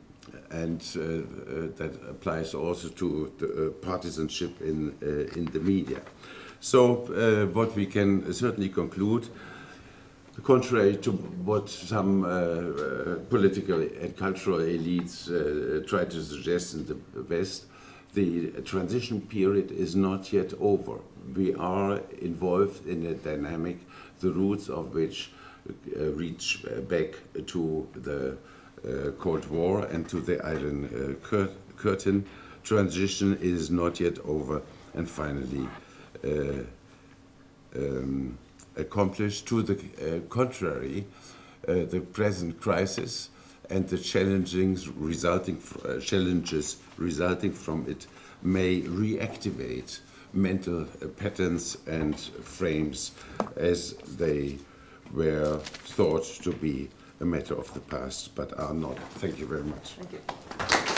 and 0.50 0.82
uh, 0.96 1.00
uh, 1.00 1.68
that 1.76 1.92
applies 2.08 2.54
also 2.54 2.88
to 2.88 3.32
uh, 3.42 3.86
partisanship 3.86 4.60
in, 4.60 4.94
in 5.36 5.46
the 5.52 5.60
media. 5.60 6.00
So, 6.60 7.48
what 7.52 7.76
we 7.76 7.86
can 7.86 8.32
certainly 8.32 8.68
conclude 8.68 9.28
contrary 10.42 10.96
to 10.96 11.12
what 11.12 11.68
some 11.68 12.24
uh, 12.24 12.28
uh, 12.28 13.14
political 13.28 13.80
and 13.80 14.16
cultural 14.16 14.58
elites 14.58 15.28
uh, 15.28 15.86
try 15.86 16.04
to 16.04 16.22
suggest 16.22 16.74
in 16.74 16.86
the 16.86 17.22
West, 17.22 17.66
the 18.14 18.50
transition 18.62 19.20
period 19.20 19.70
is 19.70 19.94
not 19.94 20.32
yet 20.32 20.52
over. 20.60 20.98
We 21.34 21.54
are 21.54 22.00
involved 22.20 22.86
in 22.86 23.06
a 23.06 23.14
dynamic, 23.14 23.78
the 24.20 24.30
roots 24.30 24.68
of 24.68 24.94
which 24.94 25.30
reach 25.94 26.64
back 26.88 27.14
to 27.46 27.86
the 27.92 28.38
Cold 29.18 29.46
War 29.50 29.84
and 29.84 30.08
to 30.08 30.20
the 30.20 30.44
Iron 30.44 31.16
cur- 31.22 31.50
Curtain. 31.76 32.24
Transition 32.64 33.36
is 33.42 33.70
not 33.70 34.00
yet 34.00 34.18
over, 34.20 34.62
and 34.94 35.08
finally. 35.08 35.68
Um, 37.76 38.38
accomplished. 38.78 39.46
To 39.48 39.62
the 39.62 39.74
uh, 39.74 40.20
contrary, 40.28 41.06
uh, 41.66 41.84
the 41.84 42.00
present 42.00 42.60
crisis 42.60 43.30
and 43.70 43.86
the 43.88 43.98
challengings 43.98 44.88
resulting 44.88 45.60
uh, 45.84 46.00
challenges 46.00 46.76
resulting 46.96 47.52
from 47.52 47.84
it 47.88 48.06
may 48.42 48.80
reactivate 48.82 50.00
mental 50.32 50.84
patterns 51.16 51.78
and 51.86 52.18
frames 52.18 53.12
as 53.56 53.94
they 54.16 54.58
were 55.12 55.58
thought 55.58 56.24
to 56.42 56.52
be 56.52 56.88
a 57.20 57.24
matter 57.24 57.54
of 57.54 57.72
the 57.74 57.80
past, 57.80 58.34
but 58.34 58.58
are 58.58 58.74
not. 58.74 58.98
Thank 59.14 59.38
you 59.38 59.46
very 59.46 59.64
much. 59.64 60.97